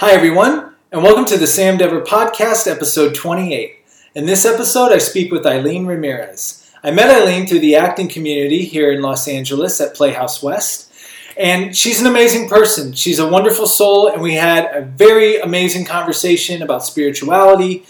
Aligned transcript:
Hi, 0.00 0.12
everyone, 0.12 0.76
and 0.92 1.02
welcome 1.02 1.24
to 1.24 1.36
the 1.36 1.48
Sam 1.48 1.76
Dever 1.76 2.02
Podcast, 2.02 2.70
episode 2.70 3.16
28. 3.16 3.78
In 4.14 4.26
this 4.26 4.46
episode, 4.46 4.92
I 4.92 4.98
speak 4.98 5.32
with 5.32 5.44
Aileen 5.44 5.86
Ramirez. 5.86 6.70
I 6.84 6.92
met 6.92 7.10
Aileen 7.10 7.48
through 7.48 7.58
the 7.58 7.74
acting 7.74 8.06
community 8.06 8.64
here 8.64 8.92
in 8.92 9.02
Los 9.02 9.26
Angeles 9.26 9.80
at 9.80 9.96
Playhouse 9.96 10.40
West, 10.40 10.92
and 11.36 11.76
she's 11.76 12.00
an 12.00 12.06
amazing 12.06 12.48
person. 12.48 12.92
She's 12.92 13.18
a 13.18 13.26
wonderful 13.26 13.66
soul, 13.66 14.06
and 14.06 14.22
we 14.22 14.34
had 14.34 14.72
a 14.72 14.82
very 14.82 15.40
amazing 15.40 15.84
conversation 15.84 16.62
about 16.62 16.84
spirituality, 16.84 17.84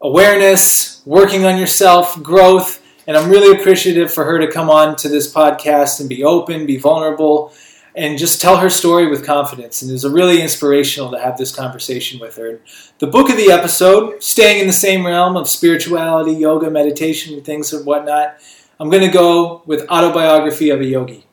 awareness, 0.00 1.02
working 1.04 1.44
on 1.44 1.58
yourself, 1.58 2.22
growth, 2.22 2.80
and 3.08 3.16
I'm 3.16 3.28
really 3.28 3.60
appreciative 3.60 4.14
for 4.14 4.24
her 4.26 4.38
to 4.38 4.46
come 4.46 4.70
on 4.70 4.94
to 4.98 5.08
this 5.08 5.34
podcast 5.34 5.98
and 5.98 6.08
be 6.08 6.22
open, 6.22 6.66
be 6.66 6.76
vulnerable, 6.76 7.52
and 7.96 8.18
just 8.18 8.42
tell 8.42 8.58
her 8.58 8.68
story 8.68 9.08
with 9.08 9.24
confidence. 9.24 9.80
And 9.80 9.90
it 9.90 9.94
was 9.94 10.06
really 10.06 10.42
inspirational 10.42 11.10
to 11.12 11.18
have 11.18 11.38
this 11.38 11.54
conversation 11.54 12.20
with 12.20 12.36
her. 12.36 12.60
The 12.98 13.06
book 13.06 13.30
of 13.30 13.38
the 13.38 13.50
episode, 13.50 14.22
staying 14.22 14.60
in 14.60 14.66
the 14.66 14.72
same 14.72 15.06
realm 15.06 15.34
of 15.34 15.48
spirituality, 15.48 16.32
yoga, 16.32 16.70
meditation, 16.70 17.34
and 17.34 17.44
things 17.44 17.72
and 17.72 17.86
whatnot, 17.86 18.36
I'm 18.78 18.90
going 18.90 19.02
to 19.02 19.10
go 19.10 19.62
with 19.64 19.88
Autobiography 19.88 20.68
of 20.68 20.80
a 20.80 20.84
Yogi. 20.84 21.24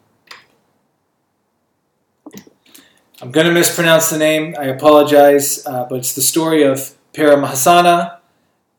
I'm 3.22 3.32
going 3.32 3.48
to 3.48 3.54
mispronounce 3.54 4.10
the 4.10 4.18
name. 4.18 4.56
I 4.58 4.66
apologize, 4.66 5.66
uh, 5.66 5.86
but 5.90 5.96
it's 5.96 6.16
the 6.16 6.22
story 6.22 6.64
of 6.64 6.96
Paramahasana 7.14 8.20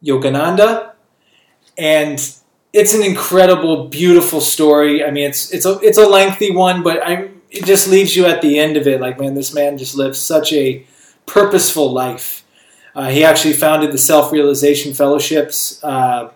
Yogananda, 0.03 0.93
and 1.79 2.19
it's 2.73 2.95
an 2.95 3.03
incredible, 3.03 3.89
beautiful 3.89 4.41
story. 4.41 5.05
I 5.05 5.11
mean, 5.11 5.29
it's 5.29 5.51
it's 5.51 5.65
a 5.65 5.79
it's 5.81 5.99
a 5.99 6.07
lengthy 6.07 6.51
one, 6.51 6.83
but 6.83 7.07
I 7.07 7.31
it 7.55 7.65
just 7.65 7.89
leaves 7.89 8.17
you 8.17 8.27
at 8.27 8.43
the 8.43 8.59
end 8.59 8.77
of 8.77 8.87
it 8.87 9.01
like, 9.01 9.19
man, 9.19 9.35
this 9.35 9.55
man 9.55 9.79
just 9.79 9.95
lived 9.95 10.17
such 10.17 10.53
a 10.53 10.85
purposeful 11.27 11.93
life. 11.93 12.45
Uh, 12.95 13.09
he 13.09 13.25
actually 13.25 13.55
founded 13.55 13.93
the 13.93 13.99
Self 13.99 14.33
Realization 14.33 14.93
Fellowships 14.93 15.83
uh, 15.83 16.31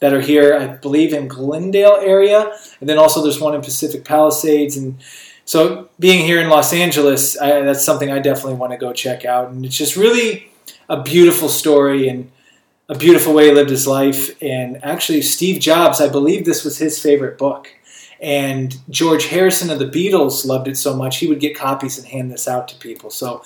that 0.00 0.12
are 0.12 0.20
here, 0.20 0.56
I 0.56 0.66
believe, 0.66 1.12
in 1.12 1.28
Glendale 1.28 1.98
area, 2.00 2.54
and 2.80 2.88
then 2.88 2.98
also 2.98 3.22
there's 3.22 3.40
one 3.40 3.54
in 3.54 3.62
Pacific 3.62 4.04
Palisades. 4.04 4.76
And 4.76 4.98
so, 5.44 5.88
being 5.98 6.24
here 6.24 6.40
in 6.40 6.48
Los 6.48 6.72
Angeles, 6.72 7.38
I, 7.38 7.62
that's 7.62 7.84
something 7.84 8.10
I 8.10 8.18
definitely 8.18 8.54
want 8.54 8.72
to 8.72 8.78
go 8.78 8.92
check 8.92 9.24
out. 9.24 9.50
And 9.50 9.64
it's 9.64 9.76
just 9.76 9.96
really 9.96 10.50
a 10.88 11.02
beautiful 11.02 11.48
story 11.48 12.08
and 12.08 12.30
a 12.88 12.96
beautiful 12.96 13.32
way 13.32 13.46
he 13.46 13.52
lived 13.52 13.70
his 13.70 13.86
life. 13.86 14.30
And 14.42 14.84
actually, 14.84 15.22
Steve 15.22 15.60
Jobs, 15.60 16.00
I 16.00 16.08
believe 16.08 16.44
this 16.44 16.64
was 16.64 16.78
his 16.78 17.00
favorite 17.00 17.38
book. 17.38 17.68
And 18.20 18.76
George 18.90 19.26
Harrison 19.26 19.70
of 19.70 19.78
the 19.78 19.86
Beatles 19.86 20.46
loved 20.46 20.68
it 20.68 20.76
so 20.76 20.94
much, 20.94 21.18
he 21.18 21.26
would 21.26 21.40
get 21.40 21.56
copies 21.56 21.98
and 21.98 22.06
hand 22.06 22.30
this 22.30 22.48
out 22.48 22.68
to 22.68 22.76
people. 22.76 23.10
So 23.10 23.42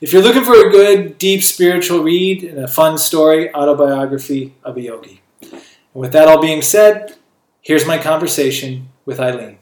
if 0.00 0.12
you're 0.12 0.22
looking 0.22 0.44
for 0.44 0.54
a 0.54 0.70
good, 0.70 1.18
deep 1.18 1.42
spiritual 1.42 2.02
read 2.02 2.44
and 2.44 2.58
a 2.58 2.68
fun 2.68 2.98
story, 2.98 3.52
autobiography 3.54 4.54
of 4.62 4.76
a 4.76 4.80
yogi. 4.80 5.22
And 5.42 5.60
with 5.94 6.12
that 6.12 6.28
all 6.28 6.40
being 6.40 6.62
said, 6.62 7.16
here's 7.62 7.86
my 7.86 7.98
conversation 7.98 8.88
with 9.04 9.20
Aileen. 9.20 9.58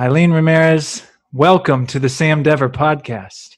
Aileen 0.00 0.32
Ramirez, 0.32 1.02
welcome 1.32 1.86
to 1.88 1.98
the 1.98 2.08
Sam 2.08 2.42
Dever 2.42 2.68
podcast. 2.68 3.56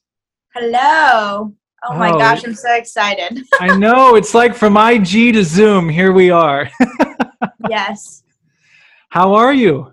Hello. 0.54 1.54
Oh 1.82 1.94
my 1.96 2.10
oh, 2.10 2.18
gosh, 2.18 2.44
I'm 2.44 2.54
so 2.54 2.74
excited. 2.74 3.44
I 3.60 3.76
know. 3.76 4.16
It's 4.16 4.34
like 4.34 4.54
from 4.54 4.76
IG 4.76 5.34
to 5.34 5.44
Zoom, 5.44 5.88
here 5.88 6.12
we 6.12 6.30
are. 6.30 6.70
yes. 7.70 8.22
How 9.10 9.34
are 9.34 9.52
you? 9.52 9.92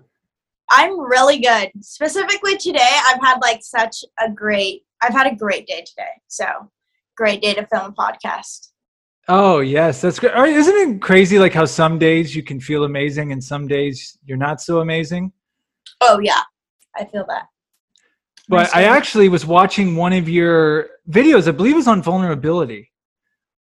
I'm 0.70 0.98
really 0.98 1.40
good. 1.40 1.70
Specifically 1.80 2.56
today, 2.56 2.98
I've 3.06 3.20
had 3.20 3.38
like 3.42 3.60
such 3.62 4.04
a 4.20 4.30
great 4.30 4.84
I've 5.02 5.12
had 5.12 5.26
a 5.26 5.34
great 5.34 5.66
day 5.66 5.82
today. 5.86 6.10
So, 6.28 6.46
great 7.16 7.42
day 7.42 7.54
to 7.54 7.66
film 7.66 7.92
a 7.92 7.92
podcast. 7.92 8.68
Oh, 9.28 9.58
yes, 9.58 10.00
that's 10.00 10.18
great. 10.18 10.34
Isn't 10.34 10.96
it 10.96 11.02
crazy 11.02 11.38
like 11.38 11.52
how 11.52 11.64
some 11.64 11.98
days 11.98 12.34
you 12.34 12.42
can 12.44 12.60
feel 12.60 12.84
amazing 12.84 13.32
and 13.32 13.42
some 13.42 13.66
days 13.66 14.18
you're 14.24 14.38
not 14.38 14.60
so 14.60 14.80
amazing? 14.80 15.32
Oh, 16.00 16.20
yeah. 16.20 16.42
I 16.96 17.04
feel 17.04 17.24
that. 17.28 17.46
But 18.48 18.74
I 18.74 18.84
actually 18.84 19.28
was 19.28 19.44
watching 19.44 19.96
one 19.96 20.12
of 20.12 20.28
your 20.28 20.88
videos, 21.10 21.48
I 21.48 21.50
believe 21.50 21.74
it 21.74 21.76
was 21.76 21.88
on 21.88 22.02
vulnerability 22.02 22.90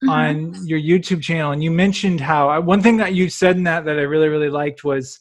mm-hmm. 0.04 0.10
on 0.10 0.68
your 0.68 0.80
YouTube 0.80 1.22
channel 1.22 1.52
and 1.52 1.64
you 1.64 1.72
mentioned 1.72 2.20
how 2.20 2.60
one 2.62 2.82
thing 2.82 2.98
that 2.98 3.14
you 3.14 3.30
said 3.30 3.56
in 3.58 3.64
that 3.64 3.86
that 3.86 3.98
I 3.98 4.04
really 4.04 4.28
really 4.28 4.50
liked 4.50 4.84
was 4.84 5.20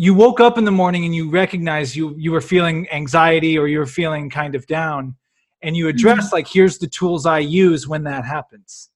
you 0.00 0.14
woke 0.14 0.40
up 0.40 0.56
in 0.56 0.64
the 0.64 0.70
morning 0.70 1.04
and 1.04 1.14
you 1.14 1.28
recognized 1.28 1.94
you 1.94 2.14
you 2.16 2.32
were 2.32 2.40
feeling 2.40 2.88
anxiety 2.90 3.58
or 3.58 3.68
you 3.68 3.78
were 3.78 3.92
feeling 4.00 4.30
kind 4.30 4.54
of 4.54 4.66
down 4.66 5.14
and 5.62 5.76
you 5.76 5.88
address 5.88 6.26
mm-hmm. 6.26 6.36
like 6.36 6.48
here's 6.48 6.78
the 6.78 6.86
tools 6.86 7.26
i 7.26 7.38
use 7.38 7.86
when 7.86 8.02
that 8.02 8.24
happens 8.24 8.88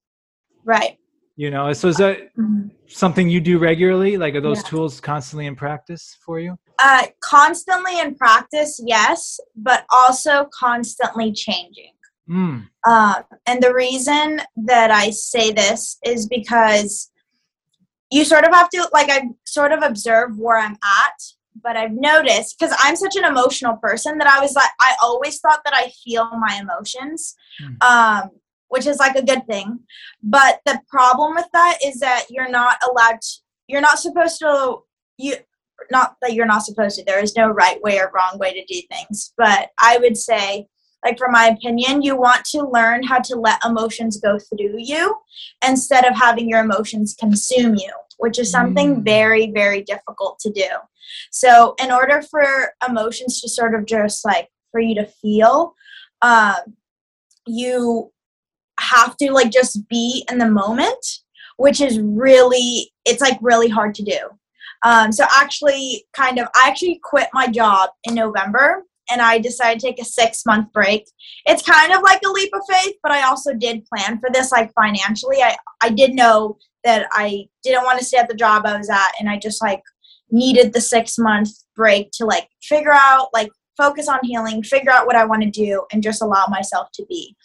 right 0.64 0.96
you 1.36 1.50
know 1.50 1.70
so 1.74 1.88
is 1.88 1.98
that 1.98 2.34
mm-hmm. 2.38 2.68
something 2.86 3.28
you 3.28 3.38
do 3.38 3.58
regularly 3.58 4.16
like 4.16 4.34
are 4.34 4.40
those 4.40 4.62
yeah. 4.62 4.70
tools 4.70 4.98
constantly 4.98 5.44
in 5.44 5.54
practice 5.54 6.16
for 6.24 6.40
you 6.40 6.56
uh 6.78 7.06
constantly 7.20 8.00
in 8.00 8.14
practice 8.14 8.80
yes 8.82 9.38
but 9.56 9.84
also 9.90 10.48
constantly 10.58 11.30
changing 11.32 11.92
mm. 12.26 12.66
uh, 12.86 13.20
and 13.44 13.62
the 13.62 13.74
reason 13.74 14.40
that 14.56 14.90
i 14.90 15.10
say 15.10 15.52
this 15.52 15.98
is 16.02 16.26
because 16.26 17.10
you 18.14 18.24
sort 18.24 18.44
of 18.44 18.54
have 18.54 18.70
to 18.70 18.88
like 18.92 19.10
I 19.10 19.28
sort 19.44 19.72
of 19.72 19.82
observe 19.82 20.38
where 20.38 20.56
I'm 20.56 20.78
at, 20.84 21.18
but 21.60 21.76
I've 21.76 21.92
noticed 21.92 22.56
because 22.56 22.74
I'm 22.78 22.94
such 22.94 23.16
an 23.16 23.24
emotional 23.24 23.76
person 23.78 24.18
that 24.18 24.28
I 24.28 24.40
was 24.40 24.54
like 24.54 24.70
I 24.80 24.94
always 25.02 25.40
thought 25.40 25.62
that 25.64 25.74
I 25.74 25.90
feel 26.04 26.30
my 26.38 26.60
emotions. 26.62 27.34
Mm. 27.60 27.84
Um 27.84 28.30
which 28.68 28.86
is 28.86 28.98
like 28.98 29.14
a 29.16 29.24
good 29.24 29.46
thing. 29.46 29.80
But 30.22 30.60
the 30.64 30.80
problem 30.88 31.34
with 31.34 31.46
that 31.52 31.78
is 31.84 32.00
that 32.00 32.24
you're 32.28 32.50
not 32.50 32.76
allowed 32.88 33.20
to, 33.20 33.32
you're 33.68 33.80
not 33.80 33.98
supposed 33.98 34.38
to 34.40 34.78
you 35.18 35.34
not 35.90 36.14
that 36.22 36.34
you're 36.34 36.46
not 36.46 36.62
supposed 36.62 36.96
to. 36.98 37.04
There 37.04 37.22
is 37.22 37.36
no 37.36 37.48
right 37.48 37.82
way 37.82 37.98
or 37.98 38.12
wrong 38.14 38.38
way 38.38 38.52
to 38.52 38.64
do 38.64 38.80
things. 38.90 39.32
But 39.36 39.70
I 39.78 39.98
would 39.98 40.16
say 40.16 40.68
like 41.04 41.18
from 41.18 41.32
my 41.32 41.46
opinion 41.46 42.02
you 42.02 42.16
want 42.16 42.44
to 42.46 42.68
learn 42.68 43.02
how 43.02 43.18
to 43.18 43.36
let 43.36 43.64
emotions 43.64 44.18
go 44.18 44.38
through 44.38 44.76
you 44.78 45.16
instead 45.66 46.04
of 46.04 46.16
having 46.16 46.48
your 46.48 46.60
emotions 46.60 47.14
consume 47.18 47.74
you 47.74 47.92
which 48.18 48.38
is 48.38 48.50
something 48.50 48.96
mm. 48.96 49.04
very 49.04 49.50
very 49.52 49.82
difficult 49.82 50.38
to 50.38 50.50
do 50.50 50.66
so 51.30 51.74
in 51.82 51.90
order 51.90 52.22
for 52.22 52.72
emotions 52.86 53.40
to 53.40 53.48
sort 53.48 53.74
of 53.74 53.86
just 53.86 54.24
like 54.24 54.48
for 54.70 54.80
you 54.80 54.94
to 54.94 55.06
feel 55.06 55.74
um, 56.22 56.56
you 57.46 58.10
have 58.80 59.16
to 59.16 59.32
like 59.32 59.50
just 59.50 59.88
be 59.88 60.26
in 60.30 60.38
the 60.38 60.50
moment 60.50 61.06
which 61.56 61.80
is 61.80 62.00
really 62.00 62.92
it's 63.04 63.20
like 63.20 63.38
really 63.40 63.68
hard 63.68 63.94
to 63.94 64.02
do 64.02 64.18
um, 64.82 65.12
so 65.12 65.24
actually 65.32 66.04
kind 66.12 66.38
of 66.38 66.48
i 66.56 66.68
actually 66.68 67.00
quit 67.04 67.28
my 67.32 67.46
job 67.46 67.90
in 68.04 68.14
november 68.14 68.84
and 69.10 69.20
I 69.20 69.38
decided 69.38 69.80
to 69.80 69.86
take 69.86 70.00
a 70.00 70.04
six 70.04 70.44
month 70.46 70.72
break. 70.72 71.10
It's 71.46 71.62
kind 71.62 71.92
of 71.92 72.02
like 72.02 72.20
a 72.24 72.30
leap 72.30 72.50
of 72.54 72.62
faith, 72.68 72.94
but 73.02 73.12
I 73.12 73.22
also 73.22 73.54
did 73.54 73.84
plan 73.86 74.18
for 74.18 74.30
this 74.32 74.52
like 74.52 74.72
financially. 74.74 75.42
I, 75.42 75.56
I 75.82 75.90
did 75.90 76.14
know 76.14 76.58
that 76.84 77.08
I 77.12 77.48
didn't 77.62 77.84
want 77.84 77.98
to 77.98 78.04
stay 78.04 78.18
at 78.18 78.28
the 78.28 78.34
job 78.34 78.66
I 78.66 78.76
was 78.76 78.90
at 78.90 79.12
and 79.18 79.28
I 79.28 79.38
just 79.38 79.62
like 79.62 79.82
needed 80.30 80.72
the 80.72 80.80
six 80.80 81.18
month 81.18 81.50
break 81.74 82.10
to 82.12 82.26
like 82.26 82.48
figure 82.62 82.94
out 82.94 83.28
like 83.32 83.50
focus 83.76 84.08
on 84.08 84.20
healing, 84.22 84.62
figure 84.62 84.90
out 84.90 85.06
what 85.06 85.16
I 85.16 85.24
want 85.24 85.42
to 85.42 85.50
do 85.50 85.84
and 85.92 86.02
just 86.02 86.22
allow 86.22 86.46
myself 86.48 86.88
to 86.94 87.04
be. 87.06 87.36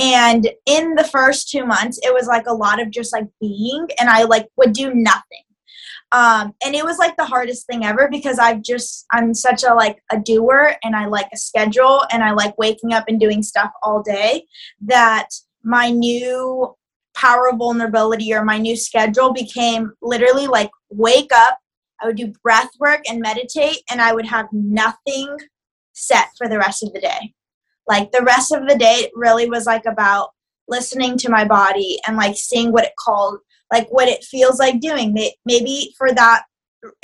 And 0.00 0.48
in 0.66 0.94
the 0.94 1.04
first 1.04 1.50
two 1.50 1.66
months, 1.66 1.98
it 2.02 2.14
was 2.14 2.26
like 2.26 2.46
a 2.46 2.54
lot 2.54 2.80
of 2.80 2.90
just 2.90 3.12
like 3.12 3.26
being, 3.40 3.88
and 3.98 4.08
I 4.08 4.24
like 4.24 4.46
would 4.56 4.72
do 4.72 4.94
nothing 4.94 5.42
um, 6.12 6.54
and 6.64 6.74
it 6.74 6.84
was 6.84 6.98
like 6.98 7.16
the 7.16 7.24
hardest 7.24 7.66
thing 7.66 7.84
ever 7.84 8.08
because 8.10 8.38
i've 8.38 8.62
just 8.62 9.06
i'm 9.12 9.34
such 9.34 9.62
a 9.62 9.74
like 9.74 10.02
a 10.10 10.18
doer 10.18 10.74
and 10.82 10.96
i 10.96 11.06
like 11.06 11.28
a 11.32 11.36
schedule 11.36 12.02
and 12.10 12.22
i 12.22 12.30
like 12.30 12.56
waking 12.58 12.92
up 12.92 13.04
and 13.08 13.20
doing 13.20 13.42
stuff 13.42 13.70
all 13.82 14.02
day 14.02 14.44
that 14.80 15.28
my 15.62 15.90
new 15.90 16.74
power 17.18 17.48
of 17.48 17.58
vulnerability 17.58 18.32
or 18.32 18.44
my 18.44 18.58
new 18.58 18.76
schedule 18.76 19.32
became 19.32 19.92
literally 20.02 20.46
like 20.46 20.70
wake 20.90 21.30
up 21.34 21.58
i 22.00 22.06
would 22.06 22.16
do 22.16 22.32
breath 22.42 22.70
work 22.78 23.00
and 23.08 23.20
meditate 23.20 23.78
and 23.90 24.00
i 24.00 24.12
would 24.12 24.26
have 24.26 24.46
nothing 24.52 25.36
set 25.92 26.28
for 26.36 26.48
the 26.48 26.58
rest 26.58 26.82
of 26.82 26.92
the 26.92 27.00
day 27.00 27.32
like 27.88 28.10
the 28.12 28.22
rest 28.24 28.52
of 28.52 28.68
the 28.68 28.76
day 28.76 29.10
really 29.14 29.48
was 29.48 29.66
like 29.66 29.86
about 29.86 30.30
listening 30.68 31.16
to 31.16 31.30
my 31.30 31.44
body 31.44 31.98
and 32.06 32.16
like 32.16 32.36
seeing 32.36 32.70
what 32.72 32.84
it 32.84 32.92
called 33.02 33.38
like 33.70 33.88
what 33.90 34.08
it 34.08 34.24
feels 34.24 34.58
like 34.58 34.80
doing. 34.80 35.16
Maybe 35.44 35.94
for 35.96 36.12
that 36.12 36.44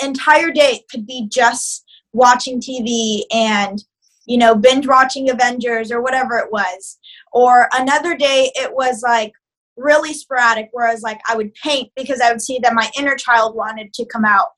entire 0.02 0.50
day, 0.50 0.72
it 0.76 0.88
could 0.90 1.06
be 1.06 1.28
just 1.31 1.84
watching 2.12 2.61
TV 2.61 3.22
and 3.32 3.82
you 4.26 4.38
know 4.38 4.55
binge 4.55 4.87
watching 4.87 5.31
Avengers 5.31 5.90
or 5.90 6.02
whatever 6.02 6.38
it 6.38 6.50
was. 6.50 6.99
Or 7.32 7.69
another 7.72 8.16
day, 8.16 8.50
it 8.55 8.75
was 8.75 9.02
like 9.02 9.32
really 9.76 10.15
sporadic, 10.15 10.69
whereas 10.73 11.03
like 11.03 11.21
I 11.29 11.37
would 11.37 11.55
paint 11.55 11.91
because 11.97 12.21
I 12.21 12.31
would 12.31 12.43
see 12.43 12.59
that 12.62 12.75
my 12.75 12.91
inner 12.99 13.17
child 13.17 13.56
wanted 13.56 13.93
to 13.94 14.06
come 14.06 14.25
out. 14.25 14.49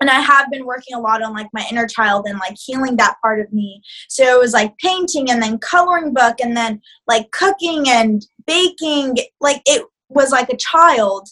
and 0.00 0.08
I 0.08 0.20
have 0.20 0.50
been 0.50 0.64
working 0.64 0.96
a 0.96 1.00
lot 1.00 1.22
on 1.22 1.34
like 1.34 1.48
my 1.52 1.64
inner 1.70 1.86
child 1.86 2.26
and 2.26 2.38
like 2.38 2.56
healing 2.56 2.96
that 2.96 3.16
part 3.22 3.38
of 3.38 3.52
me. 3.52 3.82
So 4.08 4.24
it 4.24 4.40
was 4.40 4.54
like 4.54 4.76
painting 4.78 5.30
and 5.30 5.42
then 5.42 5.58
coloring 5.58 6.14
book 6.14 6.36
and 6.42 6.56
then 6.56 6.80
like 7.06 7.30
cooking 7.32 7.88
and 7.88 8.26
baking. 8.46 9.16
Like 9.40 9.60
it 9.66 9.84
was 10.08 10.30
like 10.32 10.48
a 10.48 10.56
child. 10.56 11.28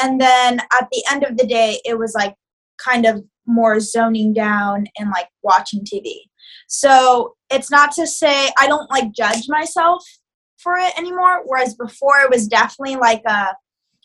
And 0.00 0.20
then 0.20 0.60
at 0.60 0.88
the 0.92 1.02
end 1.10 1.24
of 1.24 1.38
the 1.38 1.46
day, 1.46 1.80
it 1.84 1.98
was 1.98 2.14
like 2.14 2.34
kind 2.78 3.06
of 3.06 3.24
more 3.46 3.80
zoning 3.80 4.34
down 4.34 4.86
and 4.98 5.10
like 5.10 5.28
watching 5.42 5.80
TV. 5.80 6.12
So 6.68 7.34
it's 7.50 7.70
not 7.70 7.92
to 7.92 8.06
say 8.06 8.50
I 8.58 8.66
don't 8.66 8.90
like 8.90 9.12
judge 9.12 9.48
myself 9.48 10.04
for 10.62 10.76
it 10.76 10.96
anymore. 10.98 11.42
Whereas 11.44 11.74
before 11.74 12.20
it 12.20 12.30
was 12.30 12.48
definitely 12.48 12.96
like 12.96 13.22
a, 13.26 13.56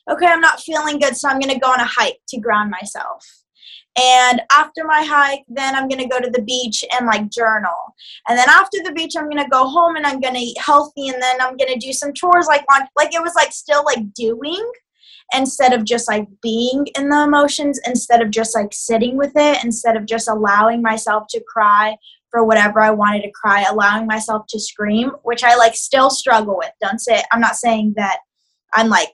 okay, 0.10 0.28
I'm 0.28 0.42
not 0.42 0.60
feeling 0.60 1.00
good, 1.00 1.16
so 1.16 1.30
I'm 1.30 1.40
going 1.40 1.54
to 1.54 1.60
go 1.60 1.72
on 1.72 1.80
a 1.80 1.86
hike 1.86 2.20
to 2.30 2.40
ground 2.40 2.72
myself. 2.72 3.26
And 3.98 4.42
after 4.52 4.84
my 4.84 5.04
hike, 5.04 5.46
then 5.48 5.74
I'm 5.74 5.88
gonna 5.88 6.08
go 6.08 6.20
to 6.20 6.30
the 6.30 6.42
beach 6.42 6.84
and 6.92 7.08
like 7.08 7.30
journal. 7.30 7.96
And 8.28 8.38
then 8.38 8.50
after 8.50 8.80
the 8.84 8.92
beach, 8.92 9.14
I'm 9.18 9.30
gonna 9.30 9.48
go 9.48 9.68
home 9.68 9.96
and 9.96 10.06
I'm 10.06 10.20
gonna 10.20 10.40
eat 10.40 10.58
healthy. 10.60 11.08
And 11.08 11.22
then 11.22 11.40
I'm 11.40 11.56
gonna 11.56 11.78
do 11.78 11.94
some 11.94 12.14
chores 12.14 12.48
like 12.48 12.66
on, 12.74 12.88
like 12.98 13.14
it 13.14 13.22
was 13.22 13.36
like 13.36 13.54
still 13.54 13.86
like 13.86 14.14
doing 14.14 14.70
instead 15.34 15.72
of 15.74 15.86
just 15.86 16.10
like 16.10 16.28
being 16.42 16.86
in 16.98 17.08
the 17.08 17.24
emotions, 17.24 17.80
instead 17.88 18.22
of 18.22 18.32
just 18.32 18.54
like 18.54 18.74
sitting 18.74 19.16
with 19.16 19.32
it, 19.36 19.64
instead 19.64 19.96
of 19.96 20.06
just 20.06 20.28
allowing 20.28 20.82
myself 20.82 21.24
to 21.30 21.42
cry 21.48 21.96
for 22.36 22.44
whatever 22.44 22.82
I 22.82 22.92
wanted 22.92 23.22
to 23.22 23.32
cry, 23.32 23.64
allowing 23.64 24.08
myself 24.08 24.46
to 24.50 24.60
scream, 24.60 25.12
which 25.24 25.42
I 25.42 25.56
like 25.56 25.74
still 25.74 26.10
struggle 26.10 26.58
with. 26.58 26.72
Don't 26.82 27.00
say 27.00 27.24
I'm 27.32 27.40
not 27.40 27.56
saying 27.56 27.94
that 27.96 28.18
I'm 28.74 28.90
like 28.90 29.08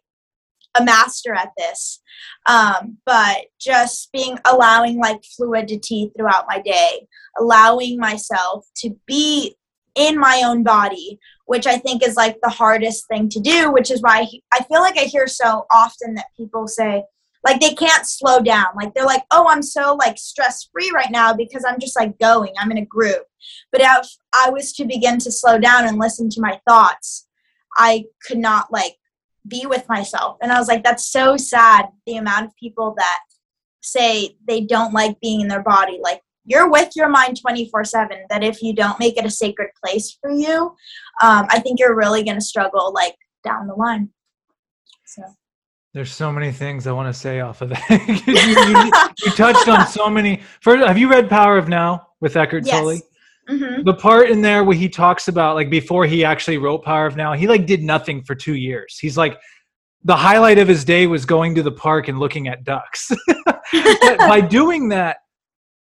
a 0.74 0.84
master 0.84 1.36
at 1.36 1.52
this 1.56 2.02
um, 2.48 2.98
but 3.06 3.46
just 3.60 4.12
being 4.12 4.40
allowing 4.46 4.98
like 4.98 5.22
fluidity 5.36 6.12
throughout 6.18 6.46
my 6.48 6.62
day 6.62 7.06
allowing 7.38 8.00
myself 8.00 8.66
to 8.78 8.98
be 9.06 9.56
in 9.96 10.18
my 10.18 10.42
own 10.46 10.64
body 10.64 11.20
which 11.48 11.68
i 11.68 11.78
think 11.78 12.02
is 12.02 12.16
like 12.16 12.38
the 12.42 12.50
hardest 12.50 13.06
thing 13.10 13.28
to 13.28 13.42
do 13.42 13.70
which 13.74 13.92
is 13.92 14.02
why 14.02 14.26
i 14.54 14.64
feel 14.64 14.80
like 14.80 14.98
i 14.98 15.02
hear 15.02 15.28
so 15.28 15.66
often 15.70 16.14
that 16.14 16.28
people 16.38 16.66
say 16.66 17.04
like 17.44 17.60
they 17.60 17.74
can't 17.74 18.06
slow 18.06 18.40
down. 18.40 18.68
Like 18.76 18.94
they're 18.94 19.06
like 19.06 19.24
oh 19.32 19.48
i'm 19.48 19.64
so 19.64 19.96
like 19.96 20.18
stress 20.18 20.68
free 20.72 20.92
right 20.94 21.12
now 21.12 21.34
because 21.34 21.66
i'm 21.68 21.80
just 21.80 21.98
like 21.98 22.18
going. 22.20 22.54
I'm 22.58 22.72
in 22.72 22.78
a 22.78 22.86
groove 22.86 23.24
but 23.72 23.82
if 23.82 24.08
i 24.34 24.50
was 24.50 24.72
to 24.74 24.86
begin 24.86 25.18
to 25.20 25.32
slow 25.32 25.58
down 25.58 25.88
and 25.88 25.98
listen 25.98 26.30
to 26.30 26.42
my 26.42 26.60
thoughts 26.68 27.28
i 27.76 28.06
could 28.28 28.38
not 28.38 28.72
like 28.72 28.98
be 29.48 29.66
with 29.66 29.88
myself. 29.90 30.38
And 30.42 30.52
I 30.52 30.60
was 30.60 30.68
like, 30.68 30.84
that's 30.84 31.12
so 31.12 31.38
sad 31.38 31.88
the 32.06 32.18
amount 32.18 32.46
of 32.46 32.56
people 32.58 32.94
that 32.98 33.20
say 33.82 34.38
they 34.48 34.62
don't 34.62 34.94
like 34.94 35.20
being 35.20 35.42
in 35.42 35.48
their 35.48 35.64
body. 35.64 36.00
Like, 36.02 36.22
you're 36.46 36.70
with 36.70 36.96
your 36.96 37.08
mind 37.08 37.40
24 37.40 37.84
7 37.84 38.26
that 38.30 38.44
if 38.44 38.62
you 38.64 38.74
don't 38.74 39.00
make 39.00 39.18
it 39.18 39.26
a 39.26 39.30
sacred 39.30 39.70
place 39.84 40.18
for 40.20 40.32
you 40.32 40.76
um, 41.22 41.46
i 41.52 41.60
think 41.60 41.80
you're 41.80 41.96
really 41.96 42.24
going 42.24 42.36
to 42.36 42.42
struggle 42.44 42.92
like 42.94 43.16
down 43.44 43.68
the 43.68 43.76
line. 43.76 44.10
So 45.06 45.22
there's 45.94 46.12
so 46.12 46.32
many 46.32 46.52
things 46.52 46.88
i 46.88 46.92
want 46.92 47.14
to 47.14 47.20
say 47.20 47.40
off 47.40 47.62
of 47.62 47.70
that 47.70 48.24
you, 48.26 48.34
you, 48.34 48.92
you, 49.26 49.32
touched 49.36 49.68
on 49.68 49.88
so 49.88 50.10
many 50.10 50.42
first 50.60 50.86
have 50.86 50.98
you 50.98 51.10
read 51.10 51.30
power 51.30 51.58
of 51.58 51.68
now 51.68 52.08
with 52.20 52.36
eckhart 52.36 52.66
yes. 52.66 52.80
tolle 52.80 53.00
Mm-hmm. 53.50 53.84
The 53.84 53.94
part 53.96 54.30
in 54.30 54.42
there 54.42 54.64
where 54.64 54.78
he 54.78 54.88
talks 54.88 55.28
about 55.28 55.56
like 55.56 55.70
before 55.70 56.06
he 56.06 56.24
actually 56.24 56.58
wrote 56.58 56.84
Power 56.84 57.06
of 57.06 57.16
Now, 57.16 57.34
he 57.34 57.48
like 57.48 57.66
did 57.66 57.84
nothing 57.84 58.24
for 58.24 58.36
two 58.36 58.56
years. 58.56 58.98
He's 59.00 59.18
like 59.18 59.38
the 60.04 60.16
highlight 60.16 60.58
of 60.58 60.68
his 60.68 60.86
day 60.86 61.08
was 61.08 61.26
going 61.26 61.56
to 61.56 61.64
the 61.64 61.72
park 61.72 62.08
and 62.08 62.20
looking 62.20 62.48
at 62.48 62.64
ducks. 62.64 63.12
by 64.20 64.42
doing 64.42 64.90
that, 64.90 65.18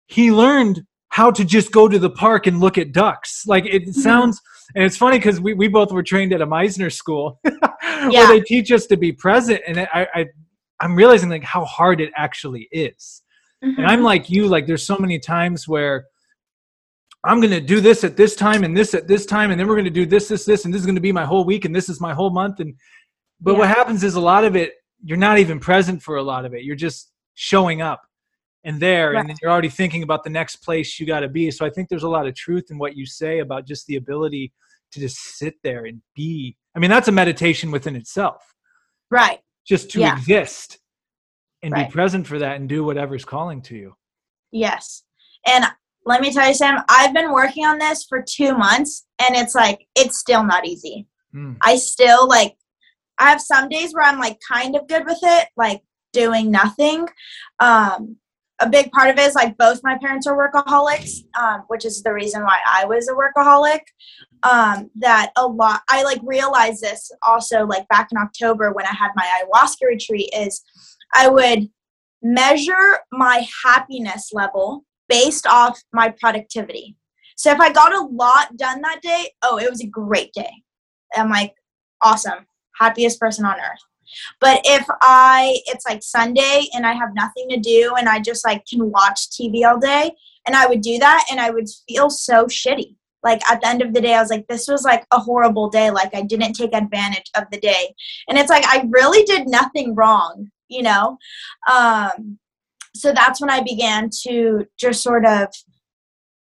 he 0.07 0.31
learned 0.31 0.81
how 1.09 1.31
to 1.31 1.45
just 1.45 1.71
go 1.71 1.88
to 1.88 1.97
the 1.97 2.09
park 2.09 2.45
and 2.45 2.59
look 2.59 2.77
at 2.77 2.92
ducks. 2.92 3.44
Like 3.47 3.65
it 3.65 3.83
mm-hmm. 3.83 3.92
sounds, 3.92 4.42
and 4.73 4.83
it's 4.83 4.97
funny 4.97 5.17
because 5.17 5.39
we, 5.39 5.53
we 5.53 5.67
both 5.67 5.91
were 5.91 6.03
trained 6.03 6.33
at 6.33 6.41
a 6.41 6.47
Meisner 6.47 6.91
school 6.91 7.39
yeah. 7.45 8.09
where 8.09 8.27
they 8.27 8.41
teach 8.41 8.71
us 8.71 8.88
to 8.88 8.97
be 8.97 9.12
present. 9.12 9.62
And 9.67 9.79
I, 9.79 10.07
I, 10.13 10.25
I'm 10.79 10.95
realizing 10.95 11.29
like 11.29 11.44
how 11.44 11.65
hard 11.65 12.01
it 12.01 12.12
actually 12.15 12.67
is. 12.71 13.21
Mm-hmm. 13.63 13.81
And 13.81 13.88
I'm 13.88 14.01
like 14.01 14.29
you, 14.29 14.47
like 14.47 14.65
there's 14.65 14.85
so 14.85 14.97
many 14.97 15.19
times 15.19 15.67
where 15.67 16.06
I'm 17.23 17.39
going 17.39 17.51
to 17.51 17.62
do 17.62 17.79
this 17.79 18.03
at 18.03 18.17
this 18.17 18.35
time 18.35 18.63
and 18.63 18.75
this 18.75 18.94
at 18.94 19.07
this 19.07 19.25
time, 19.25 19.51
and 19.51 19.59
then 19.59 19.67
we're 19.67 19.75
going 19.75 19.85
to 19.85 19.91
do 19.91 20.06
this, 20.06 20.27
this, 20.27 20.45
this, 20.45 20.65
and 20.65 20.73
this 20.73 20.79
is 20.79 20.85
going 20.85 20.95
to 20.95 21.01
be 21.01 21.11
my 21.11 21.25
whole 21.25 21.44
week, 21.44 21.65
and 21.65 21.75
this 21.75 21.89
is 21.89 22.00
my 22.00 22.13
whole 22.13 22.29
month. 22.29 22.59
And 22.59 22.75
but 23.41 23.53
yeah. 23.53 23.59
what 23.59 23.68
happens 23.68 24.03
is 24.03 24.15
a 24.15 24.21
lot 24.21 24.44
of 24.44 24.56
it, 24.56 24.73
you're 25.03 25.18
not 25.18 25.39
even 25.39 25.59
present 25.59 26.03
for 26.03 26.18
a 26.18 26.23
lot 26.23 26.45
of 26.45 26.53
it. 26.53 26.63
You're 26.63 26.75
just 26.75 27.11
showing 27.33 27.81
up 27.81 28.03
and 28.65 28.79
there, 28.81 29.12
right. 29.12 29.19
and 29.21 29.29
then 29.29 29.38
you're 29.41 29.51
already 29.51 29.69
thinking 29.69 30.03
about 30.03 30.23
the 30.23 30.29
next 30.29 30.57
place 30.57 31.00
you 31.00 31.06
got 31.06 31.21
to 31.21 31.29
be. 31.29 31.50
So 31.51 31.65
I 31.65 31.69
think 31.69 31.88
there's 31.88 32.03
a 32.03 32.09
lot 32.09 32.27
of 32.27 32.35
truth 32.35 32.65
in 32.71 32.77
what 32.77 32.97
you 32.97 33.06
say 33.06 33.39
about 33.39 33.65
just 33.65 33.85
the 33.85 33.95
ability 33.95 34.51
to 34.91 35.00
just 35.00 35.17
sit 35.17 35.56
there 35.63 35.85
and 35.85 36.01
be. 36.15 36.57
I 36.75 36.79
mean, 36.79 36.89
that's 36.89 37.07
a 37.07 37.13
meditation 37.13 37.71
within 37.71 37.95
itself. 37.95 38.41
Right. 39.09 39.39
Just 39.65 39.91
to 39.91 40.00
yeah. 40.00 40.17
exist 40.17 40.79
and 41.62 41.71
right. 41.71 41.88
be 41.88 41.94
present 41.94 42.27
for 42.27 42.39
that 42.39 42.57
and 42.57 42.67
do 42.67 42.83
whatever's 42.83 43.23
calling 43.23 43.62
to 43.63 43.75
you. 43.75 43.95
Yes. 44.51 45.03
And 45.47 45.65
let 46.06 46.21
me 46.21 46.33
tell 46.33 46.47
you, 46.47 46.53
Sam, 46.53 46.83
I've 46.89 47.13
been 47.13 47.31
working 47.31 47.65
on 47.65 47.77
this 47.77 48.03
for 48.03 48.23
two 48.27 48.57
months 48.57 49.06
and 49.19 49.35
it's 49.35 49.56
like, 49.56 49.85
it's 49.95 50.18
still 50.18 50.44
not 50.44 50.65
easy. 50.65 51.07
Mm. 51.35 51.57
I 51.61 51.75
still 51.75 52.27
like, 52.27 52.56
I 53.19 53.29
have 53.29 53.41
some 53.41 53.69
days 53.69 53.94
where 53.94 54.03
I'm 54.03 54.19
like 54.19 54.39
kind 54.51 54.75
of 54.75 54.88
good 54.88 55.06
with 55.06 55.19
it, 55.21 55.47
like 55.56 55.81
doing 56.13 56.51
nothing. 56.51 57.07
Um, 57.59 58.18
a 58.60 58.69
big 58.69 58.92
part 58.92 59.10
of 59.10 59.18
it 59.18 59.28
is 59.28 59.36
like 59.36 59.57
both 59.57 59.81
my 59.84 59.98
parents 59.98 60.28
are 60.28 60.38
workaholics, 60.38 61.25
um, 61.40 61.63
which 61.68 61.84
is 61.84 62.02
the 62.02 62.13
reason 62.13 62.44
why 62.44 62.60
I 62.66 62.86
was 62.86 63.10
a 63.10 63.13
workaholic. 63.13 63.81
Um, 64.44 64.92
that 64.96 65.31
a 65.38 65.46
lot, 65.46 65.81
I 65.90 66.04
like 66.04 66.19
realized 66.24 66.81
this 66.81 67.12
also 67.24 67.66
like 67.66 67.88
back 67.88 68.10
in 68.12 68.18
October 68.18 68.72
when 68.72 68.86
I 68.86 68.94
had 68.94 69.12
my 69.16 69.25
ayahuasca 69.25 69.88
retreat, 69.88 70.30
is 70.38 70.62
I 71.13 71.28
would 71.28 71.69
measure 72.22 73.00
my 73.12 73.46
happiness 73.63 74.31
level 74.34 74.86
based 75.10 75.48
off 75.48 75.81
my 75.94 76.13
productivity. 76.19 76.96
So 77.38 77.52
if 77.52 77.60
I 77.60 77.72
got 77.72 77.94
a 77.94 78.06
lot 78.06 78.56
done 78.56 78.81
that 78.81 79.02
day, 79.02 79.31
oh, 79.44 79.57
it 79.57 79.69
was 79.69 79.81
a 79.81 79.88
great 79.88 80.31
day. 80.34 80.52
I'm 81.16 81.30
like, 81.30 81.54
awesome, 82.02 82.46
happiest 82.80 83.19
person 83.19 83.46
on 83.46 83.56
earth. 83.56 83.81
But 84.39 84.62
if 84.63 84.85
I, 85.01 85.59
it's 85.66 85.85
like 85.87 86.04
Sunday 86.04 86.66
and 86.73 86.85
I 86.85 86.94
have 86.94 87.13
nothing 87.13 87.49
to 87.49 87.57
do 87.57 87.94
and 87.97 88.07
I 88.07 88.19
just 88.19 88.45
like 88.45 88.66
can 88.66 88.92
watch 88.92 89.30
TV 89.30 89.66
all 89.66 89.80
day, 89.80 90.11
and 90.45 90.56
I 90.56 90.68
would 90.68 90.81
do 90.81 90.97
that 90.99 91.25
and 91.31 91.40
I 91.40 91.49
would 91.49 91.68
feel 91.87 92.09
so 92.09 92.45
shitty. 92.45 92.95
Like 93.23 93.42
at 93.49 93.61
the 93.61 93.68
end 93.68 93.81
of 93.81 93.94
the 93.94 94.01
day, 94.01 94.13
I 94.13 94.21
was 94.21 94.30
like, 94.30 94.47
this 94.47 94.68
was 94.68 94.83
like 94.83 95.06
a 95.11 95.19
horrible 95.19 95.69
day. 95.69 95.90
Like 95.90 96.13
I 96.13 96.21
didn't 96.21 96.54
take 96.54 96.75
advantage 96.75 97.31
of 97.35 97.45
the 97.51 97.59
day. 97.59 97.95
And 98.30 98.37
it's 98.37 98.51
like, 98.51 98.66
I 98.66 98.87
really 98.90 99.23
did 99.23 99.47
nothing 99.47 99.95
wrong, 99.95 100.51
you 100.68 100.83
know? 100.83 101.18
Um, 101.71 102.37
so 102.95 103.11
that's 103.11 103.42
when 103.42 103.49
I 103.49 103.61
began 103.61 104.09
to 104.28 104.66
just 104.78 105.01
sort 105.01 105.25
of 105.25 105.47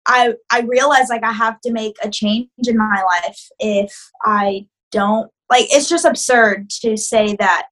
I 0.06 0.34
I 0.52 0.62
realized 0.62 1.10
like 1.10 1.24
I 1.24 1.32
have 1.32 1.60
to 1.62 1.72
make 1.72 1.96
a 2.04 2.10
change 2.10 2.50
in 2.68 2.78
my 2.78 3.04
life 3.04 3.50
if 3.60 3.92
I 4.24 4.68
don't 4.92 5.32
like 5.50 5.68
it's 5.72 5.90
just 5.90 6.06
absurd 6.06 6.70
to 6.82 6.98
say 6.98 7.36
that 7.38 7.70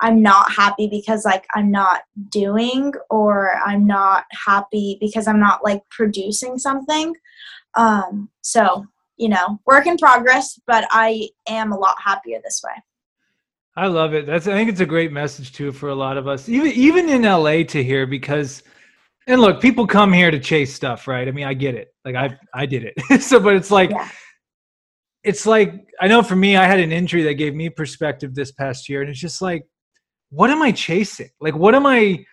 I'm 0.00 0.20
not 0.20 0.50
happy 0.50 0.88
because 0.88 1.24
like 1.24 1.46
I'm 1.54 1.70
not 1.70 2.02
doing 2.28 2.92
or 3.10 3.52
I'm 3.64 3.86
not 3.86 4.24
happy 4.46 4.98
because 5.00 5.26
I'm 5.28 5.40
not 5.40 5.64
like 5.64 5.82
producing 5.90 6.58
something. 6.58 7.14
Um 7.76 8.28
so, 8.42 8.84
you 9.16 9.28
know, 9.28 9.60
work 9.66 9.86
in 9.86 9.96
progress, 9.96 10.60
but 10.66 10.86
I 10.90 11.28
am 11.48 11.72
a 11.72 11.78
lot 11.78 11.96
happier 12.04 12.40
this 12.42 12.62
way. 12.64 12.74
I 13.76 13.86
love 13.86 14.12
it. 14.12 14.26
That's 14.26 14.46
I 14.46 14.52
think 14.52 14.68
it's 14.68 14.80
a 14.80 14.86
great 14.86 15.12
message 15.12 15.52
too 15.52 15.72
for 15.72 15.88
a 15.88 15.94
lot 15.94 16.16
of 16.16 16.28
us, 16.28 16.48
even 16.48 16.72
even 16.72 17.08
in 17.08 17.22
LA 17.22 17.62
to 17.64 17.82
hear 17.82 18.06
because, 18.06 18.62
and 19.26 19.40
look, 19.40 19.62
people 19.62 19.86
come 19.86 20.12
here 20.12 20.30
to 20.30 20.38
chase 20.38 20.74
stuff, 20.74 21.08
right? 21.08 21.26
I 21.26 21.30
mean, 21.30 21.46
I 21.46 21.54
get 21.54 21.74
it. 21.74 21.94
Like 22.04 22.14
I 22.14 22.38
I 22.52 22.66
did 22.66 22.84
it. 22.84 23.22
so, 23.22 23.40
but 23.40 23.54
it's 23.54 23.70
like, 23.70 23.90
yeah. 23.90 24.08
It's 25.24 25.46
like 25.46 25.86
I 26.00 26.08
know 26.08 26.22
for 26.22 26.36
me, 26.36 26.56
I 26.56 26.66
had 26.66 26.80
an 26.80 26.92
injury 26.92 27.22
that 27.24 27.34
gave 27.34 27.54
me 27.54 27.68
perspective 27.68 28.34
this 28.34 28.52
past 28.52 28.88
year, 28.88 29.02
and 29.02 29.10
it's 29.10 29.20
just 29.20 29.42
like, 29.42 29.64
what 30.30 30.50
am 30.50 30.62
I 30.62 30.72
chasing? 30.72 31.30
Like, 31.40 31.54
what 31.54 31.74
am 31.74 31.86
I? 31.86 32.24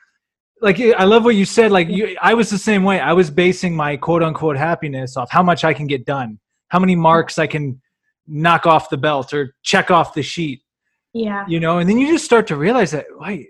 Like 0.62 0.80
I 0.80 1.06
love 1.06 1.24
what 1.24 1.36
you 1.36 1.46
said. 1.46 1.72
Like 1.72 1.88
you, 1.90 2.18
I 2.22 2.34
was 2.34 2.50
the 2.50 2.58
same 2.58 2.84
way. 2.84 3.00
I 3.00 3.14
was 3.14 3.30
basing 3.30 3.76
my 3.76 3.96
quote 3.96 4.24
unquote 4.24 4.58
happiness 4.58 5.16
off 5.16 5.32
how 5.32 5.44
much 5.44 5.64
I 5.64 5.74
can 5.74 5.88
get 5.88 6.06
done, 6.06 6.40
how 6.68 6.80
many 6.80 6.96
marks 6.96 7.40
I 7.40 7.48
can 7.48 7.82
knock 8.28 8.66
off 8.68 8.90
the 8.90 8.98
belt 8.98 9.34
or 9.34 9.56
check 9.64 9.90
off 9.90 10.14
the 10.14 10.22
sheet 10.22 10.62
yeah. 11.14 11.46
You 11.48 11.60
know, 11.60 11.80
and 11.80 11.90
then 11.90 11.98
you 11.98 12.08
just 12.08 12.26
start 12.26 12.48
to 12.48 12.56
realize 12.56 12.92
that, 12.92 13.06
wait, 13.12 13.48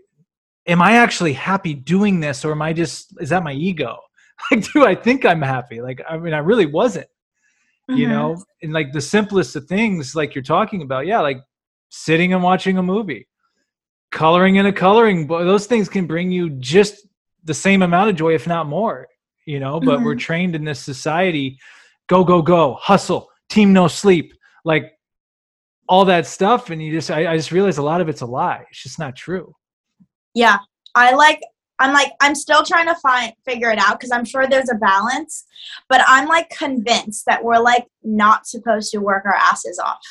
am 0.67 0.81
I 0.81 0.93
actually 0.93 1.33
happy 1.33 1.73
doing 1.73 2.19
this 2.19 2.45
or 2.45 2.51
am 2.51 2.61
I 2.61 2.73
just, 2.73 3.13
is 3.19 3.29
that 3.29 3.43
my 3.43 3.53
ego? 3.53 3.99
Like, 4.51 4.71
do 4.71 4.85
I 4.85 4.95
think 4.95 5.25
I'm 5.25 5.41
happy? 5.41 5.81
Like, 5.81 6.01
I 6.09 6.17
mean, 6.17 6.33
I 6.33 6.37
really 6.37 6.65
wasn't, 6.65 7.07
mm-hmm. 7.89 7.97
you 7.97 8.07
know, 8.07 8.41
and 8.61 8.71
like 8.73 8.91
the 8.93 9.01
simplest 9.01 9.55
of 9.55 9.65
things, 9.65 10.15
like 10.15 10.35
you're 10.35 10.43
talking 10.43 10.81
about, 10.81 11.07
yeah, 11.07 11.19
like 11.19 11.41
sitting 11.89 12.33
and 12.33 12.43
watching 12.43 12.77
a 12.77 12.83
movie, 12.83 13.27
coloring 14.11 14.57
in 14.57 14.65
a 14.67 14.73
coloring 14.73 15.27
book, 15.27 15.43
those 15.43 15.65
things 15.65 15.89
can 15.89 16.05
bring 16.05 16.31
you 16.31 16.49
just 16.51 17.07
the 17.43 17.53
same 17.53 17.81
amount 17.81 18.09
of 18.09 18.15
joy, 18.15 18.33
if 18.33 18.47
not 18.47 18.67
more, 18.67 19.07
you 19.45 19.59
know, 19.59 19.79
but 19.79 19.95
mm-hmm. 19.95 20.05
we're 20.05 20.15
trained 20.15 20.55
in 20.55 20.63
this 20.63 20.79
society 20.79 21.57
go, 22.09 22.23
go, 22.23 22.41
go, 22.41 22.73
hustle, 22.73 23.29
team 23.49 23.71
no 23.71 23.87
sleep, 23.87 24.33
like 24.65 24.91
all 25.87 26.03
that 26.05 26.27
stuff. 26.27 26.69
And 26.69 26.81
you 26.81 26.91
just, 26.91 27.09
I, 27.09 27.31
I 27.31 27.37
just 27.37 27.51
realized 27.51 27.77
a 27.77 27.83
lot 27.83 28.01
of 28.01 28.09
it's 28.09 28.21
a 28.21 28.25
lie. 28.25 28.65
It's 28.69 28.83
just 28.83 28.99
not 28.99 29.15
true. 29.15 29.55
Yeah. 30.33 30.57
I 30.95 31.13
like, 31.13 31.39
I'm 31.79 31.93
like, 31.93 32.11
I'm 32.21 32.35
still 32.35 32.63
trying 32.63 32.87
to 32.87 32.95
find, 32.95 33.33
figure 33.45 33.71
it 33.71 33.79
out 33.79 33.99
because 33.99 34.11
I'm 34.11 34.25
sure 34.25 34.47
there's 34.47 34.69
a 34.69 34.75
balance, 34.75 35.45
but 35.87 36.01
I'm 36.07 36.27
like 36.27 36.49
convinced 36.49 37.25
that 37.25 37.43
we're 37.43 37.59
like 37.59 37.87
not 38.03 38.47
supposed 38.47 38.91
to 38.91 38.99
work 38.99 39.25
our 39.25 39.35
asses 39.35 39.79
off. 39.79 40.05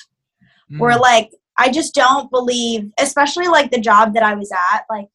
Mm. 0.73 0.81
We're 0.81 0.97
like, 0.97 1.31
I 1.57 1.71
just 1.71 1.95
don't 1.95 2.31
believe, 2.31 2.91
especially 2.99 3.49
like 3.49 3.71
the 3.71 3.81
job 3.81 4.15
that 4.15 4.23
I 4.23 4.35
was 4.35 4.51
at, 4.73 4.85
like 4.89 5.09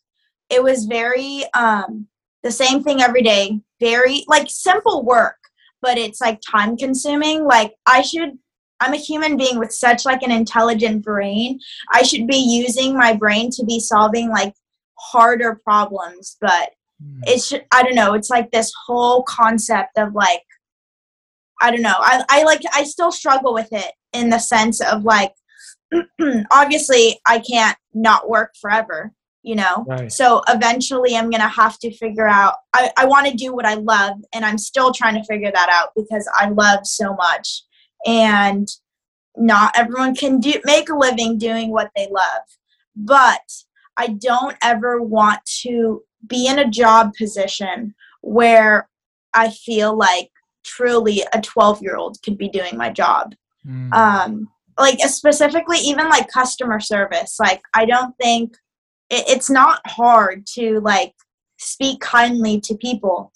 it 0.50 0.62
was 0.62 0.86
very, 0.86 1.44
um, 1.54 2.08
the 2.44 2.52
same 2.52 2.84
thing 2.84 3.02
every 3.02 3.22
day, 3.22 3.60
very 3.80 4.24
like 4.28 4.48
simple 4.50 5.04
work, 5.04 5.38
but 5.82 5.98
it's 5.98 6.22
like 6.22 6.40
time 6.42 6.78
consuming. 6.78 7.46
Like 7.46 7.74
I 7.86 8.02
should 8.02 8.38
I'm 8.80 8.94
a 8.94 8.98
human 8.98 9.38
being 9.38 9.60
with 9.60 9.72
such 9.72 10.04
like 10.04 10.24
an 10.24 10.32
intelligent 10.32 11.04
brain. 11.04 11.60
I 11.92 12.04
should 12.04 12.28
be 12.28 12.36
using 12.36 12.98
my 12.98 13.14
brain 13.14 13.50
to 13.52 13.64
be 13.64 13.80
solving 13.80 14.30
like 14.30 14.54
harder 15.00 15.60
problems, 15.64 16.38
but 16.42 16.72
mm. 17.04 17.20
it's 17.24 17.54
I 17.72 17.84
don't 17.84 17.96
know, 17.96 18.14
it's 18.14 18.30
like 18.30 18.52
this 18.52 18.72
whole 18.86 19.24
concept 19.24 19.98
of 19.98 20.14
like 20.14 20.42
I 21.62 21.72
don't 21.72 21.82
know. 21.82 21.96
I 21.98 22.24
I 22.30 22.44
like 22.44 22.62
I 22.74 22.84
still 22.84 23.12
struggle 23.12 23.54
with 23.54 23.70
it 23.72 23.92
in 24.14 24.30
the 24.30 24.40
sense 24.40 24.82
of 24.82 25.04
like 25.04 25.34
obviously 26.52 27.20
I 27.28 27.40
can't 27.40 27.78
not 27.94 28.30
work 28.30 28.54
forever 28.60 29.14
you 29.44 29.56
know 29.56 29.86
right. 29.88 30.12
so 30.12 30.42
eventually 30.48 31.16
i'm 31.16 31.30
gonna 31.30 31.48
have 31.48 31.78
to 31.78 31.96
figure 31.96 32.28
out 32.28 32.56
i, 32.74 32.90
I 32.98 33.06
want 33.06 33.28
to 33.28 33.34
do 33.34 33.54
what 33.54 33.66
i 33.66 33.76
love 33.76 34.16
and 34.34 34.44
i'm 34.44 34.58
still 34.58 34.92
trying 34.92 35.16
to 35.16 35.24
figure 35.26 35.52
that 35.54 35.70
out 35.70 35.90
because 35.96 36.28
i 36.36 36.50
love 36.50 36.80
so 36.84 37.14
much 37.14 37.64
and 38.06 38.68
not 39.36 39.78
everyone 39.78 40.16
can 40.16 40.40
do 40.40 40.54
make 40.64 40.90
a 40.90 40.98
living 40.98 41.38
doing 41.38 41.70
what 41.72 41.92
they 41.96 42.08
love 42.10 42.42
but 42.96 43.42
i 43.98 44.08
don't 44.08 44.58
ever 44.62 45.02
want 45.02 45.40
to 45.46 46.04
be 46.28 46.48
in 46.48 46.60
a 46.60 46.70
job 46.70 47.14
position 47.18 47.94
where 48.22 48.90
i 49.34 49.50
feel 49.50 49.96
like 49.96 50.30
truly 50.64 51.24
a 51.34 51.42
12 51.42 51.82
year 51.82 51.96
old 51.96 52.18
could 52.24 52.38
be 52.38 52.50
doing 52.50 52.78
my 52.78 52.90
job 52.90 53.34
mm. 53.68 53.92
um 53.94 54.48
like 54.78 55.00
specifically 55.02 55.78
even 55.78 56.10
like 56.10 56.28
customer 56.30 56.80
service 56.80 57.38
like 57.40 57.62
i 57.74 57.86
don't 57.86 58.16
think 58.18 58.54
it, 59.10 59.26
it's 59.28 59.50
not 59.50 59.82
hard 59.86 60.46
to 60.46 60.80
like 60.80 61.14
speak 61.58 62.00
kindly 62.00 62.60
to 62.60 62.76
people 62.76 63.32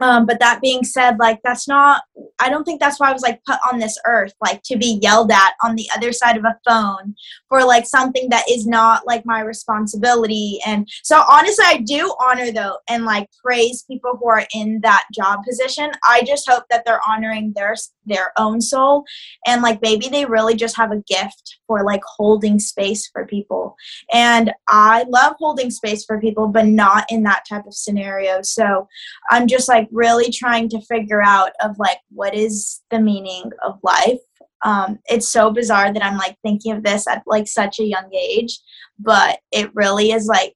um, 0.00 0.26
but 0.26 0.38
that 0.40 0.60
being 0.60 0.84
said, 0.84 1.18
like 1.18 1.40
that's 1.42 1.66
not. 1.66 2.02
I 2.38 2.50
don't 2.50 2.64
think 2.64 2.80
that's 2.80 3.00
why 3.00 3.08
I 3.08 3.12
was 3.12 3.22
like 3.22 3.42
put 3.44 3.58
on 3.72 3.78
this 3.78 3.98
earth, 4.06 4.34
like 4.42 4.62
to 4.64 4.76
be 4.76 4.98
yelled 5.02 5.30
at 5.30 5.54
on 5.64 5.74
the 5.74 5.88
other 5.96 6.12
side 6.12 6.36
of 6.36 6.44
a 6.44 6.58
phone 6.68 7.14
for 7.48 7.64
like 7.64 7.86
something 7.86 8.28
that 8.28 8.44
is 8.50 8.66
not 8.66 9.06
like 9.06 9.24
my 9.24 9.40
responsibility. 9.40 10.58
And 10.66 10.86
so 11.02 11.22
honestly, 11.28 11.64
I 11.66 11.78
do 11.78 12.14
honor 12.26 12.52
though 12.52 12.76
and 12.88 13.04
like 13.04 13.30
praise 13.42 13.84
people 13.90 14.18
who 14.20 14.28
are 14.28 14.46
in 14.54 14.80
that 14.82 15.04
job 15.14 15.44
position. 15.48 15.90
I 16.06 16.22
just 16.26 16.48
hope 16.48 16.64
that 16.70 16.84
they're 16.84 17.00
honoring 17.08 17.52
their 17.56 17.74
their 18.04 18.32
own 18.36 18.60
soul 18.60 19.04
and 19.46 19.62
like 19.62 19.80
maybe 19.82 20.08
they 20.08 20.24
really 20.24 20.54
just 20.54 20.76
have 20.76 20.92
a 20.92 21.02
gift 21.08 21.58
for 21.66 21.82
like 21.84 22.02
holding 22.04 22.58
space 22.58 23.08
for 23.08 23.26
people. 23.26 23.74
And 24.12 24.52
I 24.68 25.04
love 25.08 25.36
holding 25.38 25.70
space 25.70 26.04
for 26.04 26.20
people, 26.20 26.48
but 26.48 26.66
not 26.66 27.06
in 27.10 27.22
that 27.24 27.44
type 27.48 27.66
of 27.66 27.74
scenario. 27.74 28.42
So 28.42 28.88
I'm 29.30 29.46
just 29.46 29.68
like 29.68 29.85
really 29.90 30.30
trying 30.30 30.68
to 30.70 30.80
figure 30.82 31.22
out 31.22 31.52
of 31.62 31.78
like 31.78 31.98
what 32.10 32.34
is 32.34 32.82
the 32.90 33.00
meaning 33.00 33.50
of 33.64 33.78
life. 33.82 34.18
Um, 34.62 34.98
it's 35.06 35.28
so 35.28 35.50
bizarre 35.50 35.92
that 35.92 36.02
i'm 36.02 36.16
like 36.16 36.36
thinking 36.42 36.72
of 36.72 36.82
this 36.82 37.06
at 37.06 37.22
like 37.26 37.46
such 37.46 37.78
a 37.78 37.84
young 37.84 38.08
age 38.14 38.58
but 38.98 39.38
it 39.52 39.70
really 39.74 40.12
is 40.12 40.26
like 40.26 40.54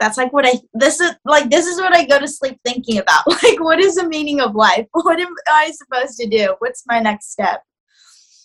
that's 0.00 0.16
like 0.16 0.32
what 0.32 0.46
i 0.46 0.54
this 0.74 1.00
is 1.00 1.12
like 1.24 1.50
this 1.50 1.66
is 1.66 1.78
what 1.80 1.94
i 1.94 2.04
go 2.04 2.18
to 2.18 2.26
sleep 2.26 2.58
thinking 2.64 2.98
about. 2.98 3.24
Like 3.42 3.60
what 3.60 3.78
is 3.78 3.96
the 3.96 4.08
meaning 4.08 4.40
of 4.40 4.54
life? 4.54 4.86
What 4.92 5.20
am 5.20 5.34
i 5.48 5.70
supposed 5.70 6.18
to 6.18 6.28
do? 6.28 6.56
What's 6.58 6.84
my 6.86 6.98
next 6.98 7.30
step? 7.30 7.62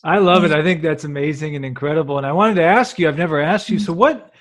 I 0.03 0.19
love 0.19 0.43
it. 0.43 0.51
I 0.51 0.61
think 0.61 0.81
that's 0.81 1.03
amazing 1.03 1.55
and 1.55 1.65
incredible 1.65 2.17
and 2.17 2.27
i 2.27 2.31
wanted 2.31 2.55
to 2.55 2.63
ask 2.63 2.99
you 2.99 3.07
i've 3.07 3.17
never 3.17 3.41
asked 3.41 3.69
you 3.69 3.79
so 3.79 3.93
what 3.93 4.33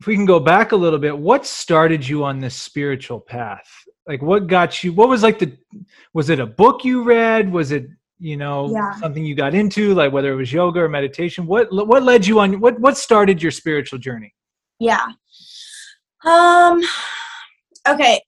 if 0.00 0.06
we 0.06 0.16
can 0.16 0.24
go 0.24 0.40
back 0.40 0.72
a 0.72 0.76
little 0.76 0.98
bit 0.98 1.16
what 1.16 1.46
started 1.46 2.06
you 2.06 2.24
on 2.24 2.40
this 2.40 2.56
spiritual 2.56 3.20
path 3.20 3.70
like 4.06 4.22
what 4.22 4.46
got 4.46 4.82
you 4.82 4.92
what 4.92 5.08
was 5.08 5.22
like 5.22 5.38
the 5.38 5.56
was 6.12 6.30
it 6.30 6.40
a 6.40 6.46
book 6.46 6.84
you 6.84 7.04
read? 7.04 7.50
Was 7.50 7.72
it 7.72 7.86
you 8.18 8.36
know 8.36 8.70
yeah. 8.70 8.94
something 8.96 9.24
you 9.24 9.34
got 9.34 9.54
into 9.54 9.94
like 9.94 10.12
whether 10.12 10.32
it 10.32 10.36
was 10.36 10.52
yoga 10.52 10.80
or 10.80 10.88
meditation? 10.88 11.46
What 11.46 11.68
what 11.70 12.02
led 12.02 12.26
you 12.26 12.40
on 12.40 12.60
what 12.60 12.78
what 12.80 12.96
started 12.96 13.42
your 13.42 13.52
spiritual 13.52 13.98
journey? 13.98 14.34
Yeah. 14.78 15.06
Um 16.24 16.82
okay. 17.88 18.20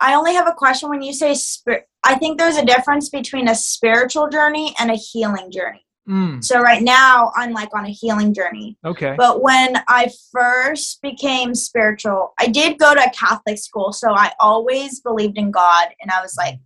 I 0.00 0.14
only 0.14 0.34
have 0.34 0.46
a 0.46 0.52
question. 0.52 0.90
When 0.90 1.02
you 1.02 1.12
say 1.12 1.34
spirit 1.34 1.88
i 2.04 2.14
think 2.14 2.38
there's 2.38 2.56
a 2.56 2.64
difference 2.64 3.08
between 3.08 3.48
a 3.48 3.54
spiritual 3.54 4.28
journey 4.28 4.74
and 4.78 4.90
a 4.90 4.94
healing 4.94 5.50
journey 5.50 5.84
Mm. 6.08 6.44
So 6.44 6.60
right 6.60 6.82
now 6.82 7.32
I'm 7.34 7.52
like 7.52 7.74
on 7.74 7.86
a 7.86 7.90
healing 7.90 8.34
journey. 8.34 8.76
Okay. 8.84 9.14
But 9.16 9.42
when 9.42 9.76
I 9.88 10.10
first 10.32 11.00
became 11.00 11.54
spiritual, 11.54 12.34
I 12.38 12.48
did 12.48 12.78
go 12.78 12.94
to 12.94 13.04
a 13.04 13.10
Catholic 13.10 13.58
school, 13.58 13.92
so 13.92 14.12
I 14.12 14.32
always 14.38 15.00
believed 15.00 15.38
in 15.38 15.50
God 15.50 15.88
and 16.00 16.10
I 16.10 16.20
was 16.20 16.36
like 16.36 16.58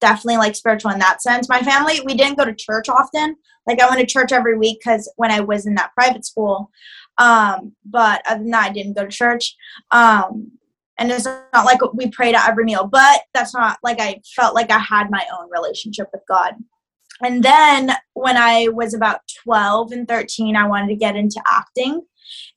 definitely 0.00 0.38
like 0.38 0.54
spiritual 0.54 0.92
in 0.92 0.98
that 0.98 1.20
sense. 1.20 1.48
My 1.48 1.60
family, 1.60 2.00
we 2.06 2.14
didn't 2.14 2.38
go 2.38 2.46
to 2.46 2.54
church 2.54 2.88
often. 2.88 3.36
Like 3.66 3.80
I 3.82 3.88
went 3.88 4.00
to 4.00 4.06
church 4.06 4.32
every 4.32 4.56
week 4.56 4.80
cuz 4.82 5.12
when 5.16 5.30
I 5.30 5.40
was 5.40 5.66
in 5.66 5.74
that 5.74 5.92
private 5.94 6.24
school. 6.24 6.70
Um, 7.18 7.76
but 7.84 8.22
other 8.26 8.40
than 8.40 8.50
that 8.52 8.70
I 8.70 8.72
didn't 8.72 8.96
go 8.96 9.04
to 9.04 9.10
church. 9.10 9.56
Um, 9.90 10.52
and 10.96 11.10
it's 11.10 11.26
not 11.26 11.64
like 11.66 11.80
we 11.92 12.08
prayed 12.10 12.34
at 12.34 12.48
every 12.48 12.64
meal, 12.64 12.86
but 12.86 13.22
that's 13.34 13.54
not 13.54 13.78
like 13.82 14.00
I 14.00 14.20
felt 14.34 14.54
like 14.54 14.70
I 14.70 14.78
had 14.78 15.10
my 15.10 15.26
own 15.38 15.50
relationship 15.50 16.08
with 16.12 16.22
God 16.26 16.54
and 17.22 17.42
then 17.42 17.92
when 18.14 18.36
I 18.36 18.68
was 18.68 18.94
about 18.94 19.20
12 19.44 19.92
and 19.92 20.08
13, 20.08 20.56
I 20.56 20.66
wanted 20.66 20.88
to 20.88 20.96
get 20.96 21.16
into 21.16 21.42
acting. 21.46 22.02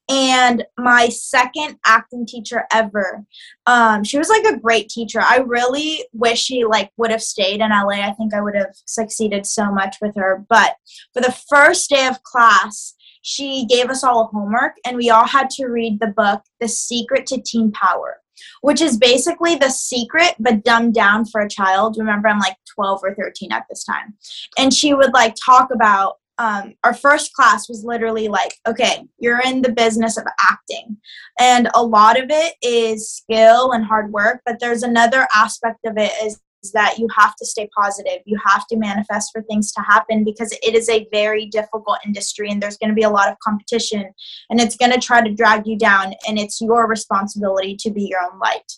And 0.10 0.66
my 0.78 1.08
second 1.10 1.78
acting 1.86 2.26
teacher 2.26 2.66
ever, 2.72 3.24
um, 3.66 4.04
she 4.04 4.18
was 4.18 4.30
like 4.30 4.44
a 4.44 4.60
great 4.60 4.90
teacher. 4.90 5.20
I 5.22 5.38
really 5.38 6.04
wish 6.12 6.44
she 6.44 6.66
like 6.66 6.92
would 6.98 7.10
have 7.10 7.24
stayed 7.24 7.62
in 7.62 7.72
LA. 7.72 8.02
I 8.02 8.14
think 8.14 8.34
I 8.34 8.42
would 8.42 8.56
have 8.56 8.76
succeeded 8.86 9.46
so 9.46 9.72
much 9.72 9.98
with 10.02 10.16
her. 10.18 10.46
But 10.50 10.76
for 11.14 11.22
the 11.22 11.36
first 11.50 11.90
day 11.90 12.08
of 12.08 12.22
class, 12.24 12.96
she 13.22 13.66
gave 13.66 13.90
us 13.90 14.04
all 14.04 14.30
homework 14.34 14.74
and 14.86 14.98
we 14.98 15.10
all 15.10 15.26
had 15.26 15.50
to 15.52 15.68
read 15.68 16.00
the 16.00 16.08
book 16.08 16.42
The 16.60 16.68
Secret 16.68 17.26
to 17.28 17.42
Teen 17.42 17.72
Power 17.72 18.23
which 18.62 18.82
is 18.82 18.98
basically 18.98 19.56
the 19.56 19.70
secret 19.70 20.36
but 20.40 20.64
dumbed 20.64 20.94
down 20.94 21.26
for 21.26 21.42
a 21.42 21.50
child. 21.50 21.96
Remember, 21.98 22.28
I'm 22.28 22.40
like 22.40 22.58
12 22.76 23.00
or 23.04 23.16
13 23.16 23.52
at 23.52 23.66
this 23.70 23.84
time. 23.84 24.16
And 24.58 24.74
she 24.74 24.94
would 24.94 25.14
like 25.14 25.36
talk 25.44 25.70
about 25.72 26.18
um, 26.40 26.74
our 26.84 26.94
first 26.94 27.34
class 27.34 27.70
was 27.70 27.84
literally 27.84 28.28
like, 28.28 28.56
okay, 28.68 29.04
you're 29.20 29.42
in 29.42 29.62
the 29.62 29.72
business 29.72 30.18
of 30.18 30.26
acting. 30.40 30.98
And 31.40 31.70
a 31.76 31.84
lot 31.84 32.20
of 32.20 32.26
it 32.30 32.56
is 32.62 33.10
skill 33.10 33.72
and 33.72 33.86
hard 33.86 34.12
work, 34.12 34.42
but 34.46 34.60
there's 34.60 34.84
another 34.84 35.28
aspect 35.36 35.80
of 35.86 35.98
it 35.98 36.12
is 36.24 36.40
that 36.72 36.98
you 36.98 37.08
have 37.16 37.36
to 37.36 37.46
stay 37.46 37.70
positive. 37.78 38.20
You 38.26 38.38
have 38.46 38.66
to 38.68 38.78
manifest 38.78 39.32
for 39.34 39.42
things 39.44 39.72
to 39.74 39.82
happen 39.82 40.24
because 40.24 40.52
it 40.64 40.76
is 40.76 40.90
a 40.90 41.08
very 41.12 41.48
difficult 41.48 41.98
industry 42.06 42.50
and 42.50 42.62
there's 42.62 42.78
going 42.78 42.90
to 42.90 42.96
be 42.96 43.04
a 43.04 43.10
lot 43.10 43.30
of 43.30 43.38
competition 43.40 44.06
and 44.50 44.60
it's 44.62 44.78
going 44.78 44.92
to 44.92 45.00
try 45.00 45.22
to 45.22 45.34
drag 45.34 45.68
you 45.68 45.78
down 45.78 46.14
and 46.28 46.40
it's 46.40 46.62
your 46.62 46.88
responsibility 46.88 47.76
to 47.78 47.92
be 47.92 48.04
your 48.04 48.20
own 48.24 48.40
light. 48.40 48.72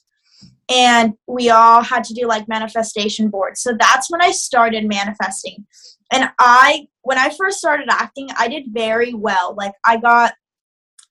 And 0.69 1.13
we 1.27 1.51
all 1.51 1.83
had 1.83 2.03
to 2.05 2.13
do 2.13 2.27
like 2.27 2.47
manifestation 2.47 3.29
boards. 3.29 3.61
So 3.61 3.77
that's 3.79 4.09
when 4.09 4.21
I 4.21 4.31
started 4.31 4.87
manifesting. 4.87 5.65
And 6.11 6.29
I 6.39 6.87
when 7.03 7.17
I 7.19 7.29
first 7.29 7.59
started 7.59 7.87
acting, 7.89 8.29
I 8.37 8.47
did 8.47 8.65
very 8.69 9.13
well. 9.13 9.53
Like 9.55 9.73
I 9.85 9.97
got 9.97 10.33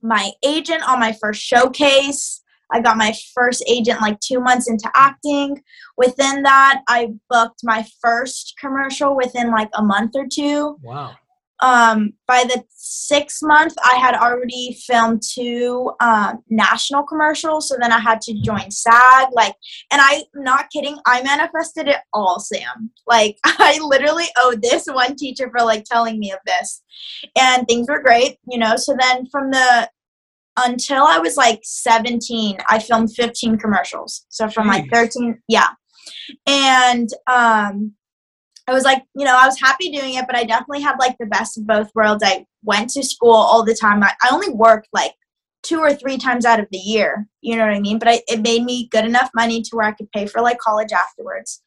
my 0.03 0.33
agent 0.45 0.87
on 0.89 1.01
my 1.01 1.13
first 1.13 1.41
showcase. 1.41 2.43
I 2.73 2.81
got 2.81 2.97
my 2.97 3.15
first 3.35 3.63
agent 3.67 4.01
like 4.01 4.19
two 4.21 4.41
months 4.41 4.69
into 4.69 4.91
acting. 4.95 5.63
Within 5.97 6.43
that, 6.43 6.83
I 6.89 7.11
booked 7.31 7.61
my 7.63 7.87
first 8.01 8.55
commercial 8.61 9.17
within 9.17 9.51
like 9.51 9.71
a 9.75 9.83
month 9.83 10.13
or 10.17 10.27
two. 10.31 10.77
Wow. 10.83 11.15
Um, 11.61 12.13
by 12.27 12.45
the 12.45 12.63
sixth 12.69 13.39
month, 13.43 13.75
I 13.83 13.97
had 13.97 14.15
already 14.15 14.77
filmed 14.87 15.23
two 15.23 15.93
um, 16.01 16.43
national 16.51 17.05
commercials. 17.05 17.69
So 17.69 17.77
then 17.81 17.93
I 17.93 18.01
had 18.01 18.21
to 18.23 18.35
join 18.43 18.71
SAG. 18.71 19.29
Like, 19.33 19.55
and 19.91 20.01
I'm 20.03 20.23
not 20.35 20.69
kidding, 20.71 20.99
I 21.07 21.23
manifested 21.23 21.89
it 21.89 22.01
all, 22.13 22.41
Sam. 22.41 22.91
Like, 23.07 23.39
I 23.45 23.79
literally 23.83 24.27
owe 24.39 24.57
this 24.61 24.87
one 24.87 25.17
teacher 25.17 25.51
for 25.57 25.65
like 25.65 25.85
telling 25.85 26.19
me 26.19 26.33
of 26.33 26.41
this. 26.45 26.83
And 27.39 27.67
things 27.67 27.89
were 27.89 28.03
great, 28.03 28.37
you 28.47 28.59
know. 28.59 28.77
So 28.77 28.95
then 28.99 29.27
from 29.27 29.51
the 29.51 29.89
until 30.57 31.05
I 31.05 31.19
was 31.19 31.37
like 31.37 31.61
17, 31.65 32.59
I 32.69 32.79
filmed 32.79 33.13
15 33.15 33.59
commercials. 33.59 34.27
So 34.29 34.49
from 34.49 34.69
like 34.69 34.87
13, 34.93 35.41
yeah. 35.49 35.69
And 36.47 37.09
um, 37.27 37.93
I 38.67 38.73
was 38.73 38.85
like, 38.85 39.03
you 39.15 39.25
know, 39.25 39.37
I 39.37 39.47
was 39.47 39.61
happy 39.61 39.91
doing 39.91 40.15
it, 40.15 40.27
but 40.27 40.37
I 40.37 40.45
definitely 40.45 40.83
had 40.83 40.97
like 40.99 41.17
the 41.19 41.27
best 41.27 41.59
of 41.59 41.67
both 41.67 41.91
worlds. 41.95 42.23
I 42.25 42.47
went 42.63 42.91
to 42.91 43.03
school 43.03 43.35
all 43.35 43.65
the 43.65 43.75
time. 43.75 44.03
I, 44.03 44.13
I 44.23 44.31
only 44.33 44.51
worked 44.51 44.89
like 44.93 45.13
two 45.63 45.79
or 45.79 45.95
three 45.95 46.19
times 46.19 46.45
out 46.45 46.61
of 46.61 46.67
the 46.71 46.79
year. 46.79 47.27
You 47.41 47.57
know 47.57 47.67
what 47.67 47.75
I 47.75 47.81
mean? 47.81 47.99
But 47.99 48.09
I, 48.09 48.23
it 48.29 48.43
made 48.43 48.65
me 48.65 48.89
good 48.89 49.05
enough 49.05 49.31
money 49.35 49.63
to 49.63 49.71
where 49.73 49.87
I 49.87 49.93
could 49.93 50.11
pay 50.13 50.27
for 50.27 50.41
like 50.41 50.59
college 50.59 50.93
afterwards. 50.93 51.63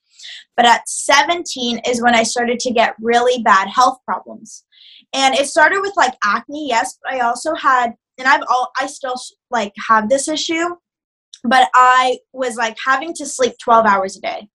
But 0.55 0.65
at 0.65 0.87
17 0.87 1.81
is 1.87 2.01
when 2.01 2.15
I 2.15 2.23
started 2.23 2.59
to 2.59 2.73
get 2.73 2.95
really 2.99 3.43
bad 3.43 3.67
health 3.67 3.99
problems. 4.05 4.63
And 5.13 5.35
it 5.35 5.47
started 5.47 5.81
with 5.81 5.93
like 5.95 6.15
acne, 6.23 6.67
yes, 6.67 6.97
but 7.03 7.13
I 7.13 7.19
also 7.19 7.53
had 7.55 7.93
and 8.17 8.27
I've 8.27 8.43
all 8.49 8.71
I 8.79 8.87
still 8.87 9.15
like 9.51 9.73
have 9.87 10.09
this 10.09 10.27
issue, 10.27 10.75
but 11.43 11.69
I 11.73 12.19
was 12.33 12.55
like 12.55 12.77
having 12.85 13.13
to 13.15 13.25
sleep 13.25 13.53
12 13.63 13.85
hours 13.85 14.17
a 14.17 14.21
day. 14.21 14.47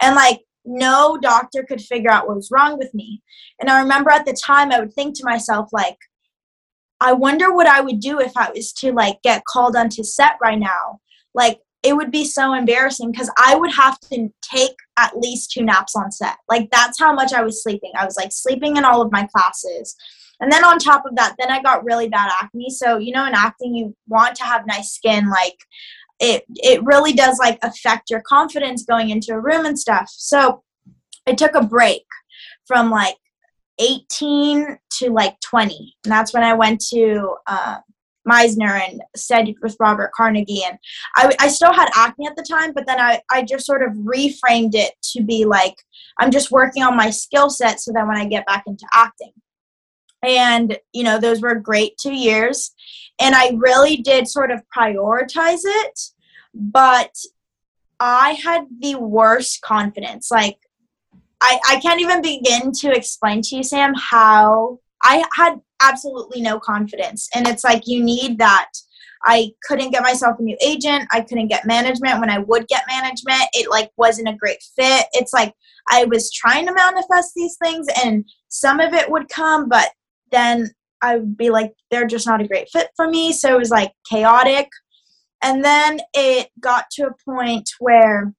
And 0.00 0.14
like 0.14 0.40
no 0.64 1.16
doctor 1.20 1.64
could 1.66 1.80
figure 1.80 2.10
out 2.10 2.26
what 2.26 2.36
was 2.36 2.50
wrong 2.50 2.76
with 2.78 2.92
me. 2.92 3.22
And 3.60 3.70
I 3.70 3.80
remember 3.80 4.10
at 4.10 4.26
the 4.26 4.36
time 4.44 4.72
I 4.72 4.80
would 4.80 4.92
think 4.92 5.16
to 5.16 5.24
myself 5.24 5.68
like 5.72 5.96
I 7.00 7.12
wonder 7.12 7.54
what 7.54 7.66
I 7.66 7.80
would 7.80 8.00
do 8.00 8.20
if 8.20 8.32
I 8.36 8.50
was 8.50 8.72
to 8.74 8.92
like 8.92 9.20
get 9.22 9.44
called 9.44 9.76
onto 9.76 10.02
set 10.02 10.36
right 10.40 10.58
now. 10.58 11.00
Like 11.34 11.60
it 11.82 11.94
would 11.94 12.10
be 12.10 12.24
so 12.24 12.54
embarrassing 12.54 13.12
because 13.12 13.30
I 13.38 13.54
would 13.54 13.72
have 13.72 14.00
to 14.12 14.28
take 14.42 14.74
at 14.98 15.16
least 15.16 15.52
two 15.52 15.62
naps 15.62 15.94
on 15.94 16.10
set. 16.10 16.36
Like 16.48 16.68
that's 16.72 16.98
how 16.98 17.12
much 17.12 17.32
I 17.32 17.42
was 17.42 17.62
sleeping. 17.62 17.92
I 17.96 18.04
was 18.04 18.16
like 18.16 18.32
sleeping 18.32 18.76
in 18.76 18.84
all 18.84 19.02
of 19.02 19.12
my 19.12 19.28
classes. 19.32 19.94
And 20.40 20.52
then 20.52 20.64
on 20.64 20.78
top 20.78 21.04
of 21.06 21.16
that, 21.16 21.34
then 21.38 21.50
I 21.50 21.62
got 21.62 21.84
really 21.84 22.08
bad 22.08 22.30
acne. 22.40 22.70
So, 22.70 22.98
you 22.98 23.12
know, 23.12 23.26
in 23.26 23.34
acting, 23.34 23.74
you 23.74 23.96
want 24.08 24.36
to 24.36 24.44
have 24.44 24.66
nice 24.66 24.92
skin. 24.92 25.30
Like, 25.30 25.56
it, 26.20 26.44
it 26.56 26.82
really 26.84 27.12
does 27.12 27.38
like 27.38 27.58
affect 27.62 28.10
your 28.10 28.22
confidence 28.22 28.84
going 28.84 29.10
into 29.10 29.32
a 29.32 29.40
room 29.40 29.66
and 29.66 29.78
stuff. 29.78 30.06
So, 30.10 30.62
I 31.26 31.32
took 31.32 31.54
a 31.54 31.64
break 31.64 32.04
from 32.66 32.90
like 32.90 33.16
18 33.78 34.78
to 34.98 35.10
like 35.10 35.38
20. 35.40 35.96
And 36.04 36.12
that's 36.12 36.32
when 36.32 36.42
I 36.42 36.54
went 36.54 36.80
to 36.92 37.34
uh, 37.46 37.78
Meisner 38.28 38.80
and 38.88 39.02
studied 39.14 39.56
with 39.62 39.76
Robert 39.80 40.12
Carnegie. 40.12 40.64
And 40.64 40.78
I, 41.16 41.34
I 41.40 41.48
still 41.48 41.72
had 41.72 41.88
acne 41.94 42.26
at 42.26 42.36
the 42.36 42.42
time, 42.48 42.72
but 42.72 42.86
then 42.86 43.00
I, 43.00 43.20
I 43.30 43.42
just 43.42 43.66
sort 43.66 43.82
of 43.82 43.92
reframed 43.94 44.74
it 44.74 44.92
to 45.14 45.22
be 45.22 45.44
like, 45.44 45.74
I'm 46.18 46.30
just 46.30 46.50
working 46.50 46.82
on 46.82 46.96
my 46.96 47.10
skill 47.10 47.50
set 47.50 47.80
so 47.80 47.92
that 47.92 48.06
when 48.06 48.16
I 48.16 48.26
get 48.26 48.46
back 48.46 48.64
into 48.66 48.86
acting 48.92 49.32
and 50.22 50.78
you 50.92 51.04
know 51.04 51.18
those 51.18 51.40
were 51.40 51.54
great 51.54 51.96
two 51.98 52.14
years. 52.14 52.72
And 53.18 53.34
i 53.34 53.52
really 53.56 53.96
did 53.98 54.28
sort 54.28 54.50
of 54.50 54.60
prioritize 54.76 55.62
it 55.64 56.00
but 56.54 57.14
i 58.00 58.30
had 58.42 58.66
the 58.80 58.96
worst 58.96 59.60
confidence. 59.62 60.30
Like 60.30 60.58
i 61.40 61.58
i 61.68 61.80
can't 61.80 62.00
even 62.00 62.22
begin 62.22 62.72
to 62.72 62.90
explain 62.90 63.42
to 63.42 63.56
you 63.56 63.62
sam 63.62 63.94
how 63.94 64.78
i 65.02 65.22
had 65.34 65.60
absolutely 65.82 66.40
no 66.40 66.58
confidence. 66.58 67.28
And 67.34 67.46
it's 67.46 67.64
like 67.64 67.86
you 67.86 68.02
need 68.02 68.38
that. 68.38 68.70
I 69.24 69.50
couldn't 69.66 69.90
get 69.90 70.02
myself 70.02 70.38
a 70.38 70.42
new 70.42 70.56
agent. 70.64 71.06
I 71.12 71.20
couldn't 71.20 71.48
get 71.48 71.66
management. 71.66 72.20
When 72.20 72.30
i 72.30 72.38
would 72.38 72.66
get 72.68 72.84
management 72.88 73.42
it 73.52 73.70
like 73.70 73.90
wasn't 73.96 74.28
a 74.28 74.34
great 74.34 74.62
fit. 74.76 75.06
It's 75.12 75.32
like 75.32 75.54
i 75.88 76.04
was 76.04 76.32
trying 76.32 76.66
to 76.66 76.74
manifest 76.74 77.32
these 77.34 77.56
things 77.62 77.86
and 78.04 78.24
some 78.48 78.80
of 78.80 78.94
it 78.94 79.10
would 79.10 79.28
come 79.28 79.68
but 79.68 79.90
then 80.30 80.70
I 81.02 81.16
would 81.16 81.36
be 81.36 81.50
like, 81.50 81.72
they're 81.90 82.06
just 82.06 82.26
not 82.26 82.40
a 82.40 82.48
great 82.48 82.68
fit 82.70 82.88
for 82.96 83.08
me. 83.08 83.32
So 83.32 83.54
it 83.54 83.58
was 83.58 83.70
like 83.70 83.92
chaotic. 84.10 84.68
And 85.42 85.64
then 85.64 86.00
it 86.14 86.48
got 86.60 86.86
to 86.92 87.06
a 87.06 87.30
point 87.30 87.68
where 87.78 88.32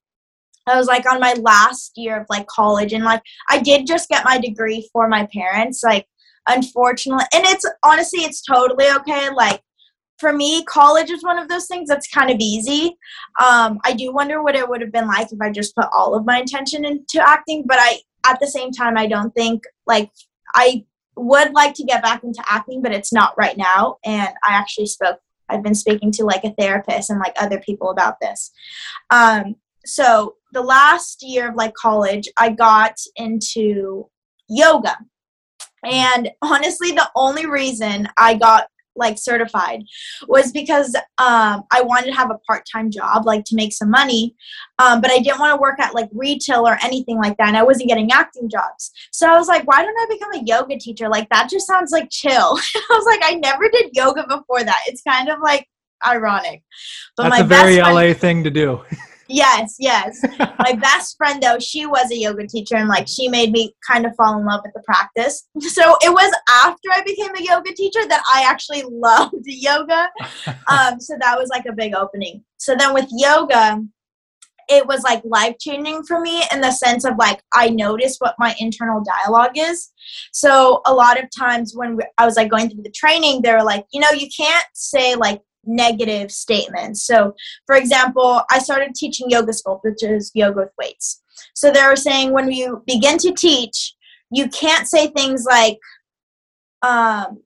I 0.66 0.76
was 0.76 0.86
like 0.86 1.10
on 1.10 1.20
my 1.20 1.32
last 1.34 1.92
year 1.96 2.20
of 2.20 2.26
like 2.28 2.46
college 2.46 2.92
and 2.92 3.04
like 3.04 3.22
I 3.48 3.60
did 3.60 3.86
just 3.86 4.08
get 4.08 4.24
my 4.24 4.38
degree 4.38 4.88
for 4.92 5.08
my 5.08 5.26
parents. 5.32 5.82
Like 5.82 6.06
unfortunately 6.46 7.24
and 7.32 7.44
it's 7.44 7.64
honestly 7.82 8.20
it's 8.20 8.42
totally 8.42 8.86
okay. 8.90 9.30
Like 9.30 9.62
for 10.18 10.32
me, 10.32 10.64
college 10.64 11.10
is 11.10 11.22
one 11.22 11.38
of 11.38 11.48
those 11.48 11.66
things 11.66 11.88
that's 11.88 12.08
kind 12.08 12.30
of 12.30 12.38
easy. 12.40 12.96
Um, 13.40 13.78
I 13.84 13.92
do 13.92 14.12
wonder 14.12 14.42
what 14.42 14.56
it 14.56 14.68
would 14.68 14.80
have 14.80 14.92
been 14.92 15.06
like 15.06 15.32
if 15.32 15.40
I 15.40 15.50
just 15.50 15.76
put 15.76 15.86
all 15.92 16.14
of 16.14 16.26
my 16.26 16.40
intention 16.40 16.84
into 16.84 17.20
acting, 17.26 17.64
but 17.66 17.78
I 17.80 18.00
at 18.26 18.40
the 18.40 18.48
same 18.48 18.72
time 18.72 18.98
I 18.98 19.06
don't 19.06 19.32
think 19.34 19.62
like 19.86 20.10
I 20.54 20.84
would 21.18 21.52
like 21.52 21.74
to 21.74 21.84
get 21.84 22.02
back 22.02 22.22
into 22.24 22.42
acting, 22.46 22.82
but 22.82 22.92
it's 22.92 23.12
not 23.12 23.34
right 23.36 23.56
now. 23.56 23.96
And 24.04 24.28
I 24.46 24.52
actually 24.54 24.86
spoke, 24.86 25.18
I've 25.48 25.62
been 25.62 25.74
speaking 25.74 26.12
to 26.12 26.24
like 26.24 26.44
a 26.44 26.54
therapist 26.58 27.10
and 27.10 27.18
like 27.18 27.34
other 27.40 27.60
people 27.60 27.90
about 27.90 28.20
this. 28.20 28.50
Um, 29.10 29.56
so 29.84 30.36
the 30.52 30.62
last 30.62 31.22
year 31.22 31.50
of 31.50 31.56
like 31.56 31.74
college, 31.74 32.28
I 32.36 32.50
got 32.50 32.98
into 33.16 34.08
yoga. 34.48 34.96
And 35.84 36.30
honestly, 36.42 36.92
the 36.92 37.10
only 37.14 37.46
reason 37.46 38.08
I 38.16 38.34
got 38.34 38.68
like 38.98 39.18
certified 39.18 39.82
was 40.26 40.52
because 40.52 40.94
um, 41.18 41.64
I 41.72 41.82
wanted 41.82 42.06
to 42.06 42.16
have 42.16 42.30
a 42.30 42.38
part 42.46 42.64
time 42.70 42.90
job, 42.90 43.26
like 43.26 43.44
to 43.46 43.56
make 43.56 43.72
some 43.72 43.90
money, 43.90 44.34
um, 44.78 45.00
but 45.00 45.10
I 45.10 45.18
didn't 45.18 45.40
want 45.40 45.54
to 45.54 45.60
work 45.60 45.80
at 45.80 45.94
like 45.94 46.08
retail 46.12 46.66
or 46.66 46.78
anything 46.82 47.16
like 47.16 47.36
that, 47.38 47.48
and 47.48 47.56
I 47.56 47.62
wasn't 47.62 47.88
getting 47.88 48.10
acting 48.12 48.48
jobs. 48.48 48.92
So 49.12 49.28
I 49.28 49.38
was 49.38 49.48
like, 49.48 49.66
why 49.66 49.82
don't 49.82 49.98
I 49.98 50.06
become 50.08 50.34
a 50.34 50.44
yoga 50.44 50.78
teacher? 50.78 51.08
Like 51.08 51.28
that 51.30 51.48
just 51.50 51.66
sounds 51.66 51.92
like 51.92 52.08
chill. 52.10 52.58
I 52.74 52.86
was 52.90 53.06
like, 53.06 53.20
I 53.24 53.34
never 53.34 53.68
did 53.68 53.90
yoga 53.94 54.26
before 54.28 54.64
that. 54.64 54.80
It's 54.86 55.02
kind 55.02 55.28
of 55.28 55.38
like 55.40 55.66
ironic. 56.06 56.62
But 57.16 57.24
That's 57.24 57.38
my 57.38 57.44
a 57.44 57.44
very 57.44 57.76
friend, 57.78 57.94
LA 57.94 58.14
thing 58.14 58.44
to 58.44 58.50
do. 58.50 58.82
Yes, 59.28 59.76
yes. 59.78 60.24
My 60.38 60.72
best 60.72 61.16
friend 61.16 61.42
though, 61.42 61.58
she 61.58 61.86
was 61.86 62.10
a 62.10 62.16
yoga 62.16 62.46
teacher 62.46 62.76
and 62.76 62.88
like 62.88 63.06
she 63.06 63.28
made 63.28 63.52
me 63.52 63.74
kind 63.86 64.06
of 64.06 64.16
fall 64.16 64.38
in 64.38 64.46
love 64.46 64.62
with 64.64 64.72
the 64.74 64.82
practice. 64.82 65.46
So 65.60 65.96
it 66.00 66.10
was 66.10 66.32
after 66.48 66.88
I 66.90 67.02
became 67.02 67.34
a 67.34 67.42
yoga 67.42 67.72
teacher 67.74 68.06
that 68.08 68.22
I 68.34 68.42
actually 68.42 68.84
loved 68.90 69.34
yoga. 69.44 70.10
Um, 70.70 71.00
so 71.00 71.14
that 71.20 71.38
was 71.38 71.48
like 71.48 71.64
a 71.66 71.72
big 71.72 71.94
opening. 71.94 72.44
So 72.58 72.74
then 72.74 72.92
with 72.92 73.06
yoga, 73.10 73.82
it 74.68 74.86
was 74.86 75.02
like 75.02 75.22
life 75.24 75.56
changing 75.58 76.02
for 76.04 76.20
me 76.20 76.42
in 76.52 76.60
the 76.60 76.70
sense 76.70 77.04
of 77.04 77.16
like 77.18 77.42
I 77.54 77.70
noticed 77.70 78.20
what 78.20 78.34
my 78.38 78.54
internal 78.58 79.02
dialogue 79.02 79.52
is. 79.56 79.90
So 80.32 80.82
a 80.86 80.92
lot 80.92 81.18
of 81.18 81.28
times 81.36 81.74
when 81.74 81.98
I 82.18 82.26
was 82.26 82.36
like 82.36 82.50
going 82.50 82.68
through 82.68 82.82
the 82.82 82.90
training, 82.90 83.42
they 83.42 83.52
were 83.52 83.62
like, 83.62 83.86
you 83.92 84.00
know, 84.00 84.10
you 84.10 84.28
can't 84.36 84.66
say 84.74 85.14
like 85.14 85.40
negative 85.68 86.32
statements. 86.32 87.02
So, 87.02 87.34
for 87.66 87.76
example, 87.76 88.42
I 88.50 88.58
started 88.58 88.94
teaching 88.94 89.30
yoga 89.30 89.52
sculpt, 89.52 89.80
which 89.84 90.02
is 90.02 90.30
yoga 90.34 90.62
with 90.62 90.72
weights. 90.78 91.22
So 91.54 91.70
they 91.70 91.82
were 91.84 91.96
saying 91.96 92.32
when 92.32 92.50
you 92.50 92.82
begin 92.86 93.18
to 93.18 93.32
teach, 93.32 93.94
you 94.30 94.48
can't 94.48 94.88
say 94.88 95.08
things 95.08 95.44
like, 95.48 95.78
um, 96.82 97.42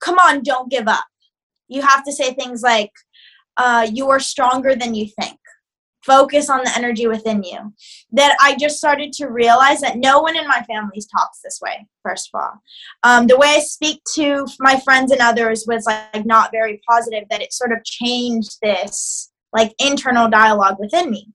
come 0.00 0.18
on, 0.18 0.42
don't 0.42 0.70
give 0.70 0.88
up. 0.88 1.04
You 1.68 1.82
have 1.82 2.04
to 2.04 2.12
say 2.12 2.32
things 2.32 2.62
like, 2.62 2.90
uh, 3.56 3.86
you 3.92 4.08
are 4.10 4.20
stronger 4.20 4.74
than 4.74 4.94
you 4.94 5.08
think 5.20 5.38
focus 6.04 6.50
on 6.50 6.62
the 6.64 6.72
energy 6.76 7.06
within 7.06 7.42
you. 7.42 7.72
That 8.12 8.36
I 8.40 8.56
just 8.56 8.78
started 8.78 9.12
to 9.14 9.28
realize 9.28 9.80
that 9.80 9.98
no 9.98 10.20
one 10.20 10.36
in 10.36 10.46
my 10.46 10.62
family 10.62 11.02
talks 11.16 11.40
this 11.42 11.60
way, 11.62 11.86
first 12.02 12.30
of 12.32 12.40
all. 12.40 12.62
Um, 13.02 13.26
the 13.26 13.36
way 13.36 13.54
I 13.56 13.60
speak 13.60 14.00
to 14.14 14.46
my 14.60 14.80
friends 14.80 15.12
and 15.12 15.20
others 15.20 15.64
was 15.66 15.84
like 15.86 16.26
not 16.26 16.50
very 16.50 16.80
positive, 16.88 17.24
that 17.30 17.42
it 17.42 17.52
sort 17.52 17.72
of 17.72 17.84
changed 17.84 18.58
this 18.62 19.30
like 19.52 19.72
internal 19.78 20.28
dialogue 20.28 20.76
within 20.78 21.10
me. 21.10 21.28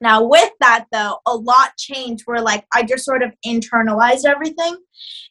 Now, 0.00 0.24
with 0.24 0.50
that 0.60 0.86
though, 0.92 1.18
a 1.26 1.34
lot 1.34 1.76
changed 1.76 2.22
where 2.24 2.40
like 2.40 2.64
I 2.72 2.82
just 2.82 3.04
sort 3.04 3.22
of 3.22 3.34
internalized 3.46 4.24
everything. 4.24 4.76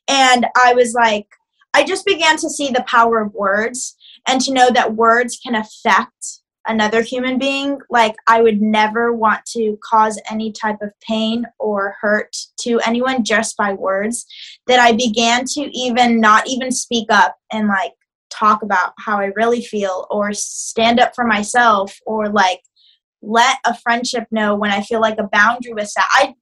And 0.07 0.45
I 0.55 0.73
was 0.73 0.93
like, 0.93 1.27
I 1.73 1.83
just 1.83 2.05
began 2.05 2.37
to 2.37 2.49
see 2.49 2.69
the 2.69 2.85
power 2.87 3.19
of 3.19 3.33
words 3.33 3.95
and 4.27 4.41
to 4.41 4.53
know 4.53 4.69
that 4.71 4.95
words 4.95 5.39
can 5.43 5.55
affect 5.55 6.41
another 6.67 7.01
human 7.01 7.39
being, 7.39 7.79
like 7.89 8.15
I 8.27 8.41
would 8.41 8.61
never 8.61 9.13
want 9.13 9.45
to 9.53 9.77
cause 9.83 10.21
any 10.29 10.51
type 10.51 10.81
of 10.81 10.91
pain 11.01 11.45
or 11.57 11.95
hurt 11.99 12.35
to 12.61 12.79
anyone 12.85 13.23
just 13.23 13.57
by 13.57 13.73
words, 13.73 14.25
that 14.67 14.79
I 14.79 14.91
began 14.91 15.45
to 15.53 15.61
even 15.73 16.19
not 16.19 16.47
even 16.47 16.71
speak 16.71 17.07
up 17.09 17.35
and 17.51 17.67
like 17.67 17.93
talk 18.29 18.61
about 18.61 18.93
how 18.99 19.19
I 19.19 19.31
really 19.35 19.61
feel 19.61 20.05
or 20.11 20.33
stand 20.33 20.99
up 20.99 21.13
for 21.15 21.25
myself 21.25 21.97
or 22.05 22.29
like 22.29 22.61
let 23.21 23.57
a 23.65 23.75
friendship 23.77 24.25
know 24.31 24.55
when 24.55 24.71
I 24.71 24.81
feel 24.81 25.01
like 25.01 25.17
a 25.17 25.29
boundary 25.31 25.73
was 25.73 25.93
set. 25.93 26.05
I 26.09 26.35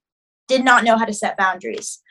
did 0.47 0.63
not 0.63 0.83
know 0.83 0.97
how 0.97 1.05
to 1.05 1.13
set 1.13 1.37
boundaries. 1.37 2.01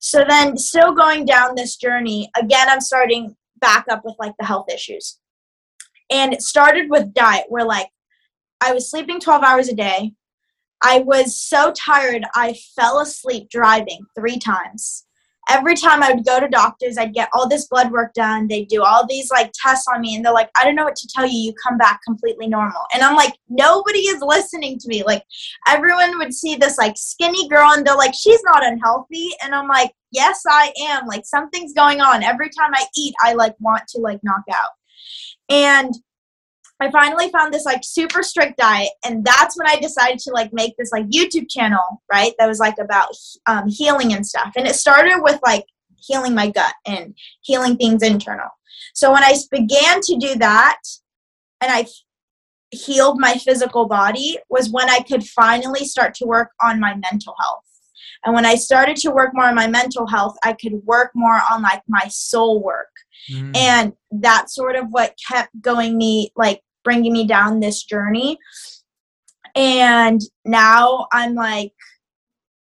So 0.00 0.22
then, 0.28 0.58
still 0.58 0.94
going 0.94 1.24
down 1.24 1.54
this 1.54 1.76
journey, 1.76 2.30
again, 2.38 2.68
I'm 2.68 2.80
starting 2.82 3.34
back 3.60 3.86
up 3.90 4.02
with 4.04 4.14
like 4.18 4.34
the 4.38 4.44
health 4.44 4.66
issues. 4.70 5.18
And 6.10 6.32
it 6.32 6.42
started 6.42 6.90
with 6.90 7.14
diet, 7.14 7.46
where 7.48 7.64
like 7.64 7.88
I 8.60 8.72
was 8.72 8.90
sleeping 8.90 9.20
12 9.20 9.42
hours 9.42 9.68
a 9.68 9.74
day. 9.74 10.12
I 10.82 10.98
was 11.00 11.40
so 11.40 11.72
tired, 11.72 12.24
I 12.34 12.54
fell 12.76 13.00
asleep 13.00 13.48
driving 13.48 14.04
three 14.14 14.38
times. 14.38 15.06
every 15.48 15.74
time 15.74 16.02
I 16.02 16.12
would 16.12 16.24
go 16.24 16.40
to 16.40 16.48
doctors, 16.48 16.96
I'd 16.96 17.14
get 17.14 17.28
all 17.32 17.48
this 17.48 17.66
blood 17.66 17.90
work 17.92 18.14
done. 18.14 18.48
They'd 18.48 18.68
do 18.68 18.82
all 18.82 19.06
these 19.06 19.30
like 19.30 19.52
tests 19.60 19.86
on 19.92 20.00
me, 20.00 20.14
and 20.16 20.24
they're 20.24 20.32
like, 20.32 20.50
I 20.56 20.64
don't 20.64 20.74
know 20.74 20.84
what 20.84 20.96
to 20.96 21.08
tell 21.14 21.26
you. 21.26 21.38
You 21.38 21.54
come 21.62 21.76
back 21.78 22.00
completely 22.06 22.46
normal. 22.46 22.82
And 22.94 23.02
I'm 23.02 23.16
like, 23.16 23.34
nobody 23.48 24.00
is 24.00 24.22
listening 24.22 24.78
to 24.78 24.88
me. 24.88 25.02
Like, 25.02 25.22
everyone 25.68 26.18
would 26.18 26.32
see 26.32 26.56
this 26.56 26.78
like 26.78 26.94
skinny 26.96 27.48
girl, 27.48 27.70
and 27.72 27.86
they're 27.86 27.96
like, 27.96 28.14
she's 28.14 28.42
not 28.44 28.64
unhealthy. 28.64 29.30
And 29.42 29.54
I'm 29.54 29.68
like, 29.68 29.92
yes, 30.10 30.42
I 30.48 30.72
am. 30.80 31.06
Like, 31.06 31.26
something's 31.26 31.74
going 31.74 32.00
on. 32.00 32.22
Every 32.22 32.48
time 32.48 32.70
I 32.74 32.84
eat, 32.96 33.14
I 33.22 33.34
like 33.34 33.54
want 33.60 33.82
to 33.88 34.00
like 34.00 34.20
knock 34.22 34.44
out. 34.52 34.70
And 35.48 35.92
I 36.80 36.90
finally 36.90 37.30
found 37.30 37.54
this 37.54 37.64
like 37.64 37.82
super 37.84 38.22
strict 38.22 38.58
diet, 38.58 38.90
and 39.04 39.24
that's 39.24 39.56
when 39.56 39.68
I 39.68 39.76
decided 39.76 40.18
to 40.20 40.32
like 40.32 40.52
make 40.52 40.74
this 40.76 40.90
like 40.92 41.06
YouTube 41.06 41.48
channel, 41.48 42.02
right? 42.12 42.32
That 42.38 42.48
was 42.48 42.58
like 42.58 42.78
about 42.78 43.10
um, 43.46 43.68
healing 43.68 44.12
and 44.12 44.26
stuff. 44.26 44.52
And 44.56 44.66
it 44.66 44.74
started 44.74 45.20
with 45.22 45.38
like 45.44 45.64
healing 45.96 46.34
my 46.34 46.50
gut 46.50 46.74
and 46.86 47.14
healing 47.42 47.76
things 47.76 48.02
internal. 48.02 48.48
So 48.92 49.12
when 49.12 49.22
I 49.22 49.34
began 49.50 50.00
to 50.00 50.16
do 50.18 50.34
that, 50.36 50.78
and 51.60 51.70
I 51.72 51.86
healed 52.70 53.20
my 53.20 53.34
physical 53.34 53.86
body, 53.86 54.38
was 54.50 54.70
when 54.70 54.90
I 54.90 55.00
could 55.00 55.24
finally 55.24 55.84
start 55.84 56.14
to 56.16 56.26
work 56.26 56.50
on 56.62 56.80
my 56.80 56.94
mental 56.94 57.34
health. 57.40 57.62
And 58.24 58.34
when 58.34 58.46
I 58.46 58.54
started 58.54 58.96
to 58.96 59.10
work 59.10 59.30
more 59.34 59.46
on 59.46 59.54
my 59.54 59.66
mental 59.66 60.06
health, 60.06 60.36
I 60.42 60.54
could 60.54 60.74
work 60.84 61.12
more 61.14 61.40
on 61.50 61.62
like 61.62 61.82
my 61.88 62.06
soul 62.08 62.62
work. 62.62 62.88
Mm. 63.30 63.56
And 63.56 63.92
that's 64.10 64.54
sort 64.54 64.76
of 64.76 64.86
what 64.90 65.18
kept 65.28 65.50
going 65.60 65.96
me 65.96 66.30
like 66.36 66.60
bringing 66.82 67.12
me 67.12 67.26
down 67.26 67.60
this 67.60 67.82
journey. 67.84 68.38
And 69.54 70.20
now 70.44 71.06
I'm 71.12 71.34
like, 71.34 71.72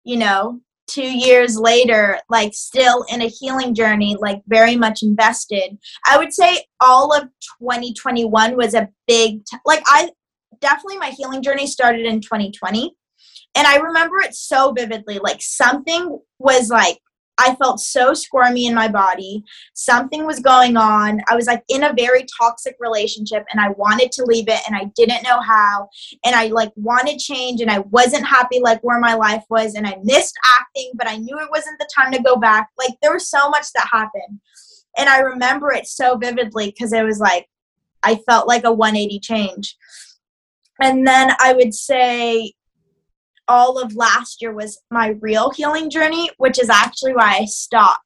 you 0.04 0.18
know, 0.18 0.62
two 0.88 1.02
years 1.02 1.58
later, 1.58 2.20
like 2.30 2.54
still 2.54 3.06
in 3.10 3.22
a 3.22 3.28
healing 3.28 3.76
journey, 3.76 4.16
like 4.20 4.42
very 4.48 4.76
much 4.76 5.04
invested. 5.04 5.78
I 6.08 6.18
would 6.18 6.34
say 6.34 6.64
all 6.82 7.14
of 7.14 7.24
2021 7.62 8.56
was 8.56 8.74
a 8.74 8.90
big, 9.06 9.46
t- 9.46 9.58
like, 9.66 9.84
I 9.86 10.10
definitely 10.62 10.98
my 10.98 11.10
healing 11.10 11.44
journey 11.44 11.68
started 11.68 12.06
in 12.06 12.22
2020. 12.22 12.96
And 13.56 13.68
I 13.68 13.78
remember 13.78 14.20
it 14.22 14.34
so 14.34 14.72
vividly. 14.72 15.20
Like, 15.20 15.42
something 15.42 16.20
was 16.40 16.70
like 16.70 17.00
I 17.40 17.56
felt 17.56 17.80
so 17.80 18.14
squirmy 18.14 18.66
in 18.66 18.74
my 18.74 18.88
body. 18.88 19.44
Something 19.74 20.26
was 20.26 20.40
going 20.40 20.76
on. 20.76 21.22
I 21.30 21.36
was 21.36 21.48
like 21.48 21.64
in 21.70 21.84
a 21.84 21.94
very 21.94 22.26
toxic 22.40 22.76
relationship 22.80 23.46
and 23.52 23.62
I 23.62 23.70
wanted 23.78 24.12
to 24.14 24.26
leave 24.26 24.48
it 24.48 24.62
and 24.68 24.76
I 24.76 24.86
didn't 24.96 25.24
know 25.24 25.40
how. 25.40 25.90
And 26.26 26.36
I 26.36 26.48
like 26.48 26.72
wanted 26.76 27.20
change 27.20 27.62
and 27.62 27.70
I 27.70 27.80
wasn't 27.80 28.26
happy 28.26 28.60
like 28.60 28.82
where 28.82 29.00
my 29.00 29.14
life 29.14 29.44
was 29.50 29.76
and 29.76 29.86
I 29.86 29.98
missed 30.04 30.36
acting, 30.60 30.92
but 30.96 31.08
I 31.08 31.18
knew 31.18 31.38
it 31.40 31.52
wasn't 31.52 31.80
the 31.80 31.90
time 31.96 32.12
to 32.12 32.22
go 32.22 32.36
back. 32.36 32.70
Like 32.78 32.98
there 33.02 33.14
was 33.14 33.30
so 33.30 33.50
much 33.50 33.68
that 33.74 33.88
happened. 33.92 34.40
And 34.98 35.08
I 35.08 35.20
remember 35.20 35.72
it 35.72 35.86
so 35.88 36.18
vividly 36.18 36.68
because 36.68 36.92
it 36.92 37.04
was 37.04 37.20
like 37.20 37.48
I 38.04 38.16
felt 38.28 38.48
like 38.48 38.64
a 38.64 38.72
180 38.72 39.20
change. 39.20 39.76
And 40.82 41.06
then 41.06 41.32
I 41.40 41.54
would 41.54 41.74
say 41.74 42.54
all 43.48 43.80
of 43.80 43.96
last 43.96 44.42
year 44.42 44.54
was 44.54 44.82
my 44.92 45.16
real 45.22 45.52
healing 45.52 45.90
journey, 45.90 46.30
which 46.38 46.60
is 46.60 46.70
actually 46.70 47.14
why 47.14 47.38
I 47.40 47.46
stopped 47.46 48.02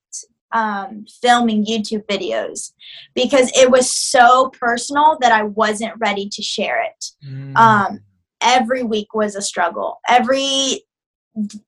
um, 0.54 1.06
filming 1.21 1.65
YouTube 1.65 2.06
videos 2.08 2.73
because 3.15 3.51
it 3.56 3.71
was 3.71 3.89
so 3.89 4.51
personal 4.60 5.17
that 5.21 5.32
I 5.32 5.43
wasn't 5.43 5.93
ready 5.99 6.30
to 6.30 6.41
share 6.41 6.84
it. 6.84 7.06
Mm. 7.25 7.56
Um, 7.58 7.99
every 8.41 8.84
week 8.84 9.13
was 9.13 9.36
a 9.36 9.41
struggle. 9.41 9.99
Every 10.08 10.84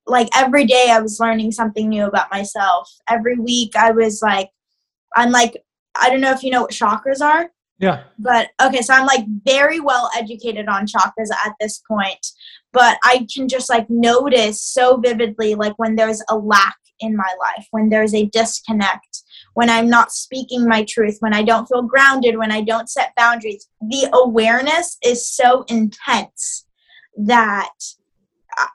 like 0.06 0.28
every 0.36 0.66
day 0.66 0.88
I 0.90 1.00
was 1.00 1.22
learning 1.22 1.54
something 1.54 1.88
new 1.88 2.06
about 2.06 2.32
myself. 2.32 2.92
Every 3.08 3.38
week 3.38 3.76
I 3.76 3.92
was 3.92 4.22
like, 4.22 4.50
I'm 5.16 5.32
like, 5.32 5.64
I 5.96 6.10
don't 6.10 6.22
know 6.22 6.32
if 6.32 6.44
you 6.44 6.52
know 6.52 6.64
what 6.64 6.72
chakras 6.72 7.22
are. 7.22 7.50
Yeah. 7.80 8.04
But 8.20 8.50
okay, 8.62 8.82
so 8.82 8.94
I'm 8.94 9.06
like 9.06 9.26
very 9.44 9.80
well 9.80 10.10
educated 10.16 10.68
on 10.68 10.86
chakras 10.86 11.32
at 11.46 11.54
this 11.60 11.82
point 11.88 12.26
but 12.74 12.98
I 13.04 13.26
can 13.34 13.48
just 13.48 13.70
like 13.70 13.88
notice 13.90 14.62
so 14.62 14.98
vividly 14.98 15.56
like 15.56 15.78
when 15.78 15.96
there's 15.96 16.22
a 16.28 16.36
lack 16.36 16.76
in 17.00 17.16
my 17.16 17.36
life, 17.40 17.68
when 17.72 17.90
there's 17.90 18.16
a 18.16 18.26
disconnect, 18.26 19.24
when 19.54 19.70
I'm 19.70 19.90
not 19.90 20.12
speaking 20.12 20.68
my 20.68 20.84
truth, 20.90 21.18
when 21.20 21.34
I 21.34 21.44
don't 21.44 21.68
feel 21.68 21.84
grounded, 21.84 22.38
when 22.38 22.52
I 22.52 22.62
don't 22.62 22.90
set 22.90 23.14
boundaries. 23.16 23.68
The 23.82 24.10
awareness 24.14 24.98
is 25.04 25.30
so 25.30 25.64
intense 25.68 26.66
that 27.18 27.70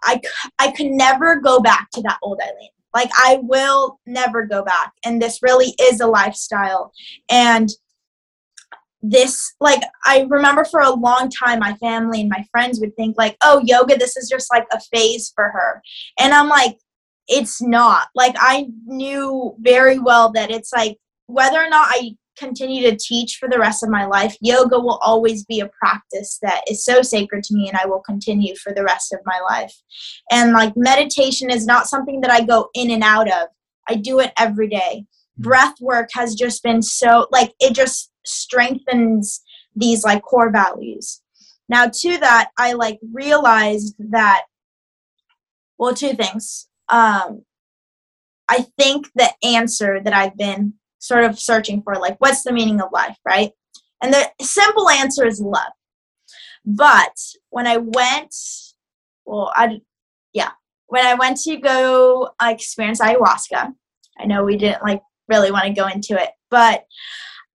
I, 0.04 0.20
I 0.58 0.70
could 0.72 0.90
never 0.90 1.37
go 1.37 1.61
back 1.61 1.90
to 1.94 2.02
that 2.02 2.18
old 2.22 2.40
Aileen. 2.40 2.70
Like, 2.94 3.11
I 3.16 3.40
will 3.42 4.00
never 4.06 4.46
go 4.46 4.64
back. 4.64 4.92
And 5.04 5.20
this 5.20 5.40
really 5.42 5.74
is 5.80 6.00
a 6.00 6.06
lifestyle. 6.06 6.92
And 7.30 7.68
this 9.02 9.54
like 9.61 9.82
i 10.06 10.26
remember 10.28 10.64
for 10.64 10.80
a 10.80 10.90
long 10.90 11.30
time 11.30 11.61
my 11.61 11.74
family 11.74 12.20
and 12.20 12.30
my 12.30 12.44
friends 12.50 12.80
would 12.80 12.94
think 12.96 13.16
like 13.16 13.37
oh 13.42 13.62
yoga 13.64 13.96
this 13.96 14.16
is 14.16 14.28
just 14.28 14.52
like 14.52 14.66
a 14.72 14.80
phase 14.92 15.32
for 15.34 15.44
her. 15.50 15.82
And 16.18 16.34
i'm 16.34 16.48
like 16.48 16.78
it's 17.30 17.61
not. 17.61 18.08
Like 18.14 18.34
i 18.38 18.66
knew 18.87 19.54
very 19.61 19.98
well 19.98 20.32
that 20.32 20.50
it's 20.50 20.72
like 20.72 20.96
whether 21.26 21.58
or 21.58 21.68
not 21.68 21.88
i 21.90 22.11
continue 22.37 22.88
to 22.88 22.96
teach 22.96 23.37
for 23.37 23.48
the 23.48 23.58
rest 23.58 23.82
of 23.82 23.90
my 23.90 24.06
life 24.06 24.37
yoga 24.40 24.78
will 24.78 24.98
always 25.02 25.44
be 25.44 25.58
a 25.58 25.68
practice 25.80 26.38
that 26.40 26.62
is 26.70 26.84
so 26.84 27.02
sacred 27.02 27.42
to 27.42 27.54
me 27.54 27.68
and 27.68 27.76
i 27.76 27.84
will 27.84 27.98
continue 28.00 28.54
for 28.56 28.72
the 28.72 28.84
rest 28.84 29.12
of 29.12 29.20
my 29.26 29.40
life. 29.48 29.74
And 30.30 30.52
like 30.52 30.72
meditation 30.76 31.50
is 31.50 31.66
not 31.66 31.87
something 31.87 32.20
that 32.22 32.30
i 32.30 32.40
go 32.40 32.68
in 32.74 32.90
and 32.90 33.04
out 33.04 33.30
of. 33.30 33.48
I 33.88 33.94
do 33.94 34.20
it 34.20 34.32
every 34.37 34.68
day. 34.68 35.06
Breath 35.38 35.74
work 35.81 36.11
has 36.12 36.35
just 36.35 36.62
been 36.62 36.83
so 36.83 37.27
like 37.31 37.53
it 37.61 37.74
just 37.74 38.11
strengthens 38.24 39.40
these 39.74 40.05
like 40.05 40.22
core 40.22 40.51
values. 40.51 41.22
Now, 41.68 41.87
to 41.87 42.18
that, 42.18 42.51
I 42.59 42.72
like 42.72 42.98
realized 43.12 43.94
that, 43.98 44.44
well, 45.79 45.94
two 45.94 46.14
things. 46.14 46.68
Um, 46.88 47.42
I 48.48 48.66
think 48.79 49.09
the 49.14 49.31
answer 49.44 50.01
that 50.03 50.14
I've 50.14 50.37
been 50.37 50.74
sort 50.98 51.24
of 51.24 51.38
searching 51.38 51.83
for, 51.83 51.94
like, 51.96 52.16
what's 52.18 52.42
the 52.42 52.53
meaning 52.53 52.81
of 52.81 52.90
life, 52.90 53.18
right? 53.27 53.53
And 54.03 54.12
the 54.12 54.31
simple 54.40 54.88
answer 54.88 55.27
is 55.27 55.40
love. 55.40 55.72
But 56.64 57.12
when 57.51 57.66
I 57.66 57.77
went, 57.77 58.35
well, 59.27 59.53
I, 59.55 59.81
yeah, 60.33 60.53
when 60.87 61.05
I 61.05 61.14
went 61.14 61.37
to 61.42 61.57
go 61.59 62.31
experience 62.40 63.01
ayahuasca, 63.01 63.72
I 64.18 64.24
know 64.24 64.42
we 64.42 64.57
didn't 64.57 64.83
like 64.83 65.03
really 65.29 65.51
want 65.51 65.67
to 65.67 65.73
go 65.73 65.87
into 65.87 66.21
it, 66.21 66.31
but 66.51 66.85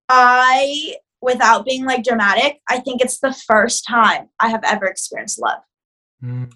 I, 0.09 0.95
without 1.21 1.65
being 1.65 1.85
like 1.85 2.03
dramatic, 2.03 2.61
I 2.69 2.79
think 2.79 3.01
it's 3.01 3.19
the 3.19 3.33
first 3.33 3.85
time 3.87 4.29
I 4.39 4.49
have 4.49 4.63
ever 4.63 4.85
experienced 4.85 5.41
love. 5.41 5.59
Mm. 6.23 6.51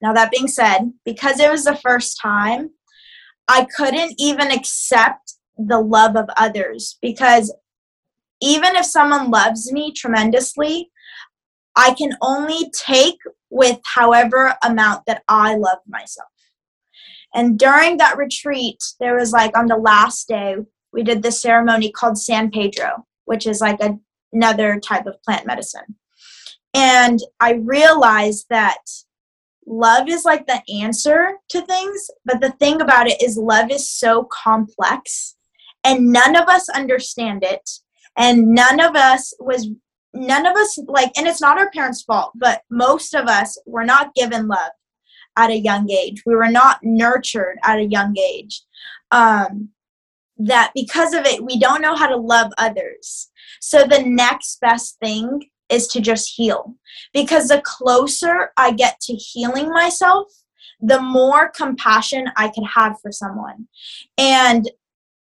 Now, 0.00 0.12
that 0.12 0.30
being 0.30 0.48
said, 0.48 0.92
because 1.04 1.38
it 1.40 1.50
was 1.50 1.64
the 1.64 1.76
first 1.76 2.18
time, 2.20 2.70
I 3.48 3.66
couldn't 3.76 4.14
even 4.18 4.50
accept 4.50 5.34
the 5.56 5.80
love 5.80 6.16
of 6.16 6.28
others 6.36 6.98
because 7.02 7.54
even 8.40 8.74
if 8.74 8.84
someone 8.84 9.30
loves 9.30 9.72
me 9.72 9.92
tremendously, 9.92 10.90
I 11.76 11.94
can 11.94 12.16
only 12.20 12.70
take 12.70 13.18
with 13.50 13.78
however 13.94 14.54
amount 14.64 15.04
that 15.06 15.22
I 15.28 15.54
love 15.54 15.78
myself. 15.86 16.28
And 17.34 17.58
during 17.58 17.96
that 17.96 18.18
retreat, 18.18 18.82
there 19.00 19.16
was 19.16 19.32
like 19.32 19.56
on 19.56 19.66
the 19.66 19.76
last 19.76 20.28
day, 20.28 20.56
we 20.92 21.02
did 21.02 21.22
this 21.22 21.40
ceremony 21.40 21.90
called 21.90 22.18
San 22.18 22.50
Pedro, 22.50 23.06
which 23.24 23.46
is 23.46 23.60
like 23.60 23.80
a, 23.80 23.98
another 24.32 24.78
type 24.80 25.06
of 25.06 25.22
plant 25.22 25.46
medicine. 25.46 25.96
And 26.74 27.20
I 27.40 27.54
realized 27.54 28.46
that 28.50 28.78
love 29.66 30.08
is 30.08 30.24
like 30.24 30.46
the 30.46 30.62
answer 30.80 31.34
to 31.50 31.62
things, 31.62 32.10
but 32.24 32.40
the 32.40 32.52
thing 32.52 32.80
about 32.80 33.06
it 33.06 33.22
is, 33.22 33.36
love 33.36 33.70
is 33.70 33.88
so 33.88 34.24
complex 34.24 35.36
and 35.84 36.12
none 36.12 36.36
of 36.36 36.48
us 36.48 36.68
understand 36.68 37.44
it. 37.44 37.68
And 38.16 38.48
none 38.48 38.78
of 38.78 38.94
us 38.94 39.32
was, 39.40 39.68
none 40.12 40.46
of 40.46 40.54
us, 40.54 40.78
like, 40.86 41.12
and 41.16 41.26
it's 41.26 41.40
not 41.40 41.58
our 41.58 41.70
parents' 41.70 42.02
fault, 42.02 42.32
but 42.34 42.62
most 42.70 43.14
of 43.14 43.26
us 43.26 43.58
were 43.64 43.84
not 43.84 44.14
given 44.14 44.48
love 44.48 44.72
at 45.36 45.50
a 45.50 45.58
young 45.58 45.90
age. 45.90 46.22
We 46.26 46.34
were 46.34 46.50
not 46.50 46.80
nurtured 46.82 47.58
at 47.64 47.78
a 47.78 47.84
young 47.84 48.16
age. 48.18 48.62
Um, 49.10 49.70
that 50.38 50.72
because 50.74 51.14
of 51.14 51.24
it, 51.24 51.44
we 51.44 51.58
don't 51.58 51.82
know 51.82 51.94
how 51.94 52.08
to 52.08 52.16
love 52.16 52.50
others. 52.58 53.30
So 53.60 53.84
the 53.84 54.02
next 54.02 54.60
best 54.60 54.98
thing 54.98 55.50
is 55.68 55.86
to 55.88 56.00
just 56.00 56.34
heal. 56.34 56.74
Because 57.12 57.48
the 57.48 57.62
closer 57.64 58.50
I 58.56 58.72
get 58.72 59.00
to 59.02 59.14
healing 59.14 59.70
myself, 59.70 60.26
the 60.80 61.00
more 61.00 61.48
compassion 61.50 62.26
I 62.36 62.48
can 62.48 62.64
have 62.64 62.96
for 63.00 63.12
someone. 63.12 63.68
And 64.18 64.68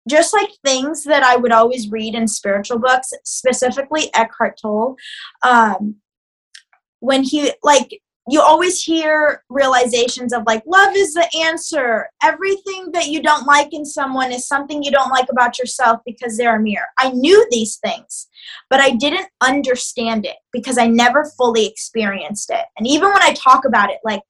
just 0.08 0.34
like 0.34 0.50
things 0.64 1.04
that 1.04 1.22
I 1.22 1.36
would 1.36 1.52
always 1.52 1.90
read 1.90 2.14
in 2.14 2.28
spiritual 2.28 2.78
books, 2.78 3.12
specifically 3.24 4.10
Eckhart 4.14 4.58
Tolle, 4.60 4.96
um, 5.42 5.96
when 7.00 7.22
he 7.22 7.52
like 7.62 8.00
you 8.30 8.40
always 8.40 8.82
hear 8.82 9.42
realizations 9.50 10.32
of 10.32 10.44
like 10.46 10.62
love 10.66 10.96
is 10.96 11.12
the 11.12 11.28
answer. 11.42 12.08
Everything 12.22 12.90
that 12.92 13.08
you 13.08 13.22
don't 13.22 13.46
like 13.46 13.72
in 13.72 13.84
someone 13.84 14.32
is 14.32 14.48
something 14.48 14.82
you 14.82 14.90
don't 14.90 15.10
like 15.10 15.28
about 15.30 15.58
yourself 15.58 16.00
because 16.06 16.36
they're 16.36 16.56
a 16.56 16.62
mirror. 16.62 16.86
I 16.98 17.10
knew 17.10 17.46
these 17.50 17.76
things 17.76 18.28
but 18.70 18.80
i 18.80 18.90
didn't 18.90 19.28
understand 19.40 20.24
it 20.24 20.36
because 20.52 20.78
i 20.78 20.86
never 20.86 21.24
fully 21.36 21.66
experienced 21.66 22.50
it. 22.50 22.64
And 22.76 22.86
even 22.86 23.08
when 23.12 23.22
i 23.22 23.32
talk 23.34 23.64
about 23.64 23.90
it 23.90 23.98
like 24.04 24.22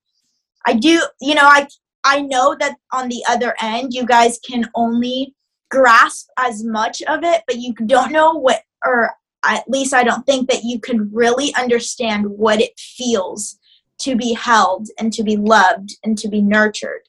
i 0.67 0.75
do 0.75 1.01
you 1.21 1.35
know 1.35 1.45
i 1.45 1.67
i 2.05 2.21
know 2.21 2.57
that 2.61 2.77
on 2.93 3.09
the 3.09 3.25
other 3.29 3.55
end 3.61 3.93
you 3.93 4.05
guys 4.05 4.39
can 4.47 4.69
only 4.75 5.35
grasp 5.71 6.29
as 6.39 6.63
much 6.65 7.03
of 7.03 7.25
it 7.25 7.43
but 7.47 7.57
you 7.57 7.75
don't 7.87 8.13
know 8.13 8.33
what 8.35 8.63
or 8.85 9.11
at 9.47 9.69
least 9.69 9.93
I 9.93 10.05
don't 10.05 10.25
think 10.25 10.49
that 10.49 10.65
you 10.65 10.81
could 10.81 11.15
really 11.15 11.55
understand 11.55 12.25
what 12.27 12.63
it 12.63 12.79
feels 12.79 13.59
to 14.01 14.17
be 14.17 14.33
held 14.33 14.89
and 14.99 15.13
to 15.13 15.23
be 15.23 15.37
loved 15.37 15.97
and 16.05 16.19
to 16.19 16.29
be 16.29 16.43
nurtured. 16.43 17.03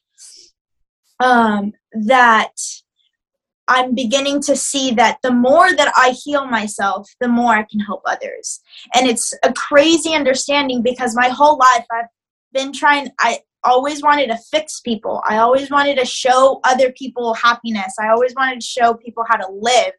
Um, 1.18 1.72
that 1.92 2.52
I'm 3.68 3.94
beginning 3.94 4.42
to 4.42 4.56
see 4.56 4.92
that 4.92 5.18
the 5.22 5.32
more 5.32 5.74
that 5.74 5.92
I 5.96 6.10
heal 6.10 6.46
myself, 6.46 7.08
the 7.20 7.28
more 7.28 7.52
I 7.52 7.64
can 7.64 7.80
help 7.80 8.02
others. 8.06 8.60
And 8.94 9.08
it's 9.08 9.34
a 9.42 9.52
crazy 9.52 10.14
understanding 10.14 10.82
because 10.82 11.16
my 11.16 11.28
whole 11.28 11.58
life 11.58 11.86
I've 11.90 12.06
been 12.52 12.72
trying, 12.72 13.10
I 13.18 13.40
always 13.64 14.02
wanted 14.02 14.28
to 14.28 14.38
fix 14.50 14.80
people. 14.80 15.22
I 15.28 15.38
always 15.38 15.70
wanted 15.70 15.98
to 15.98 16.04
show 16.04 16.60
other 16.62 16.92
people 16.92 17.34
happiness. 17.34 17.94
I 18.00 18.08
always 18.08 18.34
wanted 18.36 18.60
to 18.60 18.66
show 18.66 18.94
people 18.94 19.24
how 19.28 19.36
to 19.36 19.48
live. 19.50 19.92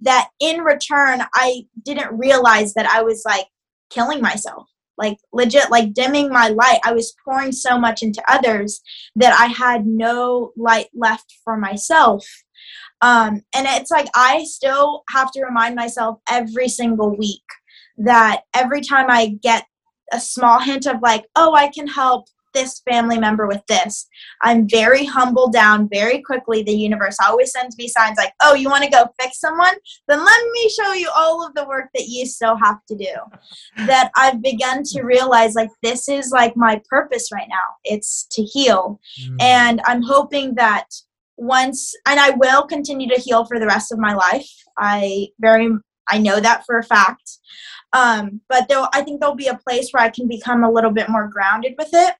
That 0.00 0.28
in 0.38 0.60
return, 0.60 1.22
I 1.34 1.66
didn't 1.82 2.16
realize 2.16 2.74
that 2.74 2.86
I 2.86 3.02
was 3.02 3.22
like 3.24 3.46
killing 3.90 4.20
myself 4.20 4.68
like 4.98 5.18
legit 5.32 5.70
like 5.70 5.92
dimming 5.92 6.30
my 6.30 6.48
light. 6.48 6.80
I 6.84 6.92
was 6.92 7.14
pouring 7.24 7.52
so 7.52 7.78
much 7.78 8.02
into 8.02 8.22
others 8.28 8.80
that 9.16 9.38
i 9.38 9.46
had 9.46 9.86
no 9.86 10.52
light 10.56 10.88
left 10.94 11.34
for 11.44 11.56
myself. 11.56 12.26
Um, 13.00 13.42
and 13.54 13.66
it's 13.66 13.90
like 13.90 14.08
i 14.14 14.44
still 14.44 15.02
have 15.10 15.30
to 15.32 15.44
remind 15.44 15.74
myself 15.74 16.20
every 16.28 16.68
single 16.68 17.16
week 17.16 17.42
that 17.98 18.42
every 18.54 18.80
time 18.80 19.06
i 19.08 19.38
get 19.42 19.66
a 20.12 20.20
small 20.20 20.60
hint 20.60 20.86
of 20.86 20.96
like 21.02 21.24
oh 21.36 21.54
i 21.54 21.68
can 21.68 21.86
help 21.86 22.26
this 22.54 22.80
family 22.88 23.18
member 23.18 23.46
with 23.46 23.64
this. 23.66 24.06
I'm 24.42 24.68
very 24.68 25.04
humbled 25.04 25.52
down 25.52 25.88
very 25.92 26.22
quickly. 26.22 26.62
The 26.62 26.72
universe 26.72 27.16
always 27.22 27.52
sends 27.52 27.76
me 27.76 27.88
signs 27.88 28.16
like, 28.16 28.32
oh, 28.42 28.54
you 28.54 28.70
want 28.70 28.84
to 28.84 28.90
go 28.90 29.06
fix 29.20 29.40
someone? 29.40 29.74
Then 30.08 30.24
let 30.24 30.50
me 30.52 30.70
show 30.70 30.92
you 30.92 31.10
all 31.14 31.46
of 31.46 31.54
the 31.54 31.66
work 31.66 31.90
that 31.94 32.06
you 32.06 32.24
still 32.26 32.56
have 32.56 32.78
to 32.86 32.96
do. 32.96 33.14
that 33.86 34.10
I've 34.16 34.42
begun 34.42 34.82
to 34.84 35.02
realize 35.02 35.54
like 35.54 35.70
this 35.82 36.08
is 36.08 36.30
like 36.30 36.56
my 36.56 36.80
purpose 36.88 37.30
right 37.32 37.48
now. 37.48 37.56
It's 37.84 38.26
to 38.32 38.42
heal. 38.42 39.00
Mm. 39.22 39.42
And 39.42 39.80
I'm 39.84 40.02
hoping 40.02 40.54
that 40.54 40.86
once 41.36 41.94
and 42.06 42.20
I 42.20 42.30
will 42.30 42.62
continue 42.64 43.08
to 43.08 43.20
heal 43.20 43.44
for 43.44 43.58
the 43.58 43.66
rest 43.66 43.92
of 43.92 43.98
my 43.98 44.14
life. 44.14 44.48
I 44.78 45.28
very 45.40 45.70
I 46.08 46.18
know 46.18 46.38
that 46.38 46.64
for 46.66 46.78
a 46.78 46.84
fact. 46.84 47.38
Um, 47.94 48.40
but 48.48 48.68
there, 48.68 48.82
I 48.92 49.02
think 49.02 49.20
there'll 49.20 49.36
be 49.36 49.46
a 49.46 49.58
place 49.66 49.90
where 49.90 50.02
I 50.02 50.10
can 50.10 50.28
become 50.28 50.64
a 50.64 50.70
little 50.70 50.90
bit 50.90 51.08
more 51.08 51.28
grounded 51.28 51.74
with 51.78 51.90
it 51.92 52.14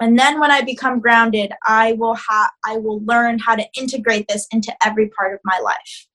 and 0.00 0.18
then 0.18 0.40
when 0.40 0.50
i 0.50 0.60
become 0.62 1.00
grounded 1.00 1.52
i 1.66 1.92
will 1.94 2.14
have 2.14 2.50
i 2.64 2.76
will 2.76 3.02
learn 3.04 3.38
how 3.38 3.54
to 3.54 3.66
integrate 3.76 4.26
this 4.28 4.46
into 4.52 4.74
every 4.84 5.08
part 5.08 5.34
of 5.34 5.40
my 5.44 5.58
life. 5.58 6.06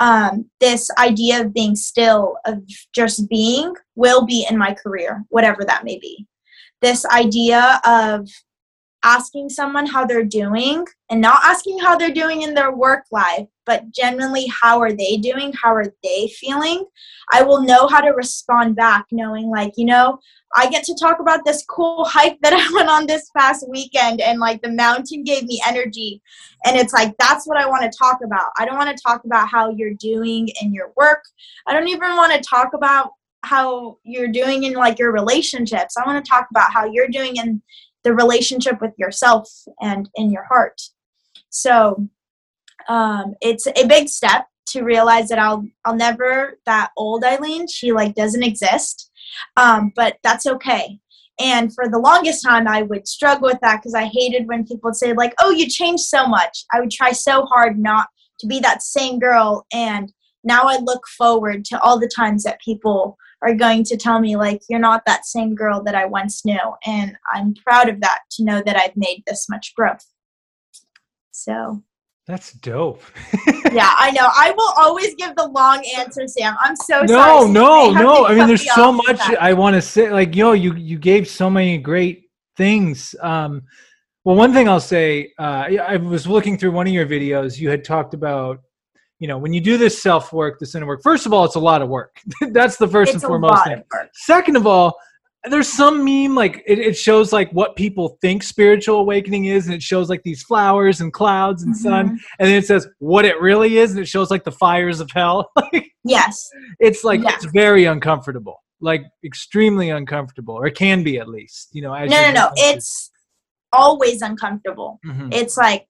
Um, 0.00 0.46
this 0.60 0.90
idea 0.98 1.40
of 1.40 1.54
being 1.54 1.76
still 1.76 2.36
of 2.46 2.62
just 2.94 3.28
being 3.28 3.74
will 3.94 4.26
be 4.26 4.46
in 4.48 4.58
my 4.58 4.74
career 4.74 5.24
whatever 5.28 5.64
that 5.64 5.84
may 5.84 5.98
be. 5.98 6.26
This 6.82 7.06
idea 7.06 7.80
of 7.86 8.28
asking 9.04 9.48
someone 9.50 9.86
how 9.86 10.04
they're 10.04 10.24
doing 10.24 10.84
and 11.10 11.20
not 11.20 11.44
asking 11.44 11.78
how 11.78 11.96
they're 11.96 12.10
doing 12.10 12.42
in 12.42 12.54
their 12.54 12.74
work 12.74 13.04
life 13.12 13.46
but 13.66 13.90
genuinely 13.90 14.46
how 14.46 14.80
are 14.80 14.92
they 14.92 15.16
doing? 15.16 15.52
How 15.52 15.74
are 15.74 15.92
they 16.02 16.28
feeling? 16.38 16.84
I 17.32 17.42
will 17.42 17.62
know 17.62 17.86
how 17.86 18.00
to 18.00 18.10
respond 18.10 18.76
back 18.76 19.06
knowing 19.10 19.48
like 19.48 19.72
you 19.76 19.86
know 19.86 20.18
i 20.56 20.68
get 20.68 20.84
to 20.84 20.94
talk 21.00 21.20
about 21.20 21.44
this 21.44 21.64
cool 21.68 22.04
hike 22.04 22.38
that 22.42 22.52
i 22.52 22.74
went 22.74 22.88
on 22.88 23.06
this 23.06 23.30
past 23.36 23.64
weekend 23.68 24.20
and 24.20 24.38
like 24.38 24.60
the 24.62 24.70
mountain 24.70 25.24
gave 25.24 25.44
me 25.44 25.60
energy. 25.66 26.22
And 26.64 26.76
it's 26.76 26.92
like 26.92 27.14
that's 27.18 27.46
what 27.46 27.56
i 27.56 27.66
want 27.66 27.90
to 27.90 27.98
talk 27.98 28.18
about. 28.24 28.50
I 28.58 28.66
don't 28.66 28.78
want 28.78 28.94
to 28.96 29.02
talk 29.02 29.24
about 29.24 29.48
how 29.48 29.70
you're 29.70 29.94
doing 29.94 30.48
in 30.60 30.72
your 30.72 30.92
work. 30.96 31.24
I 31.66 31.72
don't 31.72 31.88
even 31.88 32.16
want 32.16 32.32
to 32.32 32.48
talk 32.48 32.74
about 32.74 33.10
how 33.42 33.98
you're 34.04 34.28
doing 34.28 34.64
in 34.64 34.72
like 34.72 34.98
your 34.98 35.12
relationships. 35.12 35.96
I 35.96 36.06
want 36.06 36.24
to 36.24 36.28
talk 36.28 36.46
about 36.50 36.72
how 36.72 36.86
you're 36.86 37.08
doing 37.08 37.36
in 37.36 37.62
the 38.04 38.14
relationship 38.14 38.80
with 38.80 38.92
yourself 38.98 39.50
and 39.80 40.08
in 40.14 40.30
your 40.30 40.44
heart 40.44 40.80
so 41.50 42.08
um, 42.88 43.34
it's 43.40 43.66
a 43.66 43.86
big 43.86 44.08
step 44.08 44.46
to 44.66 44.82
realize 44.82 45.28
that 45.28 45.38
I'll 45.38 45.66
I'll 45.84 45.96
never 45.96 46.58
that 46.66 46.90
old 46.96 47.24
Aileen. 47.24 47.66
She 47.68 47.92
like 47.92 48.14
doesn't 48.14 48.42
exist, 48.42 49.10
um, 49.56 49.92
but 49.94 50.16
that's 50.22 50.46
okay. 50.46 50.98
And 51.40 51.74
for 51.74 51.88
the 51.88 51.98
longest 51.98 52.44
time, 52.44 52.68
I 52.68 52.82
would 52.82 53.08
struggle 53.08 53.48
with 53.48 53.58
that 53.60 53.78
because 53.78 53.94
I 53.94 54.04
hated 54.04 54.46
when 54.46 54.64
people 54.64 54.88
would 54.88 54.96
say 54.96 55.12
like, 55.12 55.34
"Oh, 55.40 55.50
you 55.50 55.68
changed 55.68 56.04
so 56.04 56.26
much." 56.26 56.64
I 56.72 56.80
would 56.80 56.90
try 56.90 57.12
so 57.12 57.44
hard 57.46 57.78
not 57.78 58.08
to 58.40 58.46
be 58.46 58.60
that 58.60 58.82
same 58.82 59.18
girl, 59.18 59.66
and 59.72 60.12
now 60.44 60.64
I 60.64 60.78
look 60.78 61.06
forward 61.06 61.64
to 61.66 61.80
all 61.80 61.98
the 61.98 62.10
times 62.14 62.44
that 62.44 62.60
people 62.60 63.16
are 63.44 63.54
going 63.54 63.84
to 63.84 63.96
tell 63.96 64.20
me 64.20 64.36
like, 64.36 64.62
"You're 64.68 64.80
not 64.80 65.02
that 65.06 65.26
same 65.26 65.54
girl 65.54 65.82
that 65.84 65.94
I 65.94 66.06
once 66.06 66.44
knew," 66.44 66.74
and 66.86 67.16
I'm 67.32 67.54
proud 67.54 67.88
of 67.88 68.00
that 68.00 68.20
to 68.32 68.44
know 68.44 68.62
that 68.64 68.76
I've 68.76 68.96
made 68.96 69.22
this 69.26 69.48
much 69.48 69.74
growth. 69.74 70.04
So 71.30 71.82
that's 72.26 72.52
dope. 72.52 73.02
yeah, 73.72 73.94
I 73.98 74.10
know. 74.12 74.28
I 74.34 74.54
will 74.56 74.72
always 74.76 75.14
give 75.14 75.36
the 75.36 75.46
long 75.46 75.84
answer, 75.96 76.26
Sam. 76.26 76.56
I'm 76.60 76.74
so 76.74 77.00
no, 77.00 77.06
sorry. 77.06 77.50
No, 77.50 77.92
no, 77.92 78.02
no. 78.02 78.26
I 78.26 78.34
mean, 78.34 78.46
there's 78.46 78.72
so 78.74 78.92
much 78.92 79.20
I 79.20 79.52
want 79.52 79.74
to 79.74 79.82
say. 79.82 80.10
Like, 80.10 80.34
yo, 80.34 80.52
you 80.52 80.74
you 80.74 80.98
gave 80.98 81.28
so 81.28 81.50
many 81.50 81.76
great 81.76 82.30
things. 82.56 83.14
Um, 83.20 83.62
well, 84.24 84.36
one 84.36 84.54
thing 84.54 84.70
I'll 84.70 84.80
say, 84.80 85.32
uh, 85.38 85.68
I 85.86 85.96
was 85.98 86.26
looking 86.26 86.56
through 86.56 86.72
one 86.72 86.86
of 86.86 86.92
your 86.94 87.06
videos. 87.06 87.58
You 87.58 87.68
had 87.68 87.84
talked 87.84 88.14
about, 88.14 88.60
you 89.24 89.28
know, 89.28 89.38
when 89.38 89.54
you 89.54 89.60
do 89.62 89.78
this 89.78 90.02
self 90.02 90.34
work, 90.34 90.58
this 90.58 90.74
inner 90.74 90.84
work. 90.84 91.02
First 91.02 91.24
of 91.24 91.32
all, 91.32 91.46
it's 91.46 91.54
a 91.54 91.58
lot 91.58 91.80
of 91.80 91.88
work. 91.88 92.20
That's 92.50 92.76
the 92.76 92.86
first 92.86 93.14
it's 93.14 93.24
and 93.24 93.30
foremost 93.30 93.64
thing. 93.64 93.82
Second 94.12 94.54
of 94.58 94.66
all, 94.66 94.98
there's 95.44 95.66
some 95.66 96.04
meme 96.04 96.34
like 96.34 96.62
it, 96.66 96.78
it, 96.78 96.94
shows 96.94 97.32
like 97.32 97.50
what 97.52 97.74
people 97.74 98.18
think 98.20 98.42
spiritual 98.42 98.96
awakening 98.96 99.46
is 99.46 99.64
and 99.64 99.74
it 99.74 99.82
shows 99.82 100.10
like 100.10 100.22
these 100.24 100.42
flowers 100.42 101.00
and 101.00 101.10
clouds 101.10 101.62
and 101.62 101.74
mm-hmm. 101.74 101.88
sun 101.88 102.08
and 102.38 102.48
then 102.48 102.54
it 102.54 102.66
says 102.66 102.86
what 102.98 103.24
it 103.24 103.40
really 103.40 103.78
is 103.78 103.92
and 103.92 104.00
it 104.00 104.06
shows 104.06 104.30
like 104.30 104.44
the 104.44 104.52
fires 104.52 105.00
of 105.00 105.10
hell 105.10 105.50
yes 106.04 106.48
it's 106.80 107.04
like 107.04 107.22
yes. 107.22 107.34
it's 107.36 107.52
very 107.52 107.84
uncomfortable 107.84 108.62
like 108.80 109.04
extremely 109.22 109.90
uncomfortable 109.90 110.54
or 110.54 110.66
it 110.66 110.74
can 110.74 111.02
be 111.02 111.18
at 111.18 111.28
least 111.28 111.68
you 111.72 111.82
know 111.82 111.92
no 111.92 112.06
no 112.06 112.32
no 112.32 112.50
it's 112.56 113.10
always 113.70 114.22
uncomfortable 114.22 114.98
mm-hmm. 115.04 115.28
it's 115.30 115.58
like 115.58 115.86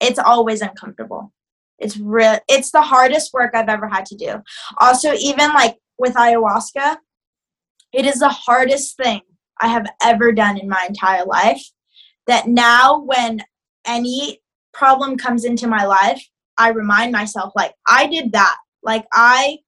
it's 0.00 0.18
always 0.18 0.60
uncomfortable 0.60 1.32
it's 1.78 1.96
real 1.96 2.38
it's 2.48 2.70
the 2.70 2.82
hardest 2.82 3.32
work 3.32 3.54
i've 3.54 3.68
ever 3.68 3.88
had 3.88 4.04
to 4.06 4.16
do 4.16 4.40
also 4.78 5.12
even 5.14 5.52
like 5.52 5.76
with 5.98 6.14
ayahuasca 6.14 6.96
it 7.92 8.04
is 8.04 8.20
the 8.20 8.28
hardest 8.28 8.96
thing 8.96 9.20
I 9.60 9.68
have 9.68 9.86
ever 10.02 10.32
done 10.32 10.58
in 10.58 10.68
my 10.68 10.84
entire 10.88 11.24
life. 11.24 11.62
That 12.26 12.46
now, 12.46 13.00
when 13.00 13.42
any 13.86 14.40
problem 14.72 15.16
comes 15.16 15.44
into 15.44 15.66
my 15.66 15.84
life, 15.84 16.22
I 16.58 16.70
remind 16.70 17.12
myself, 17.12 17.52
like, 17.56 17.74
I 17.86 18.06
did 18.06 18.32
that. 18.32 18.56
Like, 18.82 19.06
I, 19.12 19.58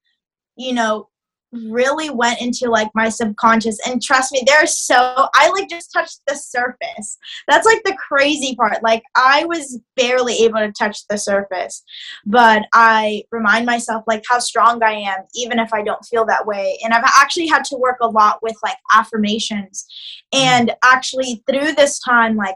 you 0.55 0.73
know, 0.73 1.09
really 1.51 2.09
went 2.09 2.41
into 2.41 2.69
like 2.69 2.89
my 2.95 3.09
subconscious. 3.09 3.77
And 3.85 4.01
trust 4.01 4.31
me 4.31 4.43
there's 4.45 4.77
so 4.77 5.27
i 5.33 5.49
like 5.49 5.69
just 5.69 5.91
touched 5.91 6.21
the 6.27 6.35
surface. 6.35 7.17
That's 7.47 7.65
like 7.65 7.81
the 7.83 7.95
crazy 7.95 8.55
part. 8.55 8.81
Like 8.83 9.03
i 9.15 9.45
was 9.45 9.79
barely 9.95 10.35
able 10.43 10.59
to 10.59 10.71
touch 10.71 11.05
the 11.07 11.17
surface. 11.17 11.83
But 12.25 12.63
i 12.73 13.23
remind 13.31 13.65
myself 13.65 14.03
like 14.07 14.23
how 14.29 14.39
strong 14.39 14.81
i 14.83 14.93
am 14.93 15.19
even 15.35 15.59
if 15.59 15.73
i 15.73 15.83
don't 15.83 16.05
feel 16.05 16.25
that 16.25 16.45
way. 16.45 16.77
And 16.83 16.93
i've 16.93 17.03
actually 17.05 17.47
had 17.47 17.63
to 17.65 17.77
work 17.77 17.97
a 18.01 18.07
lot 18.07 18.41
with 18.41 18.55
like 18.63 18.77
affirmations. 18.93 19.85
And 20.33 20.73
actually 20.83 21.43
through 21.49 21.73
this 21.73 21.99
time 21.99 22.35
like 22.35 22.55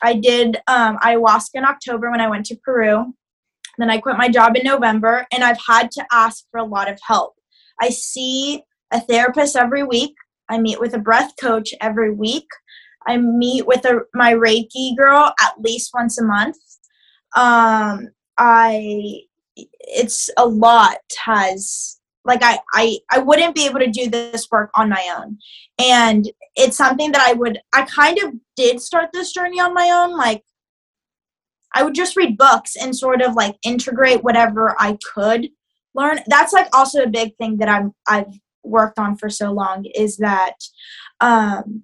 i 0.00 0.14
did 0.14 0.56
um, 0.68 0.96
ayahuasca 0.98 1.54
in 1.54 1.64
october 1.64 2.10
when 2.10 2.20
i 2.20 2.28
went 2.28 2.46
to 2.46 2.56
peru. 2.56 3.14
Then 3.78 3.90
i 3.90 3.98
quit 3.98 4.16
my 4.16 4.28
job 4.28 4.56
in 4.56 4.64
november 4.64 5.26
and 5.32 5.44
i've 5.44 5.60
had 5.66 5.90
to 5.92 6.06
ask 6.12 6.44
for 6.50 6.58
a 6.58 6.64
lot 6.64 6.90
of 6.90 6.98
help 7.06 7.34
I 7.80 7.90
see 7.90 8.62
a 8.90 9.00
therapist 9.00 9.56
every 9.56 9.82
week. 9.82 10.14
I 10.48 10.58
meet 10.58 10.80
with 10.80 10.94
a 10.94 10.98
breath 10.98 11.32
coach 11.40 11.72
every 11.80 12.12
week. 12.12 12.46
I 13.06 13.16
meet 13.16 13.66
with 13.66 13.84
a, 13.84 14.00
my 14.14 14.32
Reiki 14.32 14.96
girl 14.96 15.32
at 15.40 15.60
least 15.60 15.90
once 15.94 16.20
a 16.20 16.24
month. 16.24 16.56
Um, 17.36 18.10
I 18.38 19.22
it's 19.56 20.30
a 20.38 20.46
lot 20.46 20.98
has 21.24 22.00
like 22.24 22.40
I, 22.42 22.58
I 22.72 22.98
i 23.10 23.18
wouldn't 23.18 23.54
be 23.54 23.66
able 23.66 23.80
to 23.80 23.90
do 23.90 24.08
this 24.08 24.48
work 24.50 24.70
on 24.74 24.88
my 24.88 25.16
own 25.18 25.38
and 25.78 26.30
it's 26.56 26.76
something 26.76 27.12
that 27.12 27.22
i 27.22 27.32
would 27.32 27.58
i 27.72 27.82
kind 27.82 28.18
of 28.22 28.32
did 28.56 28.80
start 28.80 29.10
this 29.12 29.32
journey 29.32 29.60
on 29.60 29.74
my 29.74 29.90
own 29.90 30.16
like 30.16 30.42
i 31.74 31.82
would 31.82 31.94
just 31.94 32.16
read 32.16 32.38
books 32.38 32.76
and 32.76 32.96
sort 32.96 33.20
of 33.20 33.34
like 33.34 33.56
integrate 33.64 34.24
whatever 34.24 34.74
i 34.78 34.96
could 35.14 35.48
learn 35.94 36.18
that's 36.26 36.52
like 36.52 36.68
also 36.74 37.02
a 37.02 37.08
big 37.08 37.36
thing 37.36 37.56
that 37.58 37.68
i'm 37.68 37.94
i've 38.08 38.38
worked 38.64 38.98
on 38.98 39.16
for 39.16 39.28
so 39.28 39.50
long 39.52 39.84
is 39.94 40.16
that 40.18 40.54
um 41.20 41.82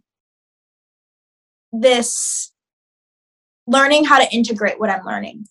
this 1.73 2.53
learning 3.67 4.05
how 4.05 4.19
to 4.19 4.35
integrate 4.35 4.79
what 4.79 4.91
i'm 4.91 5.05
learning 5.05 5.45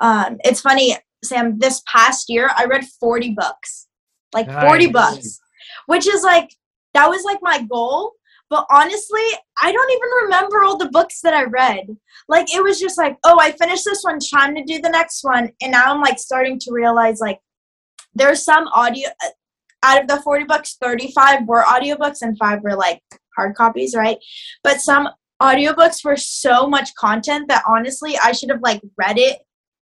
um 0.00 0.38
it's 0.44 0.60
funny 0.60 0.96
sam 1.22 1.58
this 1.58 1.82
past 1.86 2.30
year 2.30 2.50
i 2.56 2.64
read 2.64 2.84
40 2.84 3.34
books 3.34 3.88
like 4.32 4.46
nice. 4.46 4.64
40 4.64 4.86
books 4.86 5.40
which 5.86 6.06
is 6.06 6.22
like, 6.22 6.54
that 6.94 7.08
was 7.08 7.24
like 7.24 7.38
my 7.42 7.62
goal. 7.62 8.12
But 8.48 8.66
honestly, 8.70 9.22
I 9.62 9.70
don't 9.70 9.90
even 9.92 10.24
remember 10.24 10.62
all 10.62 10.76
the 10.76 10.88
books 10.88 11.20
that 11.22 11.34
I 11.34 11.44
read. 11.44 11.86
Like, 12.28 12.52
it 12.52 12.62
was 12.62 12.80
just 12.80 12.98
like, 12.98 13.16
oh, 13.22 13.38
I 13.40 13.52
finished 13.52 13.84
this 13.84 14.02
one, 14.02 14.18
trying 14.20 14.56
to 14.56 14.64
do 14.64 14.80
the 14.80 14.88
next 14.88 15.22
one. 15.22 15.50
And 15.62 15.70
now 15.70 15.92
I'm 15.92 16.00
like 16.00 16.18
starting 16.18 16.58
to 16.60 16.72
realize, 16.72 17.20
like, 17.20 17.38
there's 18.14 18.44
some 18.44 18.68
audio, 18.68 19.08
uh, 19.24 19.28
out 19.82 20.02
of 20.02 20.08
the 20.08 20.20
40 20.22 20.44
books, 20.44 20.76
35 20.80 21.46
were 21.46 21.62
audiobooks 21.62 22.22
and 22.22 22.36
five 22.38 22.62
were 22.62 22.76
like 22.76 23.00
hard 23.36 23.54
copies, 23.54 23.94
right? 23.94 24.18
But 24.62 24.80
some 24.80 25.08
audiobooks 25.40 26.04
were 26.04 26.16
so 26.16 26.68
much 26.68 26.94
content 26.96 27.48
that 27.48 27.64
honestly, 27.66 28.16
I 28.22 28.32
should 28.32 28.50
have 28.50 28.62
like 28.62 28.82
read 28.98 29.18
it 29.18 29.38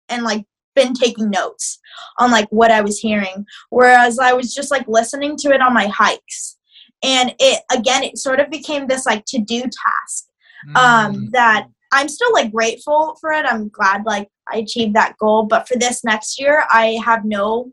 and 0.09 0.23
like 0.23 0.45
been 0.75 0.93
taking 0.93 1.29
notes 1.29 1.79
on 2.19 2.31
like 2.31 2.47
what 2.49 2.71
I 2.71 2.81
was 2.81 2.99
hearing, 2.99 3.45
whereas 3.69 4.19
I 4.19 4.33
was 4.33 4.53
just 4.53 4.71
like 4.71 4.87
listening 4.87 5.37
to 5.37 5.49
it 5.49 5.61
on 5.61 5.73
my 5.73 5.87
hikes. 5.87 6.57
And 7.03 7.33
it 7.39 7.61
again, 7.71 8.03
it 8.03 8.17
sort 8.17 8.39
of 8.39 8.49
became 8.49 8.87
this 8.87 9.05
like 9.05 9.23
to 9.27 9.39
do 9.39 9.61
task 9.61 10.27
um, 10.75 11.15
mm. 11.15 11.31
that 11.31 11.67
I'm 11.91 12.09
still 12.09 12.33
like 12.33 12.51
grateful 12.51 13.15
for 13.21 13.31
it. 13.31 13.45
I'm 13.45 13.69
glad 13.69 14.05
like 14.05 14.27
I 14.51 14.57
achieved 14.57 14.95
that 14.95 15.17
goal. 15.17 15.43
But 15.43 15.67
for 15.67 15.77
this 15.77 16.03
next 16.03 16.39
year, 16.39 16.65
I 16.71 16.99
have 17.05 17.23
no 17.23 17.71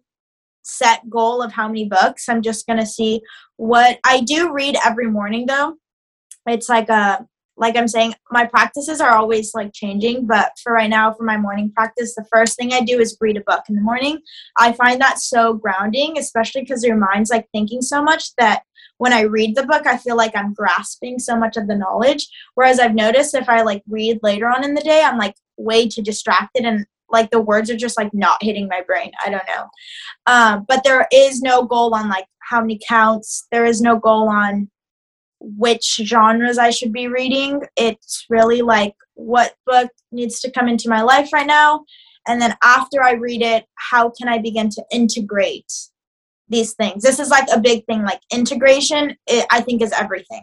set 0.64 1.08
goal 1.08 1.42
of 1.42 1.52
how 1.52 1.68
many 1.68 1.88
books. 1.88 2.28
I'm 2.28 2.42
just 2.42 2.66
gonna 2.66 2.86
see 2.86 3.20
what 3.56 3.98
I 4.04 4.20
do 4.20 4.52
read 4.52 4.76
every 4.84 5.08
morning 5.10 5.46
though. 5.46 5.76
It's 6.46 6.68
like 6.68 6.88
a 6.88 7.26
like 7.56 7.76
I'm 7.76 7.88
saying, 7.88 8.14
my 8.30 8.46
practices 8.46 9.00
are 9.00 9.16
always 9.16 9.54
like 9.54 9.72
changing, 9.72 10.26
but 10.26 10.52
for 10.62 10.72
right 10.72 10.90
now, 10.90 11.12
for 11.12 11.22
my 11.22 11.36
morning 11.36 11.70
practice, 11.70 12.14
the 12.14 12.26
first 12.32 12.56
thing 12.56 12.72
I 12.72 12.80
do 12.80 12.98
is 12.98 13.16
read 13.20 13.36
a 13.36 13.42
book 13.42 13.62
in 13.68 13.76
the 13.76 13.80
morning. 13.80 14.18
I 14.58 14.72
find 14.72 15.00
that 15.00 15.20
so 15.20 15.54
grounding, 15.54 16.18
especially 16.18 16.62
because 16.62 16.82
your 16.82 16.96
mind's 16.96 17.30
like 17.30 17.46
thinking 17.52 17.80
so 17.80 18.02
much 18.02 18.34
that 18.36 18.62
when 18.98 19.12
I 19.12 19.22
read 19.22 19.54
the 19.54 19.66
book, 19.66 19.86
I 19.86 19.96
feel 19.96 20.16
like 20.16 20.36
I'm 20.36 20.54
grasping 20.54 21.18
so 21.18 21.36
much 21.36 21.56
of 21.56 21.68
the 21.68 21.76
knowledge. 21.76 22.28
Whereas 22.54 22.80
I've 22.80 22.94
noticed 22.94 23.34
if 23.34 23.48
I 23.48 23.62
like 23.62 23.82
read 23.88 24.18
later 24.22 24.48
on 24.48 24.64
in 24.64 24.74
the 24.74 24.80
day, 24.80 25.02
I'm 25.02 25.18
like 25.18 25.36
way 25.56 25.88
too 25.88 26.02
distracted 26.02 26.64
and 26.64 26.86
like 27.14 27.30
the 27.30 27.40
words 27.40 27.70
are 27.70 27.76
just 27.76 27.96
like 27.96 28.12
not 28.12 28.42
hitting 28.42 28.68
my 28.68 28.82
brain. 28.82 29.12
I 29.24 29.30
don't 29.30 29.46
know. 29.46 29.68
Um, 30.26 30.66
but 30.68 30.84
there 30.84 31.06
is 31.10 31.40
no 31.40 31.62
goal 31.62 31.94
on 31.94 32.10
like 32.10 32.26
how 32.40 32.60
many 32.60 32.78
counts. 32.86 33.46
There 33.50 33.64
is 33.64 33.80
no 33.80 33.98
goal 33.98 34.28
on 34.28 34.70
which 35.40 36.00
genres 36.02 36.58
I 36.58 36.70
should 36.70 36.92
be 36.92 37.08
reading. 37.08 37.62
It's 37.76 38.26
really 38.28 38.60
like 38.60 38.94
what 39.14 39.54
book 39.64 39.90
needs 40.12 40.40
to 40.40 40.50
come 40.50 40.68
into 40.68 40.88
my 40.88 41.02
life 41.02 41.32
right 41.32 41.46
now. 41.46 41.84
And 42.26 42.40
then 42.40 42.56
after 42.62 43.02
I 43.02 43.12
read 43.12 43.42
it, 43.42 43.64
how 43.76 44.10
can 44.10 44.28
I 44.28 44.38
begin 44.38 44.70
to 44.70 44.84
integrate 44.90 45.72
these 46.48 46.72
things? 46.74 47.02
This 47.02 47.18
is 47.18 47.28
like 47.28 47.46
a 47.52 47.60
big 47.60 47.84
thing. 47.86 48.02
Like 48.02 48.20
integration, 48.32 49.16
it, 49.26 49.46
I 49.50 49.60
think, 49.60 49.82
is 49.82 49.92
everything. 49.92 50.42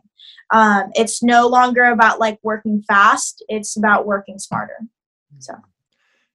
Um, 0.52 0.92
it's 0.94 1.24
no 1.24 1.48
longer 1.48 1.86
about 1.86 2.20
like 2.20 2.38
working 2.44 2.84
fast, 2.88 3.44
it's 3.48 3.78
about 3.78 4.06
working 4.06 4.38
smarter. 4.38 4.78
So. 5.40 5.54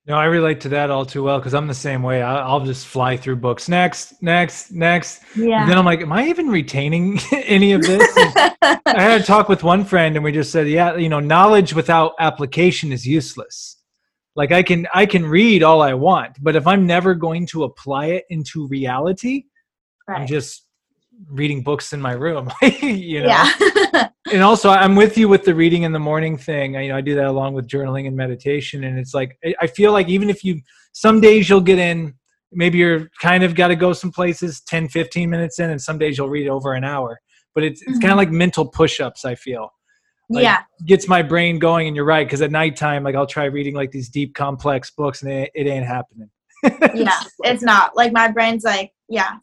No, 0.06 0.14
I 0.14 0.26
relate 0.26 0.60
to 0.60 0.68
that 0.68 0.88
all 0.88 1.04
too 1.04 1.24
well 1.24 1.38
because 1.38 1.52
I'm 1.52 1.66
the 1.66 1.74
same 1.74 2.00
way. 2.02 2.22
I'll 2.22 2.64
just 2.64 2.86
fly 2.86 3.16
through 3.16 3.36
books. 3.36 3.68
Next, 3.68 4.22
next, 4.22 4.70
next. 4.70 5.22
Yeah. 5.34 5.62
And 5.62 5.70
then 5.70 5.76
I'm 5.76 5.84
like, 5.84 6.00
am 6.00 6.12
I 6.12 6.28
even 6.28 6.48
retaining 6.48 7.18
any 7.32 7.72
of 7.72 7.82
this? 7.82 8.08
I 8.16 8.80
had 8.84 9.20
a 9.20 9.24
talk 9.24 9.48
with 9.48 9.64
one 9.64 9.84
friend, 9.84 10.14
and 10.14 10.24
we 10.24 10.30
just 10.30 10.52
said, 10.52 10.68
yeah, 10.68 10.94
you 10.94 11.08
know, 11.08 11.18
knowledge 11.18 11.74
without 11.74 12.12
application 12.20 12.92
is 12.92 13.04
useless. 13.04 13.82
Like 14.36 14.52
I 14.52 14.62
can, 14.62 14.86
I 14.94 15.06
can 15.06 15.26
read 15.26 15.64
all 15.64 15.82
I 15.82 15.94
want, 15.94 16.36
but 16.40 16.54
if 16.54 16.68
I'm 16.68 16.86
never 16.86 17.14
going 17.14 17.46
to 17.46 17.64
apply 17.64 18.06
it 18.06 18.26
into 18.30 18.68
reality, 18.68 19.46
right. 20.06 20.20
I'm 20.20 20.26
just 20.28 20.66
reading 21.28 21.62
books 21.62 21.92
in 21.92 22.00
my 22.00 22.12
room 22.12 22.50
you 22.62 23.22
know 23.22 23.28
yeah. 23.28 24.08
And 24.32 24.42
also 24.42 24.70
i'm 24.70 24.96
with 24.96 25.16
you 25.16 25.28
with 25.28 25.44
the 25.44 25.54
reading 25.54 25.82
in 25.82 25.92
the 25.92 25.98
morning 25.98 26.36
thing. 26.36 26.76
I, 26.76 26.82
you 26.82 26.88
know 26.90 26.96
i 26.96 27.00
do 27.00 27.14
that 27.14 27.26
along 27.26 27.54
with 27.54 27.68
journaling 27.68 28.06
and 28.06 28.16
meditation. 28.16 28.84
And 28.84 28.98
it's 28.98 29.14
like 29.14 29.38
i 29.60 29.66
feel 29.66 29.92
like 29.92 30.08
even 30.08 30.30
if 30.30 30.44
you 30.44 30.60
some 30.92 31.20
days 31.20 31.48
you'll 31.48 31.60
get 31.60 31.78
in 31.78 32.14
maybe 32.52 32.78
you're 32.78 33.08
kind 33.20 33.42
of 33.42 33.54
got 33.54 33.68
to 33.68 33.76
go 33.76 33.92
some 33.92 34.10
places 34.10 34.60
10 34.62 34.88
15 34.88 35.28
minutes 35.28 35.58
in 35.58 35.70
and 35.70 35.80
some 35.80 35.98
days 35.98 36.18
you'll 36.18 36.28
read 36.28 36.48
over 36.48 36.72
an 36.74 36.84
hour. 36.84 37.20
But 37.54 37.64
it's, 37.64 37.82
it's 37.82 37.92
mm-hmm. 37.92 38.00
kind 38.00 38.12
of 38.12 38.18
like 38.18 38.30
mental 38.30 38.66
push-ups 38.66 39.24
i 39.24 39.34
feel. 39.34 39.70
Like, 40.28 40.42
yeah. 40.42 40.62
gets 40.86 41.06
my 41.06 41.22
brain 41.22 41.60
going 41.60 41.86
and 41.86 41.94
you're 41.94 42.04
right 42.04 42.26
because 42.26 42.42
at 42.42 42.50
nighttime 42.50 43.04
like 43.04 43.14
i'll 43.14 43.28
try 43.28 43.44
reading 43.44 43.74
like 43.74 43.92
these 43.92 44.08
deep 44.08 44.34
complex 44.34 44.90
books 44.90 45.22
and 45.22 45.30
it, 45.30 45.50
it 45.54 45.66
ain't 45.66 45.86
happening. 45.86 46.30
Yeah 46.94 47.20
it's 47.44 47.62
not. 47.62 47.96
Like 47.96 48.12
my 48.12 48.30
brain's 48.30 48.64
like 48.64 48.92
yeah. 49.08 49.36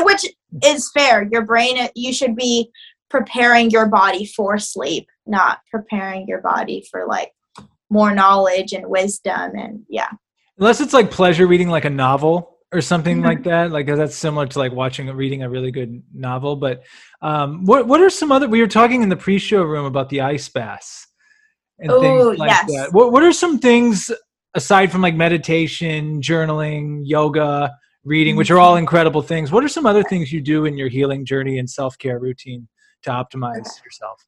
Which 0.00 0.26
is 0.62 0.90
fair. 0.92 1.26
Your 1.30 1.42
brain 1.42 1.88
you 1.94 2.12
should 2.12 2.36
be 2.36 2.70
preparing 3.10 3.70
your 3.70 3.86
body 3.86 4.24
for 4.24 4.58
sleep 4.58 5.06
not 5.26 5.60
preparing 5.70 6.26
your 6.26 6.40
body 6.40 6.86
for 6.90 7.06
like 7.06 7.32
more 7.90 8.14
knowledge 8.14 8.72
and 8.72 8.86
wisdom 8.86 9.52
and 9.54 9.82
yeah 9.88 10.10
unless 10.58 10.80
it's 10.80 10.92
like 10.92 11.10
pleasure 11.10 11.46
reading 11.46 11.68
like 11.68 11.84
a 11.84 11.90
novel 11.90 12.58
or 12.72 12.80
something 12.80 13.18
mm-hmm. 13.18 13.26
like 13.26 13.42
that 13.44 13.70
like 13.70 13.86
that's 13.86 14.16
similar 14.16 14.46
to 14.46 14.58
like 14.58 14.72
watching 14.72 15.08
reading 15.08 15.42
a 15.42 15.48
really 15.48 15.70
good 15.70 16.02
novel 16.14 16.56
but 16.56 16.82
um 17.22 17.64
what 17.64 17.86
what 17.86 18.00
are 18.00 18.10
some 18.10 18.30
other 18.30 18.48
we 18.48 18.60
were 18.60 18.66
talking 18.66 19.02
in 19.02 19.08
the 19.08 19.16
pre-show 19.16 19.62
room 19.62 19.86
about 19.86 20.08
the 20.10 20.20
ice 20.20 20.48
baths 20.48 21.06
and 21.78 21.90
Ooh, 21.90 22.00
things 22.00 22.38
like 22.38 22.50
yes. 22.50 22.66
that 22.66 22.92
what, 22.92 23.12
what 23.12 23.22
are 23.22 23.32
some 23.32 23.58
things 23.58 24.10
aside 24.54 24.90
from 24.90 25.00
like 25.00 25.14
meditation 25.14 26.20
journaling 26.20 27.02
yoga 27.04 27.72
reading, 28.04 28.36
which 28.36 28.50
are 28.50 28.58
all 28.58 28.72
mm-hmm. 28.72 28.80
incredible 28.80 29.22
things. 29.22 29.52
What 29.52 29.64
are 29.64 29.68
some 29.68 29.86
other 29.86 30.02
things 30.02 30.32
you 30.32 30.40
do 30.40 30.64
in 30.64 30.76
your 30.76 30.88
healing 30.88 31.24
journey 31.24 31.58
and 31.58 31.68
self 31.68 31.96
care 31.98 32.18
routine 32.18 32.68
to 33.02 33.10
optimize 33.10 33.84
yourself? 33.84 34.26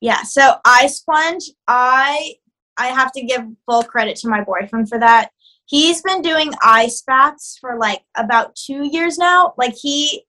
Yeah, 0.00 0.22
so 0.22 0.54
ice 0.64 1.00
plunge, 1.00 1.50
I 1.68 2.34
I 2.78 2.86
have 2.88 3.12
to 3.12 3.22
give 3.22 3.42
full 3.66 3.82
credit 3.82 4.16
to 4.16 4.28
my 4.28 4.42
boyfriend 4.42 4.88
for 4.88 4.98
that. 4.98 5.30
He's 5.66 6.02
been 6.02 6.22
doing 6.22 6.52
ice 6.62 7.02
baths 7.02 7.58
for 7.60 7.78
like 7.78 8.02
about 8.16 8.56
two 8.56 8.84
years 8.84 9.18
now. 9.18 9.54
Like 9.58 9.74
he 9.74 10.24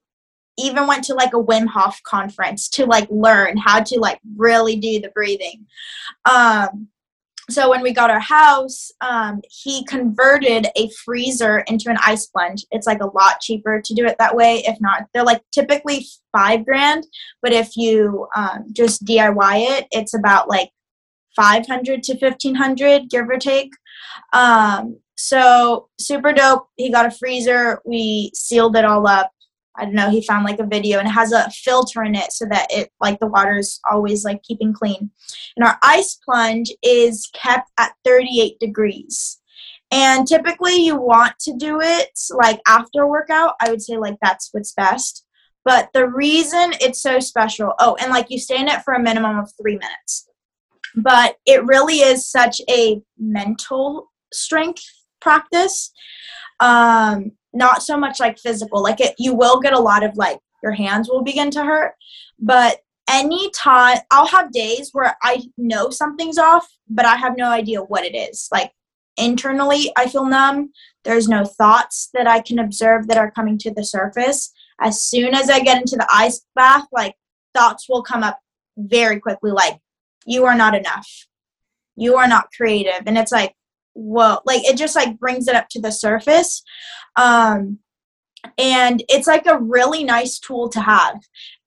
even 0.57 0.85
went 0.87 1.03
to 1.05 1.15
like 1.15 1.33
a 1.33 1.41
Wim 1.41 1.67
Hof 1.67 2.01
conference 2.03 2.67
to 2.69 2.85
like 2.85 3.07
learn 3.09 3.57
how 3.57 3.81
to 3.81 3.99
like 3.99 4.19
really 4.35 4.75
do 4.75 4.99
the 4.99 5.09
breathing. 5.09 5.65
Um, 6.29 6.89
so 7.49 7.69
when 7.69 7.81
we 7.81 7.93
got 7.93 8.09
our 8.09 8.19
house 8.19 8.91
um, 9.01 9.41
he 9.49 9.83
converted 9.85 10.67
a 10.75 10.89
freezer 11.03 11.59
into 11.67 11.89
an 11.89 11.97
ice 12.05 12.27
plunge 12.27 12.65
it's 12.71 12.87
like 12.87 13.01
a 13.01 13.17
lot 13.17 13.39
cheaper 13.41 13.81
to 13.81 13.93
do 13.93 14.05
it 14.05 14.15
that 14.19 14.35
way 14.35 14.63
if 14.65 14.79
not 14.79 15.05
they're 15.13 15.23
like 15.23 15.41
typically 15.51 16.05
five 16.31 16.65
grand 16.65 17.05
but 17.41 17.51
if 17.51 17.75
you 17.75 18.27
um, 18.35 18.65
just 18.73 19.03
diy 19.05 19.77
it 19.77 19.87
it's 19.91 20.13
about 20.13 20.47
like 20.47 20.69
500 21.35 22.03
to 22.03 22.13
1500 22.13 23.09
give 23.09 23.29
or 23.29 23.37
take. 23.37 23.71
Um, 24.33 24.99
so 25.15 25.89
super 25.99 26.33
dope. 26.33 26.67
He 26.75 26.91
got 26.91 27.05
a 27.05 27.11
freezer. 27.11 27.79
We 27.85 28.31
sealed 28.33 28.75
it 28.75 28.85
all 28.85 29.07
up 29.07 29.31
I 29.81 29.85
don't 29.85 29.95
know, 29.95 30.11
he 30.11 30.21
found 30.21 30.45
like 30.45 30.59
a 30.59 30.65
video 30.65 30.99
and 30.99 31.07
it 31.07 31.11
has 31.11 31.31
a 31.31 31.49
filter 31.49 32.03
in 32.03 32.13
it 32.13 32.31
so 32.31 32.45
that 32.51 32.67
it 32.69 32.91
like 33.01 33.19
the 33.19 33.27
water 33.27 33.57
is 33.57 33.79
always 33.91 34.23
like 34.23 34.43
keeping 34.43 34.73
clean. 34.73 35.09
And 35.57 35.65
our 35.65 35.77
ice 35.81 36.19
plunge 36.23 36.71
is 36.83 37.27
kept 37.33 37.71
at 37.79 37.93
38 38.05 38.59
degrees. 38.59 39.39
And 39.89 40.27
typically 40.27 40.75
you 40.75 40.95
want 40.95 41.33
to 41.39 41.57
do 41.57 41.81
it 41.81 42.11
like 42.31 42.61
after 42.67 43.01
a 43.01 43.07
workout. 43.07 43.55
I 43.59 43.71
would 43.71 43.81
say 43.81 43.97
like 43.97 44.17
that's 44.21 44.49
what's 44.51 44.73
best. 44.73 45.25
But 45.65 45.89
the 45.93 46.07
reason 46.07 46.73
it's 46.79 47.01
so 47.01 47.19
special, 47.19 47.73
oh, 47.79 47.95
and 47.99 48.11
like 48.11 48.27
you 48.29 48.39
stay 48.39 48.59
in 48.59 48.67
it 48.67 48.83
for 48.83 48.93
a 48.93 49.01
minimum 49.01 49.39
of 49.39 49.51
three 49.59 49.77
minutes. 49.77 50.27
But 50.95 51.37
it 51.45 51.65
really 51.65 51.97
is 51.97 52.29
such 52.29 52.61
a 52.69 53.01
mental 53.17 54.11
strength 54.31 54.83
practice. 55.21 55.91
Um, 56.59 57.31
not 57.53 57.83
so 57.83 57.97
much 57.97 58.19
like 58.19 58.39
physical 58.39 58.81
like 58.81 59.01
it 59.01 59.13
you 59.17 59.35
will 59.35 59.59
get 59.59 59.73
a 59.73 59.79
lot 59.79 60.03
of 60.05 60.15
like 60.15 60.39
your 60.63 60.71
hands 60.71 61.09
will 61.09 61.21
begin 61.21 61.51
to 61.51 61.65
hurt 61.65 61.95
but 62.39 62.77
anytime 63.09 63.97
i'll 64.09 64.27
have 64.27 64.53
days 64.53 64.91
where 64.93 65.17
i 65.21 65.43
know 65.57 65.89
something's 65.89 66.37
off 66.37 66.65
but 66.87 67.05
i 67.05 67.17
have 67.17 67.35
no 67.35 67.49
idea 67.49 67.81
what 67.81 68.05
it 68.05 68.15
is 68.15 68.47
like 68.53 68.71
internally 69.17 69.91
i 69.97 70.07
feel 70.07 70.25
numb 70.25 70.71
there's 71.03 71.27
no 71.27 71.43
thoughts 71.43 72.07
that 72.13 72.25
i 72.25 72.39
can 72.39 72.57
observe 72.57 73.05
that 73.09 73.17
are 73.17 73.31
coming 73.31 73.57
to 73.57 73.73
the 73.73 73.83
surface 73.83 74.53
as 74.81 75.03
soon 75.03 75.35
as 75.35 75.49
I 75.49 75.59
get 75.61 75.79
into 75.79 75.95
the 75.95 76.07
ice 76.11 76.43
bath, 76.55 76.87
like 76.91 77.15
thoughts 77.53 77.87
will 77.87 78.01
come 78.01 78.23
up 78.23 78.39
very 78.75 79.19
quickly, 79.19 79.51
like, 79.51 79.77
you 80.25 80.45
are 80.45 80.55
not 80.55 80.75
enough. 80.75 81.07
You 81.95 82.15
are 82.15 82.27
not 82.27 82.51
creative. 82.55 83.03
And 83.05 83.17
it's 83.17 83.31
like, 83.31 83.53
whoa, 83.93 84.39
like 84.45 84.63
it 84.63 84.77
just 84.77 84.95
like 84.95 85.19
brings 85.19 85.47
it 85.47 85.55
up 85.55 85.69
to 85.69 85.81
the 85.81 85.91
surface. 85.91 86.63
Um, 87.15 87.79
and 88.57 89.03
it's 89.09 89.27
like 89.27 89.45
a 89.45 89.59
really 89.59 90.03
nice 90.03 90.39
tool 90.39 90.69
to 90.69 90.81
have. 90.81 91.21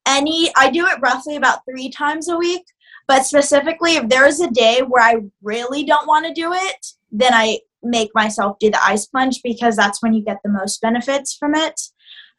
Any, 0.07 0.51
I 0.55 0.69
do 0.69 0.85
it 0.85 0.99
roughly 1.01 1.35
about 1.35 1.61
three 1.69 1.89
times 1.89 2.27
a 2.27 2.37
week, 2.37 2.63
but 3.07 3.25
specifically, 3.25 3.95
if 3.95 4.09
there 4.09 4.27
is 4.27 4.39
a 4.39 4.51
day 4.51 4.81
where 4.81 5.03
I 5.03 5.21
really 5.41 5.83
don't 5.83 6.07
want 6.07 6.25
to 6.25 6.33
do 6.33 6.51
it, 6.53 6.87
then 7.11 7.33
I 7.33 7.59
make 7.81 8.09
myself 8.13 8.57
do 8.59 8.69
the 8.69 8.83
ice 8.83 9.05
plunge 9.05 9.41
because 9.43 9.75
that's 9.75 10.01
when 10.01 10.13
you 10.13 10.23
get 10.23 10.37
the 10.43 10.51
most 10.51 10.81
benefits 10.81 11.35
from 11.35 11.55
it. 11.55 11.79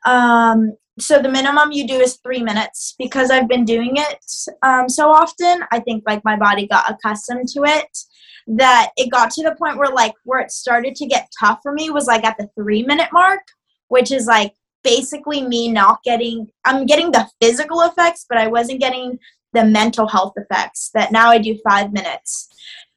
Um, 0.05 0.77
so 0.99 1.21
the 1.21 1.29
minimum 1.29 1.73
you 1.73 1.87
do 1.87 1.99
is 2.01 2.17
three 2.17 2.43
minutes 2.43 2.95
because 2.99 3.31
I've 3.31 3.49
been 3.49 3.65
doing 3.65 3.95
it 3.97 4.25
um, 4.63 4.89
so 4.89 5.11
often. 5.11 5.63
I 5.71 5.81
think 5.81 6.05
like 6.07 6.25
my 6.25 6.37
body 6.37 6.67
got 6.67 6.91
accustomed 6.91 7.49
to 7.49 7.65
it 7.65 7.99
that 8.47 8.91
it 8.97 9.11
got 9.11 9.31
to 9.33 9.43
the 9.43 9.55
point 9.57 9.77
where 9.77 9.93
like 9.93 10.15
where 10.25 10.41
it 10.41 10.53
started 10.53 10.95
to 10.95 11.07
get 11.07 11.29
tough 11.39 11.59
for 11.63 11.73
me 11.73 11.91
was 11.91 12.07
like 12.07 12.25
at 12.25 12.37
the 12.39 12.49
three 12.55 12.83
minute 12.83 13.09
mark, 13.13 13.43
which 13.89 14.13
is 14.13 14.27
like 14.27 14.53
basically 14.85 15.43
me 15.43 15.71
not 15.71 16.03
getting 16.05 16.47
I'm 16.65 16.87
getting 16.87 17.11
the 17.11 17.29
physical 17.41 17.83
effects, 17.83 18.25
but 18.29 18.39
I 18.39 18.47
wasn't 18.47 18.81
getting 18.81 19.19
the 19.53 19.65
mental 19.65 20.07
health 20.07 20.35
effects 20.37 20.91
that 20.95 21.13
now 21.13 21.29
I 21.29 21.39
do 21.39 21.59
five 21.69 21.93
minutes. 21.93 22.49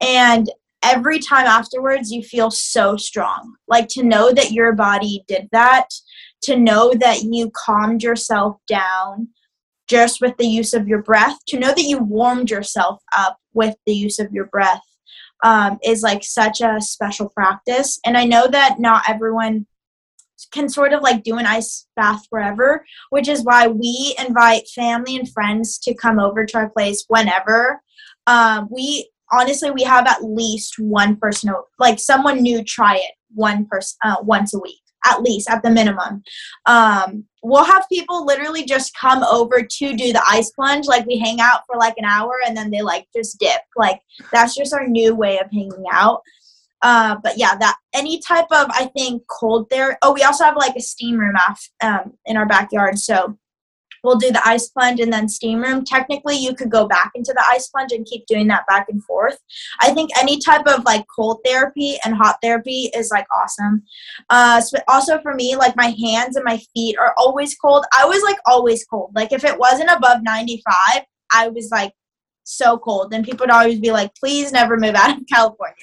And 0.01 0.49
every 0.83 1.19
time 1.19 1.45
afterwards 1.45 2.11
you 2.11 2.21
feel 2.21 2.51
so 2.51 2.95
strong. 2.95 3.55
Like 3.67 3.87
to 3.89 4.03
know 4.03 4.31
that 4.33 4.51
your 4.51 4.73
body 4.73 5.23
did 5.27 5.47
that, 5.51 5.87
to 6.43 6.55
know 6.57 6.93
that 6.93 7.23
you 7.23 7.51
calmed 7.55 8.03
yourself 8.03 8.57
down 8.67 9.29
just 9.87 10.21
with 10.21 10.37
the 10.37 10.45
use 10.45 10.73
of 10.73 10.87
your 10.87 11.01
breath, 11.01 11.37
to 11.47 11.59
know 11.59 11.69
that 11.69 11.81
you 11.81 11.97
warmed 11.97 12.51
yourself 12.51 13.01
up 13.17 13.37
with 13.53 13.75
the 13.87 13.93
use 13.93 14.19
of 14.19 14.31
your 14.31 14.45
breath 14.45 14.81
um, 15.43 15.77
is 15.83 16.01
like 16.01 16.23
such 16.23 16.61
a 16.61 16.81
special 16.81 17.29
practice. 17.29 17.99
And 18.05 18.17
I 18.17 18.25
know 18.25 18.47
that 18.47 18.79
not 18.79 19.03
everyone 19.07 19.65
can 20.51 20.69
sort 20.69 20.93
of 20.93 21.01
like 21.01 21.23
do 21.23 21.37
an 21.37 21.45
ice 21.45 21.87
bath 21.95 22.25
wherever, 22.29 22.85
which 23.09 23.27
is 23.27 23.43
why 23.43 23.67
we 23.67 24.15
invite 24.17 24.67
family 24.69 25.17
and 25.17 25.29
friends 25.31 25.77
to 25.79 25.93
come 25.93 26.19
over 26.19 26.45
to 26.45 26.57
our 26.57 26.69
place 26.69 27.05
whenever. 27.07 27.81
Um, 28.25 28.67
we 28.71 29.09
honestly 29.31 29.71
we 29.71 29.83
have 29.83 30.07
at 30.07 30.23
least 30.23 30.79
one 30.79 31.15
person 31.15 31.53
like 31.77 31.99
someone 31.99 32.41
new 32.41 32.63
try 32.63 32.95
it 32.95 33.11
one 33.33 33.65
person 33.65 33.97
uh, 34.03 34.15
once 34.21 34.53
a 34.53 34.59
week 34.59 34.81
at 35.05 35.21
least 35.21 35.49
at 35.49 35.61
the 35.63 35.69
minimum 35.69 36.23
um, 36.65 37.25
we'll 37.41 37.63
have 37.63 37.87
people 37.89 38.25
literally 38.25 38.63
just 38.65 38.95
come 38.95 39.23
over 39.23 39.61
to 39.61 39.95
do 39.95 40.13
the 40.13 40.23
ice 40.27 40.51
plunge. 40.51 40.87
Like 40.87 41.05
we 41.05 41.17
hang 41.17 41.39
out 41.39 41.61
for 41.67 41.77
like 41.77 41.95
an 41.97 42.05
hour 42.05 42.33
and 42.45 42.55
then 42.55 42.69
they 42.69 42.81
like 42.81 43.07
just 43.15 43.39
dip. 43.39 43.61
Like 43.75 44.01
that's 44.31 44.55
just 44.55 44.73
our 44.73 44.87
new 44.87 45.15
way 45.15 45.39
of 45.39 45.51
hanging 45.51 45.85
out. 45.91 46.21
Uh, 46.81 47.17
but 47.21 47.37
yeah 47.37 47.55
that 47.55 47.75
any 47.93 48.21
type 48.21 48.45
of 48.53 48.67
i 48.69 48.85
think 48.95 49.21
cold 49.27 49.69
there 49.69 49.97
oh 50.01 50.13
we 50.13 50.23
also 50.23 50.45
have 50.45 50.55
like 50.55 50.77
a 50.77 50.81
steam 50.81 51.19
room 51.19 51.35
off, 51.35 51.69
um, 51.83 52.13
in 52.25 52.37
our 52.37 52.45
backyard. 52.45 52.97
So 52.97 53.37
we'll 54.03 54.17
do 54.17 54.31
the 54.31 54.47
ice 54.47 54.67
plunge 54.69 54.99
and 54.99 55.11
then 55.11 55.27
steam 55.27 55.61
room. 55.61 55.83
Technically, 55.85 56.37
you 56.37 56.55
could 56.55 56.69
go 56.69 56.87
back 56.87 57.11
into 57.15 57.33
the 57.33 57.43
ice 57.49 57.67
plunge 57.67 57.91
and 57.91 58.05
keep 58.05 58.25
doing 58.27 58.47
that 58.47 58.67
back 58.67 58.87
and 58.89 59.03
forth. 59.03 59.37
I 59.81 59.93
think 59.93 60.11
any 60.19 60.39
type 60.39 60.67
of 60.67 60.83
like 60.85 61.05
cold 61.13 61.39
therapy 61.45 61.97
and 62.05 62.15
hot 62.15 62.37
therapy 62.41 62.91
is 62.95 63.11
like 63.11 63.27
awesome. 63.35 63.83
Uh, 64.29 64.61
so 64.61 64.77
also 64.87 65.19
for 65.21 65.33
me, 65.33 65.55
like 65.55 65.75
my 65.75 65.95
hands 66.03 66.35
and 66.35 66.45
my 66.45 66.59
feet 66.73 66.97
are 66.97 67.13
always 67.17 67.55
cold. 67.55 67.85
I 67.93 68.05
was 68.05 68.23
like 68.23 68.37
always 68.45 68.85
cold. 68.85 69.11
Like 69.15 69.31
if 69.31 69.43
it 69.43 69.57
wasn't 69.57 69.91
above 69.91 70.23
95, 70.23 71.03
I 71.31 71.49
was 71.49 71.69
like 71.71 71.93
so 72.49 72.77
cold. 72.77 73.13
And 73.13 73.25
people 73.25 73.43
would 73.43 73.51
always 73.51 73.79
be 73.79 73.91
like 73.91 74.13
please 74.15 74.51
never 74.51 74.77
move 74.77 74.95
out 74.95 75.17
of 75.17 75.25
california. 75.31 75.75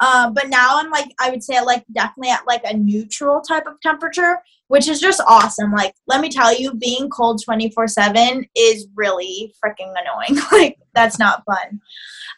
Uh, 0.00 0.30
but 0.30 0.48
now 0.48 0.78
i'm 0.78 0.90
like 0.90 1.08
i 1.20 1.30
would 1.30 1.42
say 1.42 1.60
like 1.60 1.84
definitely 1.92 2.30
at 2.30 2.46
like 2.46 2.62
a 2.64 2.76
neutral 2.76 3.40
type 3.40 3.66
of 3.66 3.80
temperature 3.80 4.38
which 4.72 4.88
is 4.88 5.00
just 5.00 5.20
awesome. 5.26 5.70
Like 5.70 5.94
let 6.06 6.22
me 6.22 6.30
tell 6.30 6.58
you 6.58 6.72
being 6.72 7.10
cold 7.10 7.42
24 7.44 7.88
7 7.88 8.46
is 8.56 8.88
really 8.94 9.52
freaking 9.62 9.92
annoying. 9.92 10.42
Like 10.50 10.78
that's 10.94 11.18
not 11.18 11.44
fun. 11.44 11.80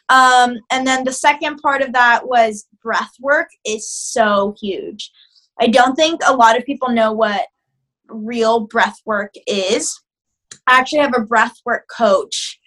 Um, 0.09 0.57
and 0.69 0.85
then 0.85 1.05
the 1.05 1.13
second 1.13 1.59
part 1.59 1.81
of 1.81 1.93
that 1.93 2.27
was 2.27 2.67
breath 2.83 3.13
work 3.21 3.47
is 3.65 3.89
so 3.89 4.53
huge. 4.59 5.11
I 5.61 5.67
don't 5.67 5.95
think 5.95 6.19
a 6.25 6.35
lot 6.35 6.57
of 6.57 6.65
people 6.65 6.89
know 6.89 7.13
what 7.13 7.47
real 8.09 8.67
breath 8.67 8.97
work 9.05 9.33
is. 9.47 9.97
I 10.67 10.77
actually 10.77 10.99
have 10.99 11.15
a 11.15 11.21
breath 11.21 11.55
work 11.65 11.85
coach 11.87 12.59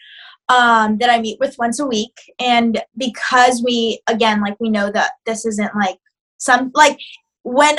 um, 0.48 0.98
that 0.98 1.10
I 1.10 1.20
meet 1.20 1.38
with 1.40 1.56
once 1.58 1.80
a 1.80 1.86
week. 1.86 2.16
And 2.38 2.82
because 2.96 3.62
we, 3.62 4.00
again, 4.06 4.40
like 4.40 4.56
we 4.60 4.70
know 4.70 4.90
that 4.92 5.12
this 5.26 5.44
isn't 5.44 5.74
like 5.74 5.98
some, 6.38 6.70
like 6.74 6.98
when, 7.42 7.78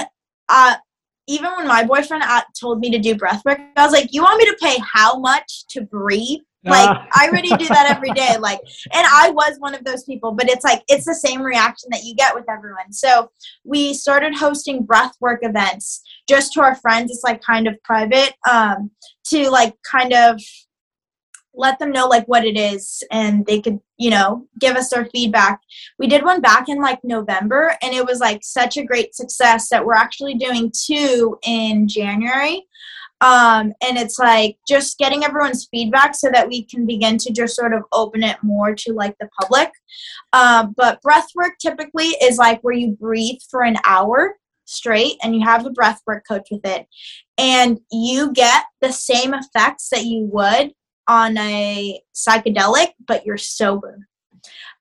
uh, 0.50 0.76
even 1.28 1.52
when 1.58 1.68
my 1.68 1.84
boyfriend 1.84 2.24
told 2.60 2.80
me 2.80 2.90
to 2.90 2.98
do 2.98 3.16
breath 3.16 3.44
work, 3.46 3.60
I 3.76 3.86
was 3.86 3.94
like, 3.94 4.10
you 4.12 4.24
want 4.24 4.40
me 4.40 4.46
to 4.46 4.58
pay 4.60 4.78
how 4.94 5.20
much 5.20 5.68
to 5.68 5.82
breathe? 5.82 6.40
Like 6.66 6.90
uh. 6.90 7.06
I 7.14 7.28
already 7.28 7.50
do 7.50 7.68
that 7.68 7.88
every 7.90 8.12
day. 8.12 8.36
Like, 8.38 8.60
and 8.92 9.08
I 9.10 9.30
was 9.30 9.58
one 9.60 9.76
of 9.76 9.84
those 9.86 10.04
people, 10.04 10.34
but 10.34 10.50
it's 10.50 10.64
like 10.64 10.84
it's 10.88 11.06
the 11.06 11.16
same 11.16 11.42
reaction 11.42 11.90
that 11.92 12.04
you 12.04 12.16
get 12.16 12.36
with 12.36 12.50
everyone. 12.50 12.92
So 12.92 13.32
we 13.64 13.94
started 13.94 14.36
hosting 14.36 14.84
breath 14.84 15.14
work 15.22 15.40
events 15.44 16.02
just 16.28 16.52
to 16.54 16.62
our 16.62 16.76
friends. 16.76 17.12
It's 17.12 17.24
like 17.24 17.42
kind 17.42 17.68
of 17.68 17.82
private, 17.84 18.34
um, 18.50 18.92
to 19.26 19.50
like 19.50 19.76
kind 19.84 20.14
of 20.14 20.42
let 21.60 21.78
them 21.78 21.92
know 21.92 22.08
like 22.08 22.26
what 22.28 22.46
it 22.46 22.58
is 22.58 23.04
and 23.12 23.46
they 23.46 23.62
could 23.62 23.80
you 23.98 24.10
know 24.10 24.48
give 24.60 24.76
us 24.76 24.90
their 24.90 25.06
feedback. 25.06 25.60
We 26.00 26.08
did 26.08 26.24
one 26.24 26.42
back 26.42 26.70
in 26.70 26.82
like 26.82 27.00
november 27.04 27.76
and 27.82 27.94
it 27.94 28.06
was 28.06 28.20
like 28.20 28.40
such 28.44 28.78
a 28.78 28.86
great 28.86 29.14
success 29.14 29.70
that 29.70 29.86
we're 29.86 29.94
actually 29.94 30.36
doing 30.36 30.72
two 30.74 31.38
in 31.44 31.88
january. 31.88 32.66
Um, 33.22 33.74
and 33.86 33.98
it's 33.98 34.18
like 34.18 34.58
just 34.66 34.98
getting 34.98 35.26
everyone's 35.26 35.68
feedback 35.70 36.16
so 36.16 36.30
that 36.32 36.48
we 36.48 36.64
can 36.64 36.86
begin 36.86 37.18
to 37.18 37.34
just 37.34 37.56
sort 37.56 37.74
of 37.74 37.84
open 37.92 38.24
it 38.24 38.38
more 38.42 38.74
to 38.74 38.94
like 38.94 39.16
the 39.20 39.30
public. 39.42 39.72
Um, 40.32 40.74
but 40.78 41.02
breath 41.02 41.28
work 41.36 41.58
typically 41.60 42.16
is 42.24 42.38
like 42.38 42.62
where 42.62 42.76
you 42.76 42.92
breathe 42.92 43.40
for 43.52 43.64
an 43.64 43.76
hour 43.84 44.38
straight 44.64 45.18
and 45.22 45.36
you 45.36 45.44
have 45.44 45.66
a 45.66 45.72
breath 45.72 46.02
work 46.08 46.24
coach 46.28 46.48
with 46.50 46.66
it. 46.66 46.88
And 47.38 47.80
you 47.92 48.32
get 48.32 48.64
the 48.80 48.94
same 48.94 49.34
effects 49.34 49.90
that 49.90 50.06
you 50.06 50.30
would 50.32 50.72
on 51.10 51.36
a 51.40 52.00
psychedelic, 52.14 52.90
but 53.08 53.26
you're 53.26 53.38
sober. 53.38 54.08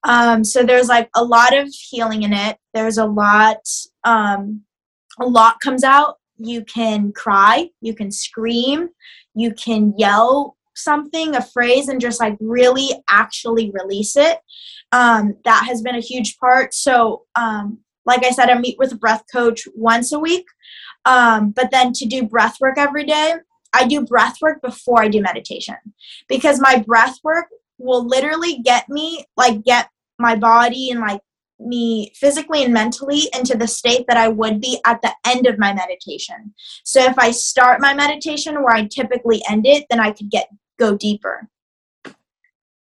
Um, 0.04 0.44
so 0.44 0.62
there's 0.62 0.88
like 0.88 1.08
a 1.16 1.24
lot 1.24 1.56
of 1.56 1.68
healing 1.68 2.22
in 2.22 2.32
it. 2.32 2.58
There's 2.74 2.98
a 2.98 3.06
lot, 3.06 3.66
um, 4.04 4.62
a 5.18 5.26
lot 5.26 5.58
comes 5.60 5.82
out. 5.82 6.16
You 6.36 6.64
can 6.64 7.12
cry, 7.12 7.70
you 7.80 7.94
can 7.94 8.12
scream, 8.12 8.90
you 9.34 9.52
can 9.54 9.94
yell 9.96 10.56
something, 10.76 11.34
a 11.34 11.42
phrase, 11.42 11.88
and 11.88 12.00
just 12.00 12.20
like 12.20 12.36
really 12.40 12.90
actually 13.08 13.72
release 13.72 14.16
it. 14.16 14.38
Um, 14.92 15.36
that 15.44 15.64
has 15.66 15.82
been 15.82 15.96
a 15.96 16.00
huge 16.00 16.38
part. 16.38 16.74
So, 16.74 17.24
um, 17.34 17.78
like 18.06 18.24
I 18.24 18.30
said, 18.30 18.50
I 18.50 18.58
meet 18.58 18.78
with 18.78 18.92
a 18.92 18.96
breath 18.96 19.24
coach 19.32 19.66
once 19.74 20.12
a 20.12 20.18
week. 20.18 20.46
Um, 21.04 21.50
but 21.50 21.70
then 21.70 21.92
to 21.94 22.06
do 22.06 22.22
breath 22.22 22.58
work 22.60 22.78
every 22.78 23.04
day, 23.04 23.34
I 23.72 23.86
do 23.86 24.04
breath 24.04 24.36
work 24.40 24.62
before 24.62 25.02
I 25.02 25.08
do 25.08 25.20
meditation 25.20 25.76
because 26.28 26.60
my 26.60 26.82
breath 26.86 27.18
work 27.22 27.46
will 27.78 28.06
literally 28.06 28.58
get 28.58 28.88
me, 28.88 29.24
like, 29.36 29.62
get 29.62 29.88
my 30.18 30.34
body 30.34 30.90
and 30.90 31.00
like 31.00 31.20
me 31.60 32.12
physically 32.14 32.62
and 32.62 32.72
mentally 32.72 33.28
into 33.36 33.56
the 33.56 33.66
state 33.66 34.04
that 34.08 34.16
I 34.16 34.28
would 34.28 34.60
be 34.60 34.80
at 34.86 35.02
the 35.02 35.12
end 35.26 35.46
of 35.46 35.58
my 35.58 35.72
meditation. 35.72 36.54
So 36.84 37.02
if 37.02 37.18
I 37.18 37.30
start 37.30 37.80
my 37.80 37.94
meditation 37.94 38.62
where 38.62 38.74
I 38.74 38.86
typically 38.86 39.42
end 39.48 39.66
it, 39.66 39.86
then 39.90 40.00
I 40.00 40.12
could 40.12 40.30
get 40.30 40.48
go 40.78 40.96
deeper. 40.96 41.48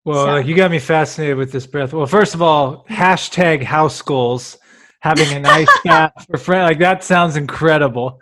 Well, 0.03 0.25
so. 0.25 0.33
like 0.33 0.45
you 0.45 0.55
got 0.55 0.71
me 0.71 0.79
fascinated 0.79 1.37
with 1.37 1.51
this 1.51 1.65
breath. 1.65 1.93
Well, 1.93 2.05
first 2.05 2.35
of 2.35 2.41
all, 2.41 2.85
hashtag 2.89 3.63
house 3.63 4.01
goals, 4.01 4.57
having 4.99 5.31
a 5.33 5.39
nice 5.39 5.69
bath 5.83 6.25
for 6.29 6.37
friend 6.37 6.63
like 6.63 6.79
that 6.79 7.03
sounds 7.03 7.37
incredible. 7.37 8.21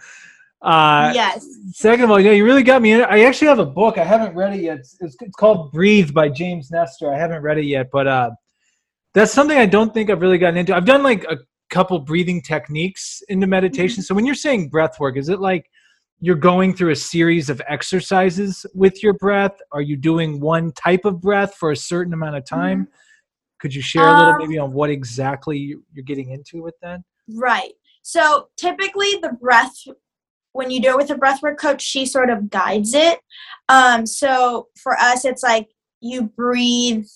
Uh, 0.64 1.11
yes. 1.14 1.45
Second 1.74 2.05
of 2.05 2.11
all, 2.11 2.20
yeah, 2.20 2.32
you 2.32 2.45
really 2.45 2.64
got 2.64 2.82
me 2.82 2.93
in. 2.93 3.01
I 3.01 3.24
actually 3.24 3.49
have 3.49 3.59
a 3.59 3.66
book. 3.66 3.97
I 3.97 4.03
haven't 4.05 4.34
read 4.34 4.53
it 4.53 4.61
yet. 4.61 4.80
It's, 4.80 4.95
it's, 5.01 5.16
it's 5.20 5.36
called 5.36 5.74
Breathe 5.74 6.14
by 6.14 6.30
James 6.30 6.72
Nestor. 6.72 7.14
I 7.14 7.18
haven't 7.18 7.41
read 7.41 7.57
it 7.57 7.66
yet, 7.66 7.89
but 7.91 8.07
uh, 8.07 8.32
that's 9.14 9.34
something 9.34 9.57
I 9.57 9.66
don't 9.66 9.93
think 9.93 10.09
I've 10.09 10.22
really 10.22 10.38
gotten 10.38 10.57
into. 10.57 10.74
I've 10.74 10.86
done 10.86 11.03
like 11.03 11.26
a 11.26 11.38
couple 11.70 11.99
breathing 11.99 12.41
techniques 12.41 13.22
into 13.28 13.45
meditation. 13.45 14.01
Mm-hmm. 14.01 14.05
So 14.05 14.16
when 14.16 14.26
you're 14.26 14.36
saying 14.36 14.70
breath 14.70 14.99
work, 14.99 15.18
is 15.18 15.28
it 15.28 15.39
like 15.39 15.70
you're 16.22 16.36
going 16.36 16.74
through 16.74 16.91
a 16.91 16.95
series 16.95 17.49
of 17.49 17.61
exercises 17.68 18.66
with 18.74 19.03
your 19.03 19.14
breath? 19.14 19.57
Are 19.74 19.82
you 19.82 19.97
doing 19.97 20.39
one 20.39 20.72
type 20.72 21.03
of 21.03 21.20
breath 21.20 21.55
for 21.55 21.72
a 21.72 21.76
certain 21.76 22.14
amount 22.14 22.38
of 22.38 22.45
time? 22.45 22.84
Mm-hmm. 22.84 22.93
Could 23.59 23.76
you 23.76 23.82
share 23.82 24.07
a 24.07 24.18
little 24.18 24.34
um, 24.34 24.38
maybe 24.39 24.57
on 24.57 24.72
what 24.72 24.89
exactly 24.89 25.57
you're 25.93 26.03
getting 26.05 26.32
into 26.32 26.61
with 26.61 26.76
that? 26.82 27.01
Right. 27.28 27.72
So 28.01 28.49
typically 28.57 29.20
the 29.22 29.38
breath 29.39 29.74
when 30.53 30.71
you 30.71 30.81
do 30.81 30.91
it 30.91 30.97
with 30.97 31.09
a 31.11 31.15
breathwork 31.15 31.57
coach, 31.57 31.81
she 31.81 32.05
sort 32.05 32.29
of 32.29 32.49
guides 32.49 32.93
it. 32.93 33.19
Um, 33.69 34.05
so 34.05 34.67
for 34.77 34.97
us, 34.99 35.25
it's 35.25 35.43
like 35.43 35.69
you 35.99 36.23
breathe 36.23 37.07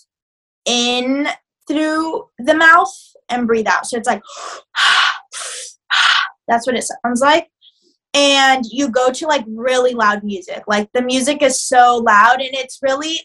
in 0.65 1.27
through 1.67 2.25
the 2.39 2.55
mouth 2.55 2.93
and 3.29 3.47
breathe 3.47 3.67
out. 3.67 3.85
So 3.85 3.97
it's 3.97 4.07
like, 4.07 4.21
that's 6.47 6.65
what 6.65 6.75
it 6.75 6.85
sounds 7.03 7.21
like. 7.21 7.49
And 8.13 8.65
you 8.69 8.89
go 8.89 9.11
to 9.11 9.27
like 9.27 9.43
really 9.47 9.93
loud 9.93 10.23
music. 10.23 10.63
Like 10.67 10.89
the 10.93 11.01
music 11.01 11.41
is 11.41 11.59
so 11.59 11.97
loud 11.97 12.41
and 12.41 12.53
it's 12.53 12.79
really, 12.81 13.19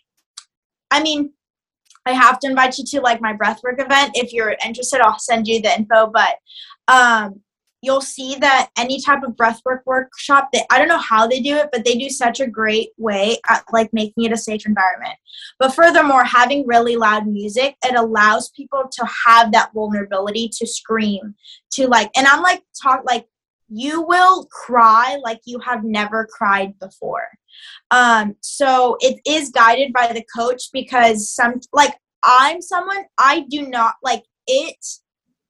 I 0.90 1.02
mean, 1.02 1.32
I 2.04 2.12
have 2.12 2.38
to 2.40 2.48
invite 2.48 2.78
you 2.78 2.84
to 2.84 3.00
like 3.00 3.20
my 3.20 3.32
breathwork 3.32 3.80
event. 3.82 4.12
If 4.14 4.32
you're 4.32 4.56
interested, 4.64 5.00
I'll 5.00 5.18
send 5.18 5.46
you 5.46 5.62
the 5.62 5.74
info. 5.74 6.10
But 6.12 6.36
um, 6.88 7.40
you'll 7.82 8.00
see 8.00 8.36
that 8.36 8.70
any 8.78 9.00
type 9.00 9.22
of 9.24 9.32
breathwork 9.32 9.80
workshop 9.84 10.48
that 10.52 10.64
I 10.70 10.78
don't 10.78 10.88
know 10.88 10.98
how 10.98 11.26
they 11.26 11.40
do 11.40 11.56
it, 11.56 11.68
but 11.72 11.84
they 11.84 11.96
do 11.98 12.08
such 12.08 12.40
a 12.40 12.46
great 12.46 12.90
way 12.96 13.38
at 13.50 13.64
like 13.72 13.92
making 13.92 14.24
it 14.24 14.32
a 14.32 14.36
safe 14.36 14.64
environment. 14.64 15.16
But 15.58 15.74
furthermore, 15.74 16.24
having 16.24 16.66
really 16.66 16.96
loud 16.96 17.26
music, 17.26 17.76
it 17.84 17.98
allows 17.98 18.50
people 18.50 18.84
to 18.90 19.08
have 19.26 19.52
that 19.52 19.72
vulnerability 19.74 20.48
to 20.58 20.66
scream, 20.66 21.34
to 21.72 21.88
like, 21.88 22.10
and 22.16 22.26
I'm 22.26 22.42
like 22.42 22.62
talk 22.80 23.02
like 23.04 23.26
you 23.68 24.02
will 24.02 24.46
cry 24.46 25.18
like 25.24 25.40
you 25.44 25.58
have 25.60 25.82
never 25.82 26.28
cried 26.30 26.78
before. 26.78 27.26
Um, 27.90 28.36
so 28.40 28.96
it 29.00 29.20
is 29.26 29.50
guided 29.50 29.92
by 29.92 30.12
the 30.12 30.24
coach 30.34 30.64
because 30.72 31.34
some 31.34 31.60
like 31.72 31.94
I'm 32.22 32.60
someone 32.60 33.04
I 33.18 33.44
do 33.48 33.68
not 33.68 33.94
like 34.02 34.24
it 34.46 34.76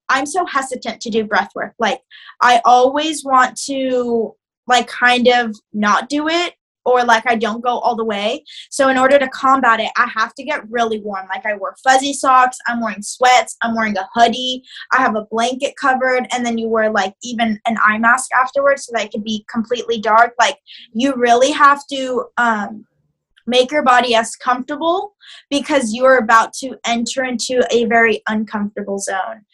I'm 0.09 0.26
so 0.26 0.44
hesitant 0.46 1.00
to 1.03 1.11
do 1.11 1.24
breath 1.24 1.50
work. 1.55 1.74
Like 1.78 2.00
I 2.40 2.61
always 2.64 3.24
want 3.24 3.57
to 3.66 4.34
like 4.66 4.86
kind 4.86 5.28
of 5.28 5.57
not 5.72 6.09
do 6.09 6.28
it 6.28 6.55
or 6.84 7.05
like 7.05 7.26
I 7.26 7.36
don't 7.36 7.62
go 7.62 7.78
all 7.78 7.94
the 7.94 8.05
way. 8.05 8.44
So 8.70 8.88
in 8.88 8.98
order 8.98 9.18
to 9.18 9.28
combat 9.28 9.80
it, 9.80 9.90
I 9.96 10.11
have 10.14 10.34
to 10.34 10.44
get 10.44 10.68
really 10.68 11.00
warm. 11.00 11.26
Like 11.28 11.46
I 11.46 11.55
wear 11.55 11.74
fuzzy 11.82 12.12
socks, 12.12 12.59
I'm 12.66 12.80
wearing 12.80 13.03
sweats, 13.03 13.57
I'm 13.62 13.74
wearing 13.76 13.96
a 13.96 14.09
hoodie, 14.14 14.62
I 14.92 14.98
have 14.98 15.16
a 15.16 15.26
blanket 15.30 15.74
covered, 15.80 16.26
and 16.32 16.44
then 16.44 16.59
you 16.59 16.68
wear 16.68 16.90
like 16.90 17.14
even 17.22 17.59
an 17.66 17.76
eye 17.84 17.98
mask 17.98 18.30
afterwards 18.32 18.86
so 18.86 18.92
that 18.94 19.07
it 19.07 19.12
could 19.12 19.24
be 19.24 19.44
completely 19.50 20.00
dark. 20.00 20.34
Like 20.38 20.59
you 20.92 21.14
really 21.16 21.53
have 21.53 21.82
to 21.92 22.24
um 22.36 22.86
make 23.47 23.70
your 23.70 23.82
body 23.82 24.14
as 24.14 24.36
comfortable 24.36 25.14
because 25.51 25.95
you're 25.95 26.18
about 26.18 26.53
to 26.55 26.76
enter 26.86 27.24
into 27.24 27.66
a 27.70 27.84
very 27.86 28.22
uncomfortable 28.28 28.99
zone. 28.99 29.45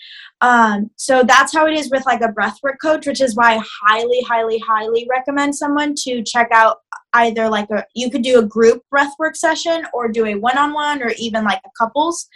Um, 0.40 0.90
so 0.96 1.22
that's 1.22 1.52
how 1.52 1.66
it 1.66 1.74
is 1.74 1.90
with 1.90 2.06
like 2.06 2.20
a 2.20 2.28
breathwork 2.28 2.78
coach, 2.80 3.06
which 3.06 3.20
is 3.20 3.34
why 3.34 3.56
I 3.56 3.64
highly, 3.82 4.20
highly, 4.22 4.58
highly 4.58 5.06
recommend 5.10 5.54
someone 5.54 5.94
to 6.04 6.22
check 6.22 6.48
out 6.52 6.78
either 7.14 7.48
like 7.48 7.70
a 7.70 7.84
you 7.94 8.10
could 8.10 8.22
do 8.22 8.38
a 8.38 8.46
group 8.46 8.82
breathwork 8.94 9.34
session 9.34 9.84
or 9.92 10.08
do 10.08 10.26
a 10.26 10.34
one-on-one 10.34 11.02
or 11.02 11.10
even 11.18 11.44
like 11.44 11.60
a 11.64 11.70
couples. 11.78 12.28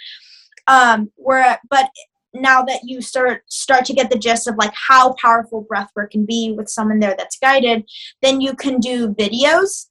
Um, 0.66 1.10
where 1.16 1.58
but 1.70 1.90
now 2.34 2.62
that 2.62 2.80
you 2.84 3.02
start 3.02 3.42
start 3.48 3.84
to 3.84 3.92
get 3.92 4.10
the 4.10 4.18
gist 4.18 4.48
of 4.48 4.56
like 4.56 4.72
how 4.74 5.14
powerful 5.20 5.66
breathwork 5.70 6.10
can 6.10 6.24
be 6.24 6.54
with 6.56 6.68
someone 6.68 6.98
there 6.98 7.14
that's 7.16 7.38
guided, 7.38 7.84
then 8.22 8.40
you 8.40 8.54
can 8.54 8.80
do 8.80 9.08
videos 9.14 9.88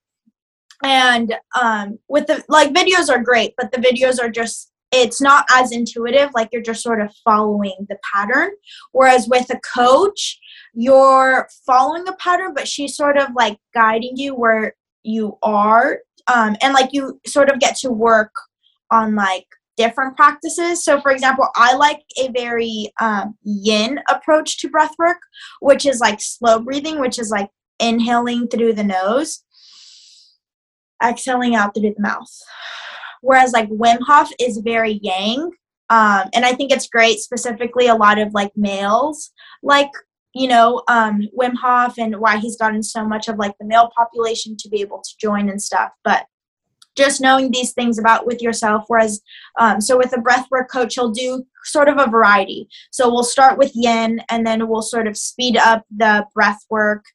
and 0.83 1.35
um, 1.61 1.99
with 2.07 2.27
the 2.27 2.43
like 2.49 2.73
videos 2.73 3.09
are 3.09 3.21
great 3.21 3.53
but 3.57 3.71
the 3.71 3.77
videos 3.77 4.21
are 4.21 4.29
just 4.29 4.71
it's 4.91 5.21
not 5.21 5.45
as 5.55 5.71
intuitive 5.71 6.29
like 6.35 6.49
you're 6.51 6.61
just 6.61 6.83
sort 6.83 7.01
of 7.01 7.13
following 7.23 7.75
the 7.89 7.97
pattern. 8.13 8.49
Whereas 8.91 9.27
with 9.27 9.49
a 9.49 9.59
coach 9.59 10.37
you're 10.73 11.47
following 11.65 12.07
a 12.07 12.13
pattern 12.13 12.53
but 12.53 12.67
she's 12.67 12.95
sort 12.95 13.17
of 13.17 13.29
like 13.35 13.57
guiding 13.73 14.17
you 14.17 14.35
where 14.35 14.75
you 15.03 15.37
are. 15.43 15.99
Um, 16.33 16.55
and 16.61 16.73
like 16.73 16.89
you 16.93 17.19
sort 17.25 17.49
of 17.49 17.59
get 17.59 17.75
to 17.77 17.89
work 17.89 18.31
on 18.91 19.15
like 19.15 19.47
different 19.77 20.15
practices. 20.17 20.83
So 20.83 20.99
for 20.99 21.11
example 21.11 21.47
i 21.55 21.73
like 21.73 22.03
a 22.21 22.29
very 22.29 22.91
um, 22.99 23.37
yin 23.43 23.99
approach 24.09 24.59
to 24.59 24.69
breath 24.69 24.93
work 24.99 25.19
which 25.61 25.85
is 25.85 26.01
like 26.01 26.19
slow 26.19 26.59
breathing 26.59 26.99
which 26.99 27.17
is 27.17 27.29
like 27.29 27.49
inhaling 27.79 28.47
through 28.47 28.73
the 28.73 28.83
nose 28.83 29.43
exhaling 31.03 31.55
out 31.55 31.73
through 31.73 31.93
the 31.95 32.01
mouth. 32.01 32.31
Whereas 33.21 33.53
like 33.53 33.69
Wim 33.69 33.99
Hof 34.07 34.31
is 34.39 34.57
very 34.57 34.99
yang. 35.03 35.51
Um, 35.89 36.29
and 36.33 36.45
I 36.45 36.53
think 36.53 36.71
it's 36.71 36.87
great, 36.87 37.19
specifically 37.19 37.87
a 37.87 37.95
lot 37.95 38.17
of 38.17 38.33
like 38.33 38.51
males 38.55 39.31
like 39.63 39.91
you 40.33 40.47
know 40.47 40.81
um, 40.87 41.27
Wim 41.37 41.53
Hof 41.61 41.97
and 41.97 42.19
why 42.19 42.37
he's 42.37 42.57
gotten 42.57 42.83
so 42.83 43.05
much 43.05 43.27
of 43.27 43.37
like 43.37 43.53
the 43.59 43.65
male 43.65 43.89
population 43.95 44.55
to 44.57 44.69
be 44.69 44.81
able 44.81 45.01
to 45.01 45.09
join 45.19 45.49
and 45.49 45.61
stuff. 45.61 45.91
But 46.03 46.25
just 46.97 47.21
knowing 47.21 47.51
these 47.51 47.73
things 47.73 47.97
about 47.97 48.25
with 48.25 48.41
yourself 48.41 48.83
whereas 48.87 49.21
um, 49.59 49.79
so 49.79 49.97
with 49.97 50.13
a 50.13 50.21
breathwork 50.21 50.67
coach 50.69 50.95
he'll 50.95 51.11
do 51.11 51.45
sort 51.63 51.89
of 51.89 51.97
a 51.97 52.09
variety. 52.09 52.67
So 52.91 53.09
we'll 53.09 53.23
start 53.23 53.57
with 53.57 53.71
yin 53.75 54.21
and 54.29 54.45
then 54.45 54.67
we'll 54.67 54.81
sort 54.81 55.07
of 55.07 55.17
speed 55.17 55.57
up 55.57 55.85
the 55.95 56.25
breath 56.33 56.61
work 56.69 57.05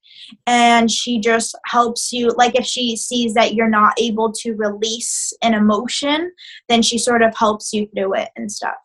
and 0.47 0.91
she 0.91 1.20
just 1.20 1.57
helps 1.66 2.12
you 2.12 2.29
like 2.37 2.55
if 2.55 2.64
she 2.64 2.97
sees 2.97 3.35
that 3.35 3.55
you're 3.55 3.68
not 3.68 3.95
able 3.99 4.33
to 4.33 4.53
release 4.55 5.33
an 5.43 5.55
emotion 5.55 6.33
then 6.68 6.83
she 6.83 6.99
sort 6.99 7.22
of 7.22 7.37
helps 7.37 7.72
you 7.72 7.89
through 7.95 8.14
it 8.14 8.29
and 8.37 8.51
stuff. 8.51 8.77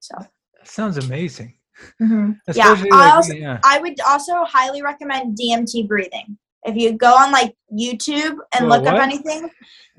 So. 0.00 0.14
That 0.18 0.68
sounds 0.68 0.98
amazing. 0.98 1.54
Mm-hmm. 2.00 2.32
yeah, 2.54 2.84
I 2.92 3.10
also, 3.10 3.34
yeah. 3.34 3.58
I 3.64 3.80
would 3.80 4.00
also 4.06 4.44
highly 4.44 4.82
recommend 4.82 5.36
dmt 5.36 5.88
breathing 5.88 6.38
if 6.64 6.76
you 6.76 6.92
go 6.92 7.14
on 7.14 7.32
like 7.32 7.54
YouTube 7.72 8.36
and 8.56 8.68
look 8.68 8.84
what? 8.84 8.94
up 8.94 9.02
anything, 9.02 9.50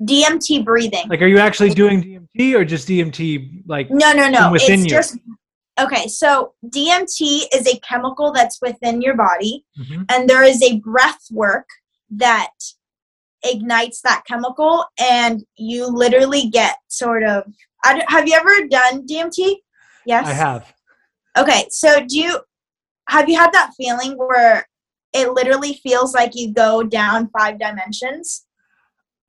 DMT 0.02 0.64
breathing. 0.64 1.08
Like, 1.08 1.22
are 1.22 1.26
you 1.26 1.38
actually 1.38 1.70
doing 1.70 2.02
DMT 2.02 2.54
or 2.54 2.64
just 2.64 2.88
DMT 2.88 3.62
like? 3.66 3.90
No, 3.90 4.12
no, 4.12 4.28
no. 4.28 4.52
Within 4.52 4.80
it's 4.80 4.84
you? 4.84 4.90
just 4.90 5.18
okay. 5.78 6.08
So 6.08 6.54
DMT 6.66 7.42
is 7.52 7.66
a 7.66 7.78
chemical 7.80 8.32
that's 8.32 8.60
within 8.62 9.02
your 9.02 9.16
body, 9.16 9.64
mm-hmm. 9.78 10.04
and 10.10 10.28
there 10.28 10.42
is 10.42 10.62
a 10.62 10.78
breath 10.78 11.26
work 11.30 11.66
that 12.10 12.52
ignites 13.42 14.00
that 14.02 14.24
chemical, 14.26 14.84
and 14.98 15.44
you 15.56 15.86
literally 15.86 16.48
get 16.48 16.76
sort 16.88 17.22
of. 17.22 17.44
have 17.84 18.26
you 18.26 18.34
ever 18.34 18.66
done 18.68 19.06
DMT? 19.06 19.56
Yes, 20.06 20.26
I 20.26 20.32
have. 20.32 20.72
Okay, 21.36 21.66
so 21.70 22.04
do 22.06 22.18
you 22.18 22.38
have 23.08 23.28
you 23.28 23.36
had 23.36 23.52
that 23.52 23.72
feeling 23.76 24.16
where 24.16 24.66
it 25.14 25.30
literally 25.32 25.74
feels 25.74 26.12
like 26.12 26.32
you 26.34 26.52
go 26.52 26.82
down 26.82 27.30
five 27.38 27.58
dimensions. 27.58 28.44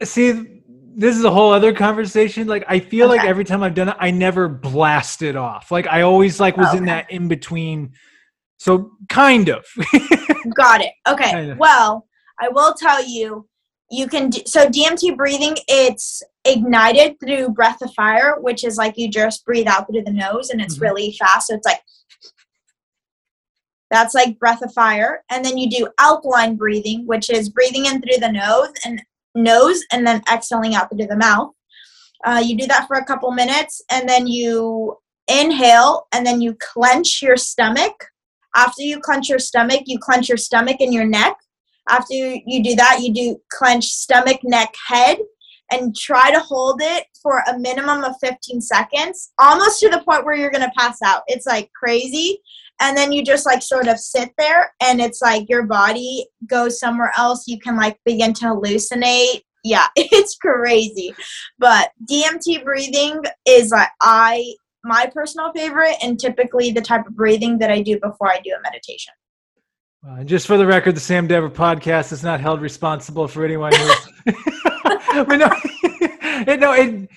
See, 0.04 0.62
this 0.96 1.16
is 1.16 1.24
a 1.24 1.32
whole 1.32 1.54
other 1.54 1.74
conversation. 1.74 2.48
Like 2.48 2.66
I 2.68 2.80
feel 2.80 3.08
okay. 3.08 3.18
like 3.18 3.28
every 3.28 3.46
time 3.46 3.64
I've 3.64 3.76
done 3.76 3.90
it, 3.90 3.98
I 4.00 4.12
never 4.12 4.50
blasted 4.50 5.36
off. 5.36 5.72
Like 5.72 5.88
I 5.88 6.02
always 6.02 6.40
like 6.40 6.58
was 6.58 6.70
okay. 6.70 6.78
in 6.80 6.86
that 6.86 7.12
in 7.12 7.28
between. 7.28 7.94
So 8.58 8.92
kind 9.10 9.50
of. 9.50 9.66
Got 10.56 10.82
it. 10.82 10.92
Okay. 11.08 11.32
Kind 11.32 11.52
of. 11.52 11.60
Well, 11.60 12.08
I 12.42 12.50
will 12.50 12.74
tell 12.74 13.06
you, 13.06 13.48
you 13.92 14.08
can 14.08 14.30
do, 14.32 14.42
so 14.48 14.68
DMT 14.68 15.16
breathing. 15.16 15.56
It's 15.68 16.24
ignited 16.46 17.20
through 17.20 17.50
breath 17.50 17.82
of 17.82 17.94
fire, 17.94 18.38
which 18.40 18.64
is 18.64 18.78
like 18.78 18.98
you 18.98 19.10
just 19.10 19.46
breathe 19.46 19.68
out 19.68 19.88
through 19.88 20.04
the 20.04 20.12
nose, 20.12 20.50
and 20.50 20.60
it's 20.60 20.76
mm-hmm. 20.76 20.86
really 20.86 21.16
fast. 21.20 21.48
So 21.48 21.56
it's 21.56 21.66
like 21.66 21.82
that's 23.92 24.16
like 24.16 24.40
breath 24.40 24.62
of 24.62 24.74
fire. 24.74 25.24
And 25.30 25.44
then 25.44 25.58
you 25.58 25.70
do 25.70 25.88
alkaline 26.00 26.56
breathing, 26.56 27.06
which 27.06 27.30
is 27.30 27.50
breathing 27.50 27.86
in 27.86 28.02
through 28.02 28.20
the 28.20 28.32
nose 28.32 28.74
and 28.84 29.02
nose 29.36 29.84
and 29.92 30.06
then 30.06 30.22
exhaling 30.32 30.76
out 30.76 30.90
through 30.90 31.08
the 31.08 31.16
mouth. 31.16 31.52
Uh, 32.24 32.42
you 32.44 32.58
do 32.58 32.66
that 32.68 32.88
for 32.88 32.98
a 32.98 33.06
couple 33.06 33.32
minutes 33.32 33.82
and 33.92 34.10
then 34.10 34.26
you 34.26 34.98
inhale 35.28 36.08
and 36.14 36.26
then 36.26 36.42
you 36.42 36.58
clench 36.60 37.22
your 37.22 37.38
stomach. 37.38 38.06
After 38.56 38.82
you 38.82 39.00
clench 39.00 39.30
your 39.30 39.40
stomach, 39.40 39.82
you 39.86 40.00
clench 40.00 40.30
your 40.30 40.38
stomach 40.38 40.78
and 40.80 40.94
your 40.94 41.06
neck. 41.06 41.36
After 41.88 42.14
you 42.14 42.64
do 42.64 42.74
that, 42.76 43.02
you 43.02 43.14
do 43.14 43.38
clench 43.52 43.86
stomach, 43.86 44.40
neck, 44.44 44.74
head, 44.88 45.20
and 45.72 45.96
try 45.96 46.32
to 46.32 46.40
hold 46.40 46.80
it 46.82 47.06
for 47.22 47.44
a 47.48 47.60
minimum 47.60 48.04
of 48.04 48.16
15 48.22 48.62
seconds, 48.62 49.34
almost 49.40 49.80
to 49.82 49.90
the 49.90 50.04
point 50.08 50.26
where 50.26 50.36
you're 50.36 50.52
going 50.52 50.64
to 50.64 50.72
pass 50.78 51.02
out. 51.04 51.24
It's 51.28 51.46
like 51.46 51.70
crazy 51.74 52.40
and 52.82 52.98
then 52.98 53.12
you 53.12 53.24
just 53.24 53.46
like 53.46 53.62
sort 53.62 53.88
of 53.88 54.00
sit 54.00 54.32
there 54.38 54.74
and 54.82 55.00
it's 55.00 55.22
like 55.22 55.50
your 55.50 55.64
body 55.64 56.28
goes 56.48 56.80
somewhere 56.80 57.12
else. 57.18 57.48
You 57.48 57.60
can 57.60 57.76
like 57.76 57.98
begin 58.06 58.34
to 58.34 58.46
hallucinate. 58.46 59.42
Yeah 59.64 59.88
it's 59.96 60.36
crazy. 60.38 61.14
But 61.60 61.92
dmt 62.10 62.64
breathing 62.64 63.22
is 63.48 63.72
like 63.72 63.90
i 64.02 64.54
my 64.84 65.10
personal 65.12 65.52
favorite 65.54 65.96
and 66.04 66.20
typically 66.20 66.72
the 66.72 66.82
type 66.82 67.08
of 67.08 67.16
breathing 67.16 67.58
that 67.58 67.72
i 67.72 67.82
do 67.82 68.00
before 68.00 68.30
i 68.30 68.40
do 68.44 68.52
a 68.58 68.62
meditation. 68.62 69.14
Uh, 70.08 70.24
just 70.24 70.46
for 70.46 70.58
the 70.58 70.66
record 70.66 70.96
the 70.96 71.00
sam 71.00 71.28
dever 71.28 71.50
podcast 71.50 72.12
is 72.12 72.24
not 72.24 72.40
held 72.40 72.62
responsible 72.62 73.28
for 73.28 73.44
anyone 73.44 73.72
who's 73.74 74.36
but 75.16 75.38
no, 75.38 75.50
it, 76.46 76.60
no 76.60 76.74
it, 76.74 77.10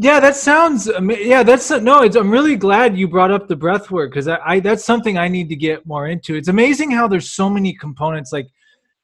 yeah, 0.00 0.20
that 0.20 0.36
sounds. 0.36 0.88
Yeah, 1.00 1.42
that's 1.42 1.70
no. 1.70 2.02
It's, 2.02 2.14
I'm 2.14 2.30
really 2.30 2.54
glad 2.54 2.96
you 2.96 3.08
brought 3.08 3.32
up 3.32 3.48
the 3.48 3.56
breath 3.56 3.90
work 3.90 4.12
because 4.12 4.28
I, 4.28 4.38
I 4.44 4.60
that's 4.60 4.84
something 4.84 5.18
I 5.18 5.26
need 5.26 5.48
to 5.48 5.56
get 5.56 5.84
more 5.86 6.06
into. 6.06 6.36
It's 6.36 6.46
amazing 6.46 6.92
how 6.92 7.08
there's 7.08 7.32
so 7.32 7.50
many 7.50 7.74
components. 7.74 8.32
Like 8.32 8.46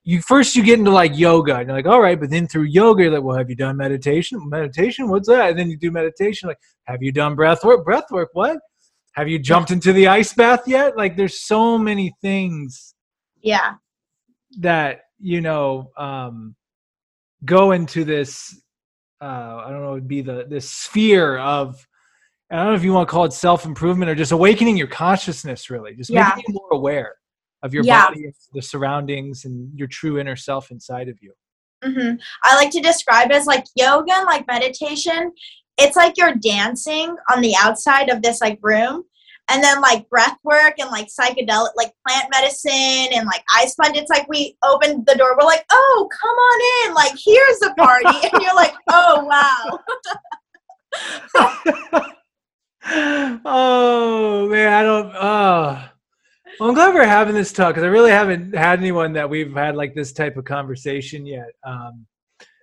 you 0.05 0.21
first 0.21 0.55
you 0.55 0.63
get 0.63 0.79
into 0.79 0.93
like 0.93 1.19
yoga 1.19 1.57
and 1.57 1.67
you're 1.67 1.77
like 1.77 1.87
all 1.87 2.01
right 2.01 2.21
but 2.21 2.31
then 2.31 2.47
through 2.47 2.65
yoga 2.65 3.05
you're 3.05 3.13
like 3.13 3.23
well 3.23 3.37
have 3.37 3.49
you 3.49 3.57
done 3.57 3.77
meditation 3.77 4.39
meditation 4.49 5.09
what's 5.09 5.29
that 5.29 5.51
and 5.51 5.59
then 5.59 5.71
you 5.71 5.79
do 5.79 5.91
meditation 5.91 6.47
like 6.47 6.59
have 6.85 7.03
you 7.03 7.11
done 7.11 7.35
breath 7.35 7.65
work 7.65 7.85
breath 7.85 8.05
work 8.11 8.29
what 8.35 8.59
have 9.13 9.29
you 9.29 9.39
jumped 9.39 9.71
into 9.71 9.93
the 9.95 10.07
ice 10.07 10.35
bath 10.35 10.61
yet 10.67 10.97
like 10.97 11.17
there's 11.17 11.41
so 11.41 11.79
many 11.79 12.15
things 12.21 12.95
yeah 13.41 13.75
that 14.59 15.01
you 15.19 15.41
know 15.41 15.91
um 15.97 16.55
go 17.47 17.73
into 17.73 18.05
this 18.05 18.61
uh 19.25 19.63
i 19.65 19.71
don't 19.71 19.83
know 19.83 19.91
it 19.91 19.95
would 19.95 20.09
be 20.09 20.21
the 20.21 20.47
this 20.49 20.71
sphere 20.71 21.39
of 21.39 21.87
I 22.51 22.57
don't 22.57 22.67
know 22.67 22.75
if 22.75 22.85
you 22.85 22.93
want 22.93 23.09
to 23.09 23.11
call 23.11 23.25
it 23.25 23.33
self 23.33 23.65
improvement 23.65 24.11
or 24.11 24.15
just 24.15 24.31
awakening 24.31 24.77
your 24.77 24.87
consciousness, 24.87 25.71
really, 25.71 25.95
just 25.95 26.11
yeah. 26.11 26.35
making 26.37 26.55
you 26.55 26.61
more 26.61 26.79
aware 26.79 27.15
of 27.63 27.73
your 27.73 27.83
yeah. 27.83 28.07
body, 28.07 28.31
the 28.53 28.63
surroundings, 28.63 29.45
and 29.45 29.77
your 29.77 29.89
true 29.89 30.19
inner 30.21 30.37
self 30.37 30.71
inside 30.71 31.09
of 31.09 31.19
you. 31.21 31.33
Mm-hmm. 31.83 32.17
I 32.45 32.57
like 32.57 32.71
to 32.71 32.81
describe 32.81 33.31
it 33.31 33.35
as 33.35 33.47
like 33.47 33.65
yoga 33.75 34.13
and 34.13 34.27
like 34.27 34.47
meditation. 34.47 35.33
It's 35.79 35.97
like 35.97 36.17
you're 36.17 36.37
dancing 36.37 37.17
on 37.33 37.41
the 37.41 37.55
outside 37.59 38.09
of 38.11 38.23
this 38.23 38.41
like 38.41 38.59
room, 38.63 39.05
and 39.51 39.63
then 39.63 39.81
like 39.81 40.09
breath 40.09 40.39
work 40.43 40.75
and 40.79 40.91
like 40.91 41.09
psychedelic, 41.09 41.71
like 41.77 41.93
plant 42.07 42.29
medicine 42.31 43.13
and 43.15 43.27
like 43.27 43.45
ice 43.55 43.75
plunge. 43.75 43.97
It's 43.97 44.11
like 44.11 44.29
we 44.29 44.57
opened 44.63 45.07
the 45.07 45.15
door. 45.17 45.37
We're 45.39 45.47
like, 45.47 45.65
oh, 45.71 46.09
come 46.21 46.35
on 46.35 46.89
in. 46.89 46.95
Like 46.95 47.13
here's 47.13 47.59
the 47.59 47.75
party, 47.77 48.29
and 48.33 48.43
you're 48.43 48.55
like, 48.55 48.75
oh 48.91 49.25
wow. 49.25 49.79
oh 53.45 54.49
man, 54.49 54.73
I 54.73 54.83
don't. 54.83 55.13
Oh. 55.15 55.89
Well, 56.61 56.69
I'm 56.69 56.75
glad 56.75 56.95
we're 56.95 57.05
having 57.05 57.35
this 57.35 57.53
talk 57.53 57.71
because 57.71 57.83
I 57.83 57.89
really 57.89 58.13
haven't 58.13 58.55
had 58.55 58.79
anyone 58.79 59.13
that 59.15 59.29
we've 59.29 59.53
had 59.53 59.75
like 59.75 59.93
this 59.93 60.13
type 60.13 60.37
of 60.37 60.45
conversation 60.45 61.27
yet. 61.27 61.49
Um, 61.67 62.07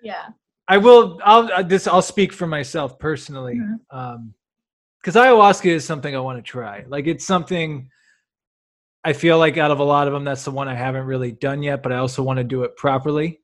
yeah. 0.01 0.27
I 0.67 0.77
will. 0.77 1.19
I'll 1.25 1.51
uh, 1.51 1.63
this. 1.63 1.85
I'll 1.87 2.01
speak 2.01 2.31
for 2.31 2.47
myself 2.47 2.97
personally, 2.97 3.55
mm-hmm. 3.55 3.97
um, 3.97 4.33
ayahuasca 5.05 5.65
is 5.65 5.85
something 5.85 6.15
I 6.15 6.19
want 6.19 6.37
to 6.37 6.43
try. 6.43 6.85
Like 6.87 7.07
it's 7.07 7.25
something 7.25 7.89
I 9.03 9.13
feel 9.13 9.39
like 9.39 9.57
out 9.57 9.71
of 9.71 9.79
a 9.79 9.83
lot 9.83 10.07
of 10.07 10.13
them, 10.13 10.23
that's 10.23 10.43
the 10.43 10.51
one 10.51 10.67
I 10.67 10.75
haven't 10.75 11.05
really 11.05 11.31
done 11.31 11.63
yet. 11.63 11.81
But 11.81 11.91
I 11.91 11.97
also 11.97 12.21
want 12.21 12.37
to 12.37 12.43
do 12.43 12.63
it 12.63 12.75
properly 12.77 13.39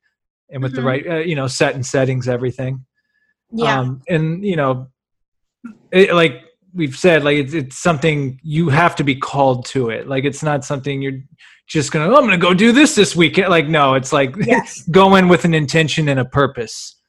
and 0.50 0.62
with 0.62 0.72
mm-hmm. 0.72 0.80
the 0.80 0.86
right, 0.86 1.06
uh, 1.06 1.16
you 1.16 1.34
know, 1.34 1.46
set 1.46 1.74
and 1.74 1.84
settings, 1.84 2.28
everything. 2.28 2.84
Yeah. 3.50 3.80
Um, 3.80 4.02
and 4.08 4.44
you 4.44 4.56
know, 4.56 4.88
it, 5.90 6.14
like 6.14 6.44
we've 6.74 6.96
said 6.96 7.24
like 7.24 7.36
it's, 7.36 7.54
it's 7.54 7.78
something 7.78 8.38
you 8.42 8.68
have 8.68 8.94
to 8.96 9.04
be 9.04 9.14
called 9.14 9.64
to 9.64 9.90
it 9.90 10.06
like 10.06 10.24
it's 10.24 10.42
not 10.42 10.64
something 10.64 11.00
you're 11.00 11.20
just 11.66 11.92
gonna 11.92 12.06
oh, 12.06 12.16
i'm 12.16 12.24
gonna 12.24 12.36
go 12.36 12.54
do 12.54 12.72
this 12.72 12.94
this 12.94 13.16
weekend 13.16 13.48
like 13.48 13.66
no 13.66 13.94
it's 13.94 14.12
like 14.12 14.34
yes. 14.38 14.82
go 14.90 15.16
in 15.16 15.28
with 15.28 15.44
an 15.44 15.54
intention 15.54 16.08
and 16.08 16.20
a 16.20 16.24
purpose 16.24 17.00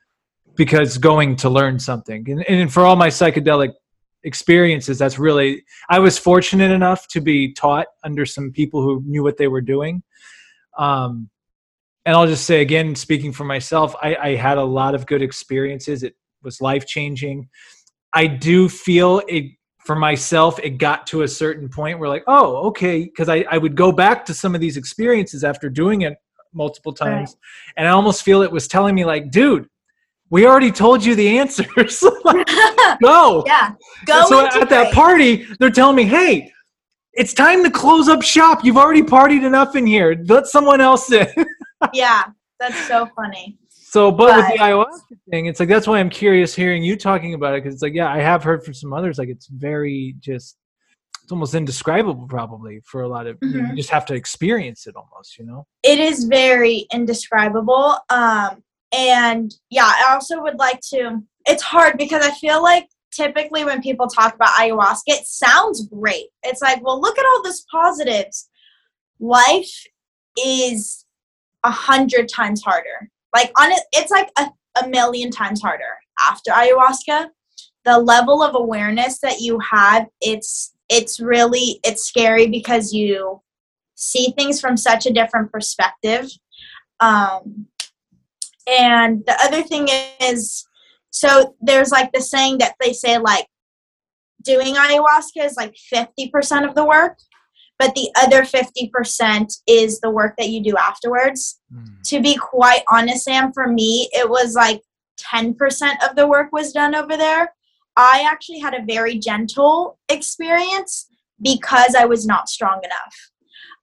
because 0.56 0.98
going 0.98 1.36
to 1.36 1.50
learn 1.50 1.78
something 1.78 2.30
and, 2.30 2.44
and 2.50 2.72
for 2.72 2.86
all 2.86 2.96
my 2.96 3.10
psychedelic 3.10 3.74
experiences 4.24 4.98
that's 4.98 5.18
really 5.18 5.64
i 5.90 5.98
was 5.98 6.18
fortunate 6.18 6.72
enough 6.72 7.08
to 7.08 7.22
be 7.22 7.54
taught 7.54 7.88
under 8.04 8.26
some 8.26 8.52
people 8.52 8.82
who 8.82 9.02
knew 9.06 9.24
what 9.24 9.38
they 9.38 9.48
were 9.48 9.62
doing 9.62 10.04
um, 10.78 11.30
and 12.06 12.16
i'll 12.16 12.28
just 12.28 12.46
say 12.46 12.62
again 12.62 12.96
speaking 12.96 13.32
for 13.32 13.46
myself 13.46 13.96
I, 14.02 14.16
I 14.16 14.36
had 14.36 14.58
a 14.58 14.64
lot 14.64 14.94
of 14.94 15.06
good 15.06 15.22
experiences 15.22 16.04
it 16.04 16.16
was 16.44 16.60
life 16.60 16.86
changing 16.86 17.48
I 18.14 18.28
do 18.28 18.70
feel 18.70 19.22
it 19.28 19.52
for 19.86 19.96
myself. 19.96 20.60
It 20.60 20.72
got 20.78 21.08
to 21.08 21.24
a 21.24 21.28
certain 21.28 21.70
point 21.70 22.00
where, 22.00 22.10
like, 22.10 22.24
oh, 22.28 22.68
okay, 22.68 23.04
because 23.04 23.30
I, 23.30 23.46
I 23.50 23.58
would 23.58 23.76
go 23.76 23.92
back 23.92 24.26
to 24.26 24.34
some 24.34 24.56
of 24.56 24.62
these 24.62 24.78
experiences 24.78 25.44
after 25.44 25.70
doing 25.70 26.02
it 26.02 26.18
multiple 26.54 26.94
times, 26.94 27.30
right. 27.30 27.74
and 27.78 27.88
I 27.88 27.92
almost 27.92 28.24
feel 28.24 28.42
it 28.42 28.52
was 28.52 28.68
telling 28.68 28.96
me, 28.96 29.06
like, 29.06 29.32
dude, 29.32 29.68
we 30.30 30.46
already 30.46 30.72
told 30.72 31.04
you 31.04 31.16
the 31.16 31.40
answers. 31.40 32.04
like, 32.24 32.48
go. 33.02 33.44
Yeah. 33.46 33.74
Go. 34.06 34.26
so 34.28 34.46
at 34.46 34.70
that 34.70 34.94
party, 34.94 35.48
they're 35.60 35.72
telling 35.72 35.96
me, 35.96 36.04
hey, 36.04 36.52
it's 37.14 37.34
time 37.34 37.64
to 37.64 37.72
close 37.72 38.08
up 38.08 38.22
shop. 38.22 38.64
You've 38.64 38.78
already 38.78 39.02
partied 39.02 39.46
enough 39.46 39.76
in 39.76 39.86
here. 39.86 40.22
Let 40.28 40.48
someone 40.48 40.82
else 40.82 41.12
in. 41.12 41.28
yeah, 41.94 42.26
that's 42.60 42.88
so 42.88 43.08
funny. 43.16 43.58
So, 43.70 44.12
but, 44.12 44.28
but, 44.28 44.38
with 44.38 44.48
the 44.48 44.64
ayahuasca 44.64 45.18
thing, 45.32 45.48
it's 45.48 45.60
like 45.60 45.68
that's 45.68 45.88
why 45.88 46.00
I'm 46.00 46.12
curious 46.12 46.54
hearing 46.54 46.84
you 46.84 46.96
talking 46.96 47.34
about 47.34 47.56
it 47.56 47.64
because 47.64 47.74
it's 47.74 47.82
like, 47.82 47.96
yeah, 47.96 48.12
I 48.14 48.20
have 48.20 48.44
heard 48.44 48.64
from 48.64 48.76
some 48.76 48.94
others 48.94 49.18
like 49.18 49.30
it's 49.30 49.48
very 49.48 50.16
just, 50.20 50.58
it's 51.24 51.32
almost 51.32 51.56
indescribable 51.56 52.28
probably 52.28 52.82
for 52.86 53.02
a 53.02 53.08
lot 53.08 53.26
of 53.26 53.38
mm-hmm. 53.40 53.56
you, 53.56 53.62
know, 53.64 53.70
you 53.72 53.76
just 53.76 53.90
have 53.90 54.06
to 54.08 54.14
experience 54.14 54.86
it 54.86 54.96
almost, 54.96 55.40
you 55.40 55.46
know. 55.46 55.66
It 55.82 56.00
is 56.00 56.26
very 56.26 56.86
indescribable, 56.94 57.98
um, 58.12 58.64
and 58.92 59.54
yeah, 59.70 59.86
I 59.86 60.14
also 60.14 60.42
would 60.42 60.58
like 60.58 60.82
to. 60.90 61.22
It's 61.46 61.64
hard 61.64 61.98
because 61.98 62.26
I 62.26 62.32
feel 62.32 62.62
like 62.62 62.88
typically 63.12 63.66
when 63.66 63.82
people 63.82 64.08
talk 64.08 64.36
about 64.36 64.50
ayahuasca, 64.50 65.04
it 65.08 65.26
sounds 65.26 65.88
great. 65.88 66.28
It's 66.44 66.62
like, 66.62 66.84
well, 66.84 67.02
look 67.02 67.18
at 67.18 67.26
all 67.26 67.44
this 67.44 67.66
positives. 67.72 68.50
Life 69.20 69.86
is 70.44 71.06
a 71.64 71.72
hundred 71.72 72.30
times 72.30 72.62
harder 72.64 73.10
like 73.34 73.52
on 73.60 73.72
it, 73.72 73.82
it's 73.94 74.12
like 74.12 74.30
a, 74.38 74.48
a 74.84 74.88
million 74.88 75.32
times 75.32 75.62
harder 75.62 75.98
after 76.20 76.52
ayahuasca. 76.52 77.30
The 77.86 77.98
level 77.98 78.44
of 78.44 78.56
awareness 78.56 79.20
that 79.20 79.40
you 79.40 79.60
have, 79.60 80.08
it's 80.22 80.74
it's 80.90 81.20
really 81.20 81.80
it's 81.84 82.04
scary 82.04 82.48
because 82.48 82.94
you 82.94 83.42
see 83.96 84.34
things 84.38 84.60
from 84.60 84.78
such 84.78 85.06
a 85.06 85.14
different 85.14 85.52
perspective. 85.52 86.30
Um, 87.00 87.68
and 88.70 89.24
the 89.26 89.38
other 89.42 89.64
thing 89.64 89.88
is, 90.22 90.68
so 91.12 91.56
there's 91.62 91.92
like 91.92 92.12
the 92.12 92.22
saying 92.22 92.60
that 92.60 92.76
they 92.80 92.94
say 92.94 93.18
like 93.18 93.48
doing 94.44 94.76
ayahuasca 94.76 95.44
is 95.44 95.58
like 95.58 95.76
50% 95.94 96.68
of 96.68 96.76
the 96.76 96.86
work 96.86 97.18
but 97.80 97.96
the 97.96 98.10
other 98.18 98.42
50% 98.42 99.54
is 99.66 100.02
the 100.02 100.12
work 100.12 100.36
that 100.38 100.50
you 100.50 100.62
do 100.62 100.76
afterwards. 100.76 101.62
Mm. 101.74 102.04
To 102.10 102.22
be 102.22 102.36
quite 102.36 102.84
honest, 102.92 103.24
Sam, 103.24 103.54
for 103.54 103.68
me, 103.68 104.10
it 104.12 104.30
was 104.30 104.54
like 104.54 104.82
10% 105.34 105.56
of 106.08 106.16
the 106.18 106.28
work 106.28 106.52
was 106.52 106.74
done 106.74 106.94
over 106.94 107.16
there. 107.16 107.54
I 107.96 108.28
actually 108.30 108.60
had 108.60 108.74
a 108.74 108.86
very 108.86 109.18
gentle 109.18 109.98
experience 110.10 111.08
because 111.42 111.96
I 111.96 112.06
was 112.06 112.28
not 112.28 112.50
strong 112.50 112.82
enough. 112.84 113.32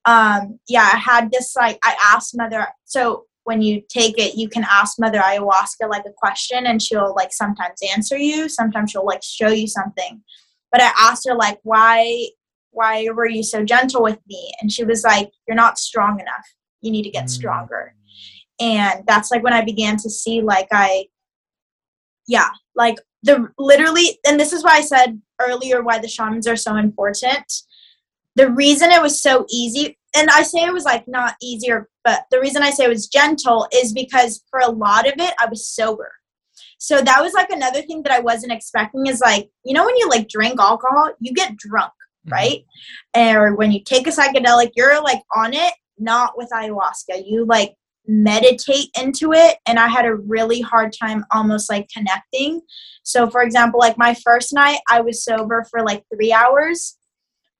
Um, 0.04 0.60
yeah, 0.68 0.90
I 0.92 0.98
had 0.98 1.32
this 1.32 1.56
like, 1.56 1.78
I 1.82 1.96
asked 2.14 2.36
Mother, 2.36 2.68
so 2.84 3.24
when 3.46 3.62
you 3.62 3.80
take 3.88 4.18
it, 4.18 4.34
you 4.34 4.48
can 4.48 4.64
ask 4.68 4.98
Mother 4.98 5.20
Ayahuasca 5.20 5.88
like 5.88 6.04
a 6.04 6.12
question 6.16 6.66
and 6.66 6.82
she'll 6.82 7.14
like 7.14 7.32
sometimes 7.32 7.78
answer 7.94 8.18
you, 8.18 8.48
sometimes 8.48 8.90
she'll 8.90 9.06
like 9.06 9.22
show 9.22 9.48
you 9.48 9.68
something. 9.68 10.22
But 10.72 10.82
I 10.82 10.90
asked 10.98 11.26
her 11.28 11.34
like, 11.34 11.58
why 11.62 12.28
why 12.76 13.08
were 13.14 13.28
you 13.28 13.42
so 13.42 13.64
gentle 13.64 14.02
with 14.02 14.18
me 14.28 14.52
and 14.60 14.70
she 14.70 14.84
was 14.84 15.02
like 15.02 15.30
you're 15.48 15.56
not 15.56 15.78
strong 15.78 16.20
enough 16.20 16.46
you 16.82 16.90
need 16.90 17.04
to 17.04 17.10
get 17.10 17.24
mm. 17.24 17.30
stronger 17.30 17.94
and 18.60 19.02
that's 19.06 19.30
like 19.30 19.42
when 19.42 19.54
i 19.54 19.64
began 19.64 19.96
to 19.96 20.10
see 20.10 20.42
like 20.42 20.68
i 20.72 21.06
yeah 22.28 22.50
like 22.74 22.96
the 23.22 23.48
literally 23.58 24.18
and 24.28 24.38
this 24.38 24.52
is 24.52 24.62
why 24.62 24.76
i 24.76 24.82
said 24.82 25.18
earlier 25.40 25.82
why 25.82 25.98
the 25.98 26.06
shamans 26.06 26.46
are 26.46 26.54
so 26.54 26.76
important 26.76 27.50
the 28.36 28.50
reason 28.50 28.90
it 28.90 29.02
was 29.02 29.20
so 29.20 29.44
easy 29.50 29.98
and 30.16 30.30
i 30.30 30.42
say 30.42 30.64
it 30.64 30.72
was 30.72 30.84
like 30.84 31.06
not 31.08 31.34
easier 31.42 31.88
but 32.04 32.24
the 32.30 32.40
reason 32.40 32.62
i 32.62 32.70
say 32.70 32.84
it 32.84 32.88
was 32.88 33.08
gentle 33.08 33.66
is 33.74 33.92
because 33.92 34.44
for 34.50 34.60
a 34.60 34.70
lot 34.70 35.06
of 35.06 35.14
it 35.18 35.34
i 35.40 35.46
was 35.46 35.68
sober 35.68 36.12
so 36.78 37.00
that 37.00 37.20
was 37.20 37.32
like 37.32 37.50
another 37.50 37.82
thing 37.82 38.02
that 38.02 38.12
i 38.12 38.20
wasn't 38.20 38.52
expecting 38.52 39.06
is 39.06 39.20
like 39.20 39.48
you 39.64 39.74
know 39.74 39.84
when 39.84 39.96
you 39.96 40.08
like 40.08 40.28
drink 40.28 40.60
alcohol 40.60 41.10
you 41.20 41.32
get 41.32 41.56
drunk 41.56 41.92
Mm-hmm. 42.26 42.32
right? 42.32 43.36
Or 43.36 43.54
when 43.54 43.72
you 43.72 43.82
take 43.82 44.06
a 44.06 44.10
psychedelic, 44.10 44.72
you're 44.76 45.02
like 45.02 45.22
on 45.34 45.54
it, 45.54 45.72
not 45.98 46.36
with 46.36 46.50
ayahuasca. 46.52 47.24
You 47.26 47.46
like 47.46 47.74
meditate 48.08 48.88
into 49.02 49.32
it 49.32 49.56
and 49.66 49.80
i 49.80 49.88
had 49.88 50.06
a 50.06 50.14
really 50.14 50.60
hard 50.60 50.92
time 50.92 51.24
almost 51.32 51.68
like 51.68 51.88
connecting 51.88 52.60
so 53.02 53.28
for 53.28 53.42
example 53.42 53.80
like 53.80 53.98
my 53.98 54.14
first 54.24 54.52
night 54.52 54.78
i 54.88 55.00
was 55.00 55.24
sober 55.24 55.66
for 55.68 55.82
like 55.82 56.04
three 56.14 56.32
hours 56.32 56.98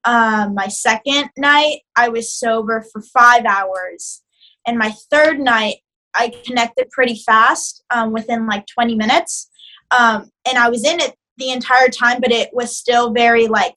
um, 0.06 0.54
my 0.54 0.68
second 0.68 1.30
night 1.36 1.80
i 1.96 2.08
was 2.08 2.32
sober 2.32 2.84
for 2.92 3.02
five 3.02 3.44
hours. 3.44 4.22
And 4.66 4.78
my 4.78 4.92
third 5.10 5.38
night 5.38 5.76
i 6.14 6.32
connected 6.44 6.90
pretty 6.90 7.20
fast 7.26 7.84
um, 7.90 8.12
within 8.12 8.46
like 8.46 8.66
20 8.66 8.94
minutes. 8.94 9.50
Um, 9.90 10.30
and 10.48 10.58
i 10.58 10.68
was 10.68 10.84
in 10.84 11.00
it 11.00 11.14
the 11.38 11.50
entire 11.50 11.88
time 11.88 12.18
but 12.20 12.32
it 12.32 12.48
was 12.52 12.76
still 12.76 13.12
very 13.12 13.46
like 13.46 13.74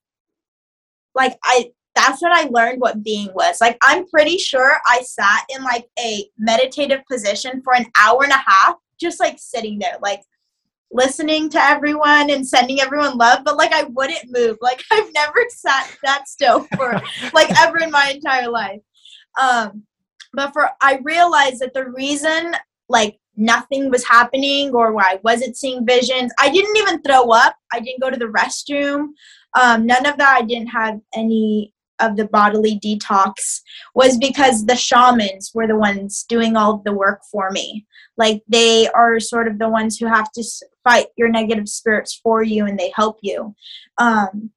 like 1.13 1.37
I 1.43 1.71
that's 1.95 2.21
when 2.21 2.31
I 2.31 2.47
learned 2.49 2.79
what 2.79 3.03
being 3.03 3.29
was. 3.33 3.59
Like 3.59 3.77
I'm 3.83 4.07
pretty 4.07 4.37
sure 4.37 4.77
I 4.85 5.01
sat 5.01 5.43
in 5.49 5.63
like 5.63 5.87
a 5.99 6.25
meditative 6.37 7.01
position 7.11 7.61
for 7.61 7.75
an 7.75 7.87
hour 7.97 8.23
and 8.23 8.31
a 8.31 8.37
half, 8.37 8.75
just 8.99 9.19
like 9.19 9.37
sitting 9.37 9.79
there, 9.79 9.97
like 10.01 10.21
listening 10.91 11.49
to 11.51 11.61
everyone 11.61 12.29
and 12.29 12.47
sending 12.47 12.79
everyone 12.79 13.17
love, 13.17 13.43
but 13.43 13.57
like 13.57 13.73
I 13.73 13.83
wouldn't 13.83 14.31
move. 14.31 14.57
Like 14.61 14.83
I've 14.91 15.11
never 15.13 15.45
sat 15.49 15.95
that 16.03 16.27
still 16.27 16.61
for 16.75 16.99
like 17.33 17.49
ever 17.61 17.79
in 17.79 17.91
my 17.91 18.11
entire 18.13 18.49
life. 18.49 18.81
Um 19.39 19.83
but 20.33 20.53
for 20.53 20.69
I 20.81 20.99
realized 21.03 21.59
that 21.61 21.73
the 21.73 21.89
reason 21.89 22.55
like 22.87 23.19
nothing 23.35 23.89
was 23.89 24.05
happening 24.05 24.71
or 24.73 24.91
why 24.91 25.03
I 25.03 25.19
wasn't 25.23 25.57
seeing 25.57 25.85
visions, 25.85 26.31
I 26.39 26.49
didn't 26.49 26.77
even 26.77 27.01
throw 27.01 27.31
up. 27.31 27.55
I 27.71 27.79
didn't 27.79 28.01
go 28.01 28.09
to 28.09 28.17
the 28.17 28.25
restroom. 28.25 29.09
Um, 29.59 29.85
none 29.85 30.05
of 30.05 30.17
that. 30.17 30.37
I 30.41 30.45
didn't 30.45 30.67
have 30.67 30.99
any 31.15 31.73
of 31.99 32.15
the 32.15 32.25
bodily 32.25 32.79
detox 32.79 33.61
was 33.93 34.17
because 34.17 34.65
the 34.65 34.75
shamans 34.75 35.51
were 35.53 35.67
the 35.67 35.75
ones 35.75 36.23
doing 36.27 36.55
all 36.55 36.81
the 36.85 36.93
work 36.93 37.21
for 37.31 37.51
me. 37.51 37.85
Like 38.17 38.41
they 38.47 38.87
are 38.89 39.19
sort 39.19 39.47
of 39.47 39.59
the 39.59 39.69
ones 39.69 39.97
who 39.97 40.05
have 40.07 40.31
to 40.33 40.43
fight 40.89 41.07
your 41.17 41.29
negative 41.29 41.69
spirits 41.69 42.19
for 42.23 42.41
you 42.41 42.65
and 42.65 42.79
they 42.79 42.91
help 42.95 43.19
you. 43.21 43.55
Um, 43.97 44.51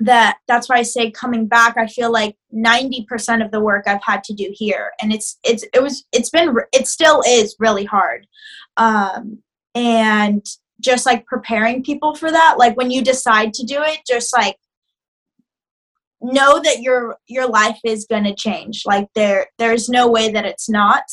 that 0.00 0.38
that's 0.48 0.68
why 0.68 0.76
I 0.76 0.82
say 0.82 1.10
coming 1.10 1.46
back 1.46 1.76
I 1.76 1.86
feel 1.86 2.10
like 2.10 2.34
90% 2.54 3.44
of 3.44 3.50
the 3.50 3.60
work 3.60 3.84
I've 3.86 4.02
had 4.02 4.24
to 4.24 4.34
do 4.34 4.50
here. 4.52 4.92
And 5.02 5.12
it's 5.12 5.38
it's 5.44 5.62
it 5.74 5.82
was 5.82 6.06
it's 6.10 6.30
been 6.30 6.56
it 6.72 6.88
still 6.88 7.22
is 7.26 7.54
really 7.58 7.84
hard. 7.84 8.26
Um 8.78 9.42
and 9.74 10.44
just 10.80 11.04
like 11.04 11.26
preparing 11.26 11.84
people 11.84 12.14
for 12.14 12.30
that 12.30 12.54
like 12.58 12.76
when 12.78 12.90
you 12.90 13.02
decide 13.02 13.52
to 13.52 13.66
do 13.66 13.82
it 13.82 14.00
just 14.08 14.32
like 14.32 14.56
know 16.22 16.60
that 16.60 16.80
your 16.80 17.18
your 17.26 17.46
life 17.46 17.78
is 17.84 18.06
going 18.08 18.24
to 18.24 18.34
change. 18.34 18.84
Like 18.86 19.08
there 19.14 19.48
there's 19.58 19.90
no 19.90 20.08
way 20.08 20.32
that 20.32 20.46
it's 20.46 20.68
not. 20.68 21.04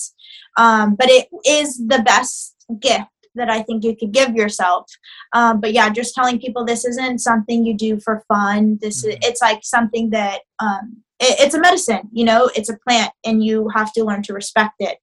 Um, 0.58 0.96
but 0.96 1.10
it 1.10 1.28
is 1.46 1.78
the 1.78 2.02
best 2.04 2.56
gift 2.80 3.06
that 3.38 3.50
i 3.50 3.62
think 3.62 3.84
you 3.84 3.96
could 3.96 4.12
give 4.12 4.36
yourself 4.36 4.86
um, 5.34 5.60
but 5.60 5.74
yeah 5.74 5.90
just 5.90 6.14
telling 6.14 6.40
people 6.40 6.66
this 6.66 6.86
isn't 6.86 7.20
something 7.20 7.66
you 7.66 7.74
do 7.74 8.00
for 8.00 8.24
fun 8.28 8.78
this 8.82 9.06
mm-hmm. 9.06 9.18
it's 9.22 9.42
like 9.42 9.60
something 9.64 10.10
that 10.10 10.42
um, 10.60 10.98
it, 11.20 11.40
it's 11.40 11.56
a 11.56 11.60
medicine 11.60 12.10
you 12.12 12.26
know 12.26 12.50
it's 12.56 12.70
a 12.70 12.78
plant 12.88 13.12
and 13.26 13.44
you 13.44 13.70
have 13.70 13.94
to 13.94 14.04
learn 14.04 14.22
to 14.22 14.34
respect 14.34 14.76
it 14.80 14.98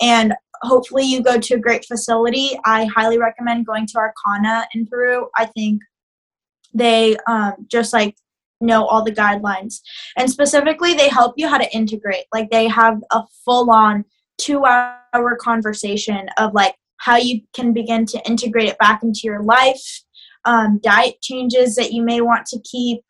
and 0.00 0.34
hopefully 0.62 1.04
you 1.04 1.22
go 1.22 1.38
to 1.38 1.54
a 1.54 1.58
great 1.58 1.84
facility 1.84 2.58
i 2.64 2.84
highly 2.86 3.18
recommend 3.18 3.66
going 3.66 3.86
to 3.86 3.98
Arkana 3.98 4.64
in 4.74 4.86
peru 4.86 5.28
i 5.36 5.44
think 5.46 5.80
they 6.76 7.16
um, 7.28 7.54
just 7.68 7.92
like 7.92 8.16
know 8.64 8.86
all 8.86 9.04
the 9.04 9.12
guidelines. 9.12 9.80
And 10.16 10.30
specifically, 10.30 10.94
they 10.94 11.08
help 11.08 11.34
you 11.36 11.48
how 11.48 11.58
to 11.58 11.74
integrate. 11.74 12.24
Like 12.32 12.50
they 12.50 12.68
have 12.68 13.02
a 13.10 13.22
full 13.44 13.70
on 13.70 14.04
two 14.38 14.64
hour 14.64 15.36
conversation 15.40 16.28
of 16.38 16.54
like 16.54 16.74
how 16.98 17.16
you 17.16 17.40
can 17.54 17.72
begin 17.72 18.06
to 18.06 18.22
integrate 18.26 18.68
it 18.68 18.78
back 18.78 19.02
into 19.02 19.20
your 19.24 19.42
life, 19.42 20.02
um, 20.44 20.80
diet 20.82 21.20
changes 21.22 21.74
that 21.76 21.92
you 21.92 22.02
may 22.02 22.20
want 22.20 22.46
to 22.46 22.60
keep. 22.60 23.00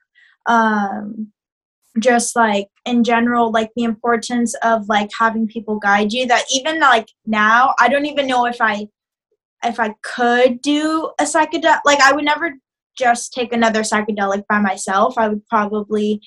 Um, 0.47 1.32
just 2.01 2.35
like 2.35 2.66
in 2.85 3.05
general 3.05 3.53
like 3.53 3.70
the 3.76 3.85
importance 3.85 4.53
of 4.64 4.89
like 4.89 5.09
having 5.16 5.47
people 5.47 5.78
guide 5.78 6.12
you 6.12 6.26
that 6.26 6.43
even 6.53 6.80
like 6.80 7.07
now 7.24 7.72
i 7.78 7.89
don't 7.89 8.05
even 8.05 8.26
know 8.26 8.47
if 8.47 8.61
i 8.61 8.85
if 9.64 9.78
i 9.78 9.95
could 10.03 10.61
do 10.61 11.09
a 11.20 11.22
psychedelic 11.22 11.78
like 11.85 12.01
i 12.01 12.12
would 12.12 12.24
never 12.24 12.53
just 12.97 13.32
take 13.32 13.53
another 13.53 13.80
psychedelic 13.80 14.45
by 14.49 14.61
myself. 14.61 15.18
I 15.18 15.28
would 15.28 15.47
probably, 15.47 16.20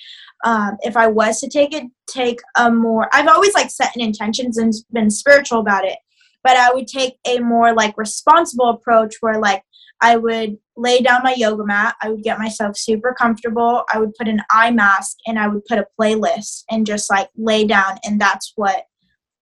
um, 0.44 0.78
if 0.82 0.98
I 0.98 1.08
was 1.08 1.40
to 1.42 1.50
take 1.50 1.74
it, 1.74 1.86
take 2.08 2.40
a 2.58 2.72
more. 2.72 3.10
I've 3.14 3.28
always 3.28 3.54
like 3.54 3.70
set 3.70 3.96
an 3.96 4.02
intentions 4.02 4.58
and 4.58 4.74
been 4.92 5.10
spiritual 5.10 5.60
about 5.60 5.86
it, 5.86 5.98
but 6.44 6.58
I 6.58 6.74
would 6.74 6.88
take 6.88 7.16
a 7.28 7.40
more 7.40 7.74
like 7.74 7.98
responsible 7.98 8.70
approach 8.70 9.16
where 9.22 9.40
like 9.40 9.64
I 10.02 10.16
would 10.16 10.58
lay 10.76 11.02
down 11.02 11.24
my 11.24 11.34
yoga 11.34 11.66
mat. 11.66 11.96
I 12.02 12.10
would 12.10 12.24
get 12.24 12.38
myself 12.38 12.78
super 12.78 13.16
comfortable. 13.18 13.84
I 13.92 14.00
would 14.00 14.14
put 14.14 14.28
an 14.28 14.42
eye 14.52 14.72
mask 14.72 15.18
and 15.26 15.40
I 15.40 15.48
would 15.48 15.66
put 15.66 15.80
a 15.80 15.88
playlist 16.00 16.64
and 16.70 16.86
just 16.86 17.10
like 17.10 17.30
lay 17.36 17.66
down, 17.66 17.98
and 18.04 18.22
that's 18.22 18.54
what 18.56 18.86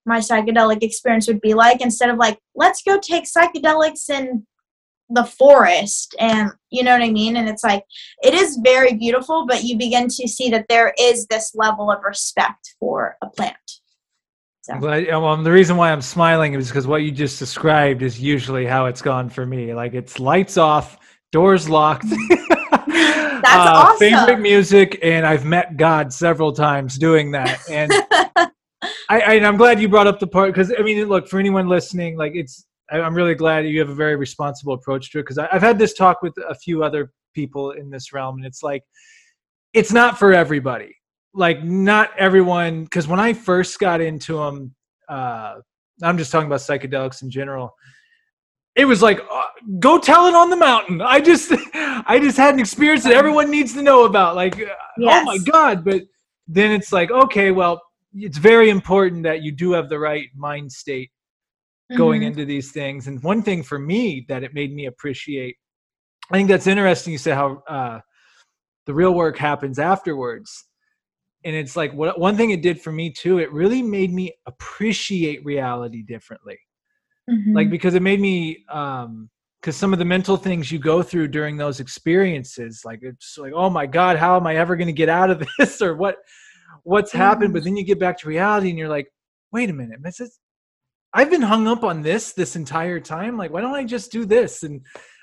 my 0.06 0.20
psychedelic 0.20 0.84
experience 0.84 1.28
would 1.28 1.42
be 1.42 1.54
like 1.54 1.82
instead 1.82 2.10
of 2.10 2.18
like 2.18 2.40
let's 2.56 2.84
go 2.84 3.00
take 3.00 3.26
psychedelics 3.26 4.10
and 4.10 4.44
the 5.10 5.24
forest 5.24 6.16
and 6.20 6.50
you 6.72 6.84
know 6.84 6.92
what 6.92 7.02
i 7.02 7.10
mean 7.10 7.38
and 7.38 7.48
it's 7.48 7.64
like 7.64 7.84
it 8.24 8.34
is 8.34 8.60
very 8.64 8.94
beautiful 8.94 9.46
but 9.48 9.64
you 9.64 9.78
begin 9.78 10.08
to 10.08 10.28
see 10.28 10.50
that 10.50 10.66
there 10.68 10.94
is 11.00 11.28
this 11.28 11.52
level 11.54 11.92
of 11.92 12.04
respect 12.04 12.76
for 12.80 13.16
a 13.22 13.30
plant 13.30 13.75
so. 14.66 14.80
the 15.44 15.52
reason 15.52 15.78
why 15.78 15.92
i'm 15.92 16.02
smiling 16.02 16.54
is 16.54 16.68
because 16.68 16.88
what 16.88 16.98
you 16.98 17.12
just 17.12 17.40
described 17.40 18.02
is 18.02 18.20
usually 18.20 18.66
how 18.66 18.86
it's 18.86 19.02
gone 19.02 19.30
for 19.30 19.46
me 19.46 19.74
like 19.74 19.94
it's 19.94 20.20
lights 20.20 20.58
off 20.58 20.98
doors 21.32 21.70
locked 21.70 22.06
that's 22.30 23.46
uh, 23.46 23.72
awesome. 23.74 23.98
favorite 23.98 24.40
music 24.40 25.00
and 25.02 25.26
i've 25.26 25.46
met 25.46 25.78
god 25.78 26.12
several 26.12 26.52
times 26.52 26.98
doing 26.98 27.32
that 27.32 27.60
and 27.70 27.92
I, 29.10 29.20
I, 29.22 29.34
i'm 29.40 29.58
glad 29.58 29.80
you 29.80 29.88
brought 29.88 30.08
up 30.08 30.20
the 30.20 30.28
part 30.28 30.54
because 30.54 30.74
i 30.78 30.82
mean 30.82 31.06
look 31.08 31.28
for 31.28 31.40
anyone 31.40 31.68
listening 31.68 32.18
like 32.18 32.34
it's 32.36 32.66
I'm 32.92 33.16
really 33.16 33.36
glad 33.36 33.68
you 33.68 33.80
have 33.80 33.90
a 33.90 33.96
very 33.96 34.16
responsible 34.16 34.74
approach 34.74 35.12
to 35.12 35.20
it 35.20 35.24
because 35.24 35.38
I've 35.38 35.62
had 35.62 35.80
this 35.80 35.94
talk 35.94 36.22
with 36.22 36.36
a 36.48 36.54
few 36.54 36.84
other 36.84 37.12
people 37.34 37.72
in 37.72 37.90
this 37.90 38.14
realm, 38.14 38.38
and 38.38 38.46
it's 38.46 38.62
like 38.62 38.84
it's 39.74 39.92
not 39.92 40.20
for 40.20 40.34
everybody. 40.34 40.96
Like 41.36 41.64
not 41.64 42.12
everyone, 42.18 42.86
because 42.86 43.08
when 43.08 43.20
I 43.20 43.34
first 43.34 43.78
got 43.80 44.02
into 44.02 44.38
them, 44.38 44.74
uh, 45.10 45.56
I'm 46.02 46.18
just 46.18 46.32
talking 46.32 46.48
about 46.48 46.62
psychedelics 46.62 47.22
in 47.22 47.30
general. 47.30 47.76
It 48.76 48.86
was 48.86 49.02
like, 49.02 49.20
uh, 49.32 49.44
go 49.80 50.00
tell 50.00 50.28
it 50.28 50.36
on 50.36 50.50
the 50.50 50.58
mountain. 50.58 51.02
I 51.02 51.22
just, 51.22 51.52
I 51.74 52.20
just 52.20 52.38
had 52.38 52.54
an 52.54 52.60
experience 52.60 53.04
that 53.04 53.14
everyone 53.14 53.52
needs 53.52 53.74
to 53.74 53.82
know 53.82 54.06
about. 54.06 54.36
Like, 54.36 54.58
yes. 54.58 54.70
oh 55.00 55.24
my 55.24 55.38
god! 55.40 55.86
But 55.86 56.04
then 56.48 56.72
it's 56.72 56.92
like, 56.92 57.12
okay, 57.12 57.52
well, 57.52 57.82
it's 58.14 58.38
very 58.38 58.70
important 58.70 59.24
that 59.24 59.44
you 59.44 59.52
do 59.52 59.72
have 59.74 59.90
the 59.90 60.00
right 60.00 60.30
mind 60.36 60.72
state 60.72 61.10
going 61.96 62.22
mm-hmm. 62.22 62.28
into 62.28 62.46
these 62.46 62.72
things. 62.72 63.08
And 63.08 63.22
one 63.22 63.44
thing 63.44 63.62
for 63.64 63.78
me 63.78 64.26
that 64.28 64.44
it 64.44 64.54
made 64.54 64.74
me 64.74 64.86
appreciate, 64.88 65.56
I 66.32 66.36
think 66.36 66.50
that's 66.50 66.68
interesting. 66.68 67.14
You 67.14 67.20
say 67.20 67.32
how 67.32 67.64
uh, 67.68 68.00
the 68.86 68.94
real 68.94 69.14
work 69.14 69.38
happens 69.38 69.80
afterwards. 69.80 70.65
And 71.46 71.56
it's 71.56 71.76
like 71.76 71.94
what 71.94 72.20
one 72.20 72.36
thing 72.36 72.52
it 72.52 72.62
did 72.62 72.82
for 72.82 72.92
me 72.92 73.12
too, 73.12 73.38
it 73.38 73.52
really 73.54 73.82
made 73.82 74.12
me 74.12 74.34
appreciate 74.48 75.46
reality 75.46 76.02
differently. 76.02 76.58
Mm-hmm. 77.30 77.56
Like 77.56 77.70
because 77.70 77.94
it 77.94 78.02
made 78.02 78.20
me 78.20 78.66
um 78.70 79.30
because 79.62 79.78
some 79.78 79.94
of 79.94 80.00
the 80.00 80.06
mental 80.06 80.38
things 80.38 80.72
you 80.72 80.78
go 80.78 81.02
through 81.02 81.28
during 81.30 81.58
those 81.58 81.80
experiences, 81.80 82.82
like 82.86 83.00
it's 83.02 83.38
like, 83.38 83.54
oh 83.56 83.70
my 83.70 83.88
God, 83.88 84.18
how 84.18 84.36
am 84.36 84.46
I 84.46 84.58
ever 84.58 84.76
going 84.76 84.88
to 84.88 84.94
get 84.94 85.10
out 85.10 85.32
of 85.32 85.44
this? 85.60 85.82
or 85.82 85.96
what 85.96 86.18
what's 86.84 87.12
mm-hmm. 87.12 87.20
happened? 87.20 87.54
But 87.54 87.64
then 87.64 87.78
you 87.78 87.84
get 87.84 88.00
back 88.00 88.20
to 88.20 88.28
reality 88.28 88.70
and 88.70 88.78
you're 88.78 88.90
like, 88.90 89.08
wait 89.52 89.70
a 89.70 89.74
minute, 89.74 90.00
this 90.04 90.40
I've 91.14 91.30
been 91.30 91.42
hung 91.42 91.68
up 91.68 91.84
on 91.84 92.02
this 92.02 92.34
this 92.34 92.56
entire 92.56 93.00
time. 93.00 93.38
Like, 93.38 93.52
why 93.52 93.62
don't 93.62 93.74
I 93.74 93.86
just 93.86 94.12
do 94.12 94.26
this? 94.26 94.64
And 94.64 94.82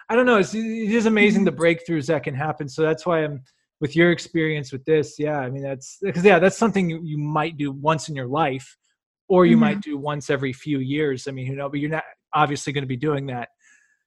I 0.08 0.16
don't 0.16 0.26
know. 0.26 0.38
It's, 0.38 0.54
it 0.54 0.64
is 0.64 1.06
amazing 1.06 1.44
the 1.44 1.52
mm-hmm. 1.52 1.62
breakthroughs 1.62 2.06
that 2.06 2.22
can 2.22 2.34
happen. 2.34 2.68
So 2.68 2.82
that's 2.82 3.04
why 3.04 3.24
I'm 3.24 3.42
with 3.82 3.94
your 3.94 4.10
experience 4.12 4.72
with 4.72 4.82
this. 4.86 5.16
Yeah, 5.18 5.38
I 5.38 5.50
mean 5.50 5.62
that's 5.62 5.98
because 6.00 6.24
yeah, 6.24 6.38
that's 6.38 6.56
something 6.56 6.88
you, 6.88 7.00
you 7.04 7.18
might 7.18 7.58
do 7.58 7.70
once 7.70 8.08
in 8.08 8.16
your 8.16 8.28
life, 8.28 8.78
or 9.28 9.44
you 9.44 9.56
mm-hmm. 9.56 9.60
might 9.60 9.80
do 9.82 9.98
once 9.98 10.30
every 10.30 10.54
few 10.54 10.78
years. 10.78 11.28
I 11.28 11.32
mean, 11.32 11.46
you 11.46 11.56
know, 11.56 11.68
but 11.68 11.80
you're 11.80 11.90
not 11.90 12.04
obviously 12.32 12.72
going 12.72 12.84
to 12.84 12.88
be 12.88 12.96
doing 12.96 13.26
that 13.26 13.50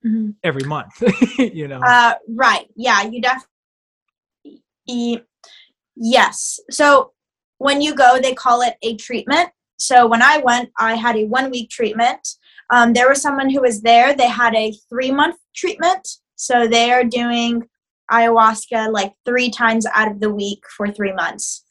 mm-hmm. 0.04 0.32
every 0.44 0.64
month. 0.64 1.04
you 1.38 1.68
know. 1.68 1.82
Uh, 1.86 2.16
right. 2.30 2.66
Yeah. 2.76 3.04
You 3.04 3.22
definitely. 4.88 5.24
Yes. 5.96 6.60
So 6.72 7.12
when 7.60 7.82
you 7.82 7.94
go, 7.94 8.20
they 8.20 8.34
call 8.34 8.62
it 8.62 8.76
a 8.82 8.96
treatment 8.96 9.52
so 9.78 10.08
when 10.08 10.22
I 10.22 10.38
went, 10.38 10.72
I 10.78 10.96
had 10.96 11.16
a 11.16 11.26
one 11.26 11.52
week 11.52 11.70
treatment. 11.70 12.28
Um, 12.72 12.94
there 12.94 13.10
was 13.10 13.22
someone 13.22 13.50
who 13.50 13.62
was 13.62 13.82
there. 13.82 14.16
They 14.16 14.28
had 14.28 14.56
a 14.56 14.74
three 14.90 15.12
month 15.12 15.38
treatment. 15.56 16.08
So 16.36 16.68
they 16.68 16.92
are 16.92 17.04
doing 17.04 17.64
ayahuasca 18.12 18.92
like 18.92 19.14
three 19.26 19.50
times 19.50 19.86
out 19.94 20.12
of 20.12 20.20
the 20.20 20.32
week 20.32 20.64
for 20.76 20.90
three 20.92 21.14
months. 21.14 21.64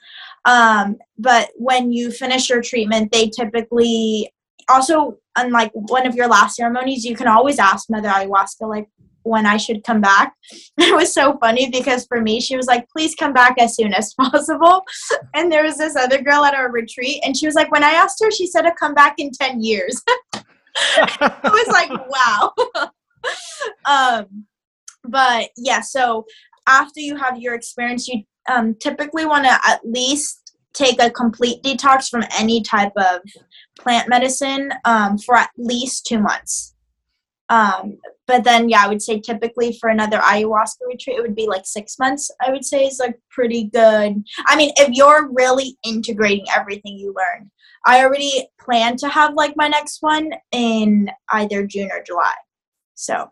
Um, 0.45 0.97
but 1.19 1.51
when 1.57 1.93
you 1.93 2.11
finish 2.11 2.51
your 2.51 2.61
treatment, 2.61 3.13
they 3.13 3.29
typically 3.29 4.31
also, 4.69 5.19
unlike 5.37 5.71
one 5.75 6.07
of 6.07 6.15
your 6.15 6.29
last 6.29 6.57
ceremonies, 6.57 7.05
you 7.05 7.17
can 7.17 7.29
always 7.29 7.59
ask 7.59 7.91
Mother 7.91 8.09
Ayahuasca, 8.09 8.69
like, 8.69 8.89
when 9.23 9.47
I 9.47 9.57
should 9.57 9.85
come 9.85 10.01
back. 10.01 10.35
It 10.79 10.95
was 10.95 11.13
so 11.13 11.39
funny 11.39 11.71
because 11.71 12.07
for 12.07 12.21
me, 12.21 12.41
she 12.41 12.57
was 12.57 12.67
like, 12.67 12.87
please 12.91 13.15
come 13.15 13.33
back 13.33 13.57
as 13.59 13.75
soon 13.75 13.95
as 13.95 14.15
possible. 14.21 14.83
And 15.35 15.51
there 15.51 15.65
was 15.65 15.79
this 15.79 15.97
other 15.97 16.21
girl 16.21 16.45
at 16.45 16.55
our 16.55 16.71
retreat, 16.71 17.23
and 17.25 17.37
she 17.37 17.47
was 17.47 17.55
like, 17.55 17.71
when 17.73 17.85
I 17.85 17.93
asked 17.93 18.23
her, 18.23 18.31
she 18.31 18.47
said 18.47 18.63
to 18.63 18.73
come 18.73 18.95
back 18.95 19.15
in 19.19 19.31
10 19.31 19.63
years. 19.63 20.01
I 20.77 21.41
was 21.45 21.69
like, 21.69 21.91
wow. 22.09 22.53
um, 23.87 24.47
but 25.05 25.51
yeah, 25.57 25.81
so 25.81 26.27
after 26.67 27.01
you 27.01 27.17
have 27.17 27.39
your 27.39 27.55
experience, 27.55 28.09
you 28.09 28.23
um, 28.49 28.75
typically 28.75 29.27
want 29.27 29.45
to 29.45 29.59
at 29.67 29.81
least 29.85 30.57
take 30.73 31.01
a 31.01 31.11
complete 31.11 31.63
detox 31.63 32.09
from 32.09 32.25
any 32.39 32.63
type 32.63 32.93
of 32.97 33.21
plant 33.79 34.09
medicine 34.09 34.73
um, 34.85 35.19
for 35.19 35.37
at 35.37 35.51
least 35.57 36.07
two 36.07 36.19
months. 36.19 36.75
Um, 37.49 37.99
but 38.27 38.43
then, 38.43 38.69
yeah, 38.69 38.83
I 38.85 38.89
would 38.89 39.03
say 39.03 39.21
typically 39.21 39.77
for 39.79 39.91
another 39.91 40.19
ayahuasca 40.19 40.87
retreat, 40.87 41.19
it 41.19 41.23
would 41.23 41.37
be 41.37 41.47
like 41.47 41.67
six 41.67 41.99
months. 41.99 42.31
I 42.41 42.51
would 42.51 42.65
say 42.65 42.87
is 42.87 42.99
like 42.99 43.19
pretty 43.31 43.65
good. 43.65 44.25
I 44.47 44.57
mean, 44.57 44.73
if 44.77 44.91
you're 44.93 45.31
really 45.33 45.77
integrating 45.85 46.47
everything 46.55 46.97
you 46.97 47.15
learn, 47.15 47.51
I 47.87 48.03
already 48.03 48.49
plan 48.59 48.97
to 48.97 49.09
have 49.09 49.35
like 49.35 49.55
my 49.57 49.69
next 49.69 49.99
one 50.01 50.31
in 50.53 51.11
either 51.31 51.67
June 51.67 51.91
or 51.93 52.03
July. 52.03 52.33
So 52.95 53.31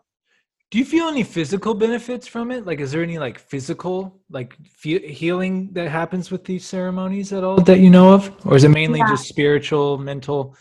do 0.73 0.79
you 0.79 0.85
feel 0.85 1.07
any 1.07 1.21
physical 1.21 1.75
benefits 1.75 2.25
from 2.25 2.49
it? 2.49 2.65
Like, 2.65 2.79
is 2.79 2.91
there 2.91 3.03
any 3.03 3.19
like 3.19 3.37
physical 3.37 4.19
like 4.31 4.57
fe- 4.65 5.07
healing 5.07 5.71
that 5.73 5.87
happens 5.87 6.31
with 6.31 6.45
these 6.45 6.65
ceremonies 6.65 7.31
at 7.31 7.43
all 7.43 7.61
that 7.61 7.79
you 7.79 7.91
know 7.91 8.11
of, 8.11 8.35
or 8.43 8.55
is 8.55 8.63
it 8.63 8.69
mainly 8.69 8.97
yeah. 8.97 9.07
just 9.07 9.27
spiritual, 9.27 9.99
mental? 9.99 10.55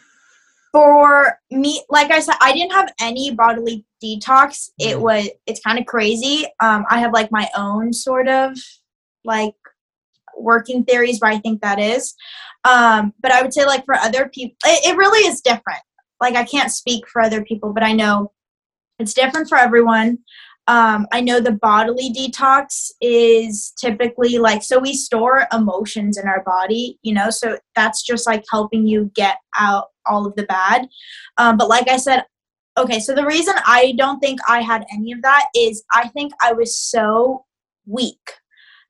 For 0.71 1.39
me, 1.51 1.83
like 1.89 2.11
I 2.11 2.21
said, 2.21 2.35
I 2.43 2.53
didn't 2.53 2.73
have 2.73 2.93
any 3.01 3.35
bodily 3.35 3.87
detox. 4.05 4.69
It 4.79 4.99
mm. 4.99 5.01
was 5.01 5.31
it's 5.47 5.61
kind 5.61 5.79
of 5.79 5.87
crazy. 5.87 6.45
Um, 6.61 6.85
I 6.91 7.01
have 7.01 7.15
like 7.15 7.33
my 7.33 7.49
own 7.57 7.95
sort 7.95 8.29
of 8.29 8.59
like 9.25 9.55
working 10.37 10.85
theories 10.85 11.21
where 11.21 11.31
I 11.31 11.39
think 11.39 11.63
that 11.63 11.79
is. 11.79 12.13
Um, 12.65 13.15
but 13.23 13.33
I 13.33 13.41
would 13.41 13.55
say 13.55 13.65
like 13.65 13.87
for 13.87 13.95
other 13.95 14.29
people, 14.29 14.57
it, 14.67 14.91
it 14.93 14.97
really 14.99 15.27
is 15.27 15.41
different. 15.41 15.81
Like 16.21 16.35
I 16.35 16.45
can't 16.45 16.71
speak 16.71 17.09
for 17.09 17.23
other 17.23 17.43
people, 17.43 17.73
but 17.73 17.83
I 17.83 17.95
know 17.95 18.31
it's 19.03 19.15
different 19.15 19.49
for 19.49 19.59
everyone. 19.59 20.19
Um, 20.69 21.09
I 21.13 21.21
know 21.21 21.41
the 21.41 21.53
bodily 21.53 22.13
detox 22.13 22.93
is 23.01 23.73
typically 23.77 24.39
like, 24.39 24.63
so 24.63 24.79
we 24.79 24.95
store 24.95 25.47
emotions 25.53 26.17
in 26.17 26.29
our 26.29 26.43
body, 26.45 26.99
you 27.03 27.13
know, 27.13 27.31
so 27.31 27.59
that's 27.75 28.03
just 28.03 28.27
like 28.27 28.45
helping 28.51 28.87
you 28.87 29.11
get 29.15 29.39
out 29.59 29.89
all 30.07 30.25
of 30.25 30.37
the 30.37 30.45
bad. 30.45 30.87
Um, 31.37 31.57
but 31.57 31.69
like 31.69 31.89
I 31.89 31.97
said, 31.97 32.25
okay, 32.79 33.01
so 33.01 33.13
the 33.13 33.27
reason 33.27 33.55
I 33.67 33.95
don't 33.99 34.21
think 34.21 34.39
I 34.49 34.63
had 34.63 34.85
any 34.93 35.13
of 35.13 35.23
that 35.23 35.47
is 35.55 35.85
I 35.93 36.09
think 36.09 36.33
I 36.41 36.53
was 36.53 36.79
so 36.79 37.45
weak 37.85 38.35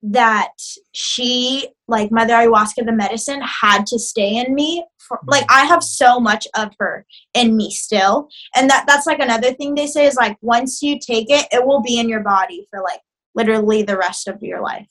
that 0.03 0.53
she 0.93 1.69
like 1.87 2.11
mother 2.11 2.35
ayahuasca 2.35 2.85
the 2.85 2.93
medicine 2.93 3.41
had 3.41 3.87
to 3.87 3.99
stay 3.99 4.37
in 4.37 4.53
me 4.53 4.85
like 5.27 5.45
i 5.51 5.65
have 5.65 5.83
so 5.83 6.19
much 6.19 6.47
of 6.57 6.71
her 6.79 7.07
in 7.35 7.57
me 7.57 7.71
still 7.71 8.29
and 8.57 8.69
that 8.69 8.85
that's 8.87 9.07
like 9.07 9.21
another 9.21 9.53
thing 9.55 9.75
they 9.75 9.87
say 9.87 10.07
is 10.07 10.17
like 10.17 10.37
once 10.41 10.83
you 10.83 10.99
take 10.99 11.31
it 11.31 11.47
it 11.53 11.65
will 11.65 11.83
be 11.83 11.99
in 11.99 12.09
your 12.09 12.21
body 12.21 12.67
for 12.71 12.81
like 12.83 13.01
literally 13.35 13.83
the 13.83 13.97
rest 13.97 14.29
of 14.29 14.43
your 14.43 14.61
life. 14.61 14.87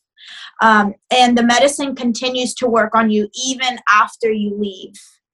Um, 0.62 0.96
and 1.12 1.38
the 1.38 1.44
medicine 1.44 1.96
continues 1.96 2.54
to 2.56 2.68
work 2.68 2.96
on 2.96 3.12
you 3.12 3.30
even 3.46 3.80
after 3.92 4.32
you 4.32 4.56
leave 4.58 4.94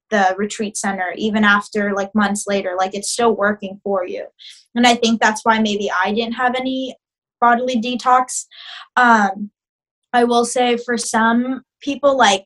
the 0.10 0.34
retreat 0.38 0.78
center 0.78 1.14
even 1.18 1.44
after 1.44 1.94
like 1.94 2.14
months 2.16 2.46
later 2.48 2.76
like 2.78 2.96
it's 2.96 3.12
still 3.12 3.36
working 3.36 3.80
for 3.84 4.06
you. 4.06 4.26
And 4.76 4.88
i 4.88 4.96
think 4.96 5.20
that's 5.20 5.44
why 5.44 5.60
maybe 5.60 5.92
i 6.04 6.14
didn't 6.14 6.36
have 6.36 6.56
any 6.56 6.96
bodily 7.40 7.82
detox. 7.82 8.46
Um, 8.96 9.52
I 10.14 10.24
will 10.24 10.46
say 10.46 10.78
for 10.78 10.98
some 10.98 11.64
people, 11.82 12.18
like, 12.18 12.46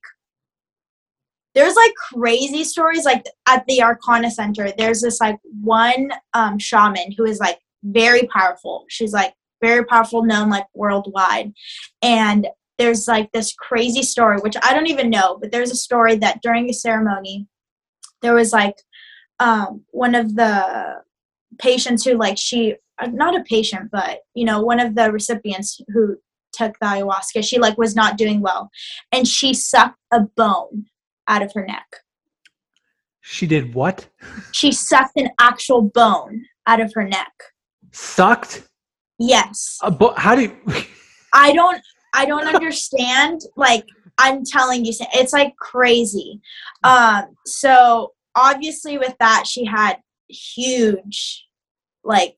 there's 1.53 1.75
like 1.75 1.93
crazy 1.95 2.63
stories. 2.63 3.05
Like 3.05 3.25
at 3.47 3.65
the 3.67 3.79
Arkana 3.79 4.31
Center, 4.31 4.71
there's 4.77 5.01
this 5.01 5.19
like 5.19 5.37
one 5.61 6.11
um, 6.33 6.57
shaman 6.59 7.11
who 7.17 7.25
is 7.25 7.39
like 7.39 7.59
very 7.83 8.27
powerful. 8.27 8.85
She's 8.89 9.13
like 9.13 9.33
very 9.61 9.85
powerful, 9.85 10.23
known 10.23 10.49
like 10.49 10.65
worldwide. 10.73 11.53
And 12.01 12.47
there's 12.77 13.07
like 13.07 13.31
this 13.31 13.53
crazy 13.53 14.01
story, 14.01 14.37
which 14.37 14.55
I 14.63 14.73
don't 14.73 14.87
even 14.87 15.09
know, 15.09 15.37
but 15.39 15.51
there's 15.51 15.71
a 15.71 15.75
story 15.75 16.15
that 16.17 16.41
during 16.41 16.69
a 16.69 16.73
ceremony, 16.73 17.47
there 18.21 18.33
was 18.33 18.53
like 18.53 18.75
um, 19.39 19.83
one 19.91 20.15
of 20.15 20.35
the 20.35 21.01
patients 21.59 22.03
who 22.05 22.13
like 22.13 22.37
she 22.37 22.75
uh, 22.99 23.07
not 23.07 23.37
a 23.37 23.43
patient 23.43 23.89
but 23.91 24.19
you 24.35 24.45
know 24.45 24.61
one 24.61 24.79
of 24.79 24.95
the 24.95 25.11
recipients 25.11 25.81
who 25.89 26.15
took 26.53 26.77
the 26.79 26.85
ayahuasca, 26.85 27.43
she 27.43 27.57
like 27.59 27.77
was 27.77 27.95
not 27.95 28.17
doing 28.17 28.41
well, 28.41 28.69
and 29.11 29.27
she 29.27 29.53
sucked 29.53 29.97
a 30.11 30.21
bone 30.21 30.85
out 31.31 31.41
of 31.41 31.51
her 31.53 31.65
neck. 31.65 31.87
She 33.21 33.47
did 33.47 33.73
what? 33.73 34.07
She 34.51 34.71
sucked 34.71 35.17
an 35.17 35.29
actual 35.39 35.81
bone 35.81 36.43
out 36.67 36.81
of 36.81 36.91
her 36.93 37.07
neck. 37.07 37.31
Sucked? 37.91 38.67
Yes. 39.17 39.79
Bo- 39.97 40.15
how 40.17 40.35
do 40.35 40.41
you? 40.41 40.57
I 41.33 41.53
don't. 41.53 41.81
I 42.13 42.25
don't 42.25 42.47
understand. 42.53 43.41
Like 43.55 43.85
I'm 44.17 44.43
telling 44.43 44.83
you, 44.83 44.93
it's 45.13 45.33
like 45.33 45.55
crazy. 45.57 46.41
Um. 46.83 47.35
So 47.45 48.13
obviously, 48.35 48.97
with 48.97 49.15
that, 49.19 49.45
she 49.47 49.63
had 49.63 49.97
huge, 50.27 51.45
like 52.03 52.35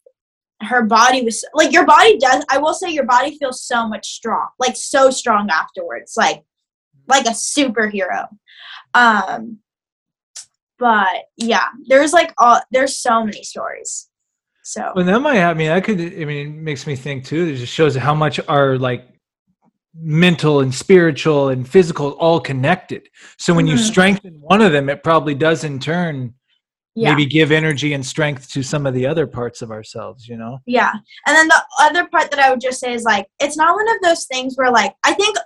her 0.61 0.83
body 0.83 1.23
was 1.23 1.43
like 1.53 1.73
your 1.73 1.85
body 1.85 2.17
does 2.17 2.45
i 2.49 2.57
will 2.57 2.73
say 2.73 2.89
your 2.89 3.05
body 3.05 3.37
feels 3.37 3.61
so 3.63 3.87
much 3.87 4.07
strong 4.07 4.47
like 4.59 4.77
so 4.77 5.09
strong 5.09 5.49
afterwards 5.49 6.13
like 6.15 6.43
like 7.07 7.25
a 7.25 7.31
superhero 7.31 8.27
um 8.93 9.59
but 10.79 11.25
yeah 11.37 11.67
there's 11.87 12.13
like 12.13 12.33
all 12.37 12.59
there's 12.71 12.97
so 12.97 13.23
many 13.23 13.43
stories. 13.43 14.09
So. 14.65 14.93
Well 14.95 15.05
that 15.05 15.19
might 15.19 15.35
have 15.35 15.55
I 15.55 15.59
mean 15.59 15.71
i 15.71 15.81
could 15.81 15.99
i 15.99 16.25
mean 16.25 16.47
it 16.47 16.61
makes 16.61 16.87
me 16.87 16.95
think 16.95 17.25
too 17.25 17.47
it 17.47 17.55
just 17.55 17.73
shows 17.73 17.95
how 17.95 18.13
much 18.13 18.39
our 18.47 18.77
like 18.77 19.07
mental 19.95 20.61
and 20.61 20.73
spiritual 20.73 21.49
and 21.49 21.67
physical 21.67 22.11
all 22.11 22.39
connected. 22.39 23.07
So 23.37 23.53
when 23.53 23.65
mm-hmm. 23.65 23.77
you 23.77 23.83
strengthen 23.83 24.33
one 24.39 24.61
of 24.61 24.71
them 24.71 24.89
it 24.89 25.03
probably 25.03 25.35
does 25.35 25.63
in 25.63 25.79
turn 25.79 26.33
yeah. 26.95 27.09
maybe 27.09 27.25
give 27.25 27.51
energy 27.51 27.93
and 27.93 28.05
strength 28.05 28.49
to 28.51 28.63
some 28.63 28.85
of 28.85 28.93
the 28.93 29.05
other 29.05 29.27
parts 29.27 29.61
of 29.61 29.71
ourselves 29.71 30.27
you 30.27 30.37
know? 30.37 30.59
Yeah. 30.65 30.93
And 31.27 31.35
then 31.35 31.47
the 31.47 31.61
other 31.81 32.07
part 32.07 32.31
that 32.31 32.39
i 32.39 32.49
would 32.49 32.61
just 32.61 32.79
say 32.79 32.93
is 32.93 33.03
like 33.03 33.27
it's 33.39 33.57
not 33.57 33.75
one 33.75 33.89
of 33.89 34.01
those 34.01 34.25
things 34.25 34.55
where 34.55 34.71
like 34.71 34.93
i 35.03 35.13
think 35.13 35.37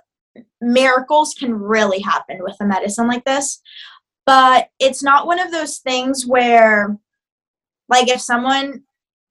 miracles 0.60 1.34
can 1.34 1.54
really 1.54 2.00
happen 2.00 2.38
with 2.40 2.56
a 2.60 2.66
medicine 2.66 3.06
like 3.06 3.24
this 3.24 3.60
but 4.26 4.68
it's 4.78 5.02
not 5.02 5.26
one 5.26 5.40
of 5.40 5.50
those 5.50 5.78
things 5.78 6.26
where 6.26 6.96
like 7.88 8.08
if 8.08 8.20
someone 8.20 8.82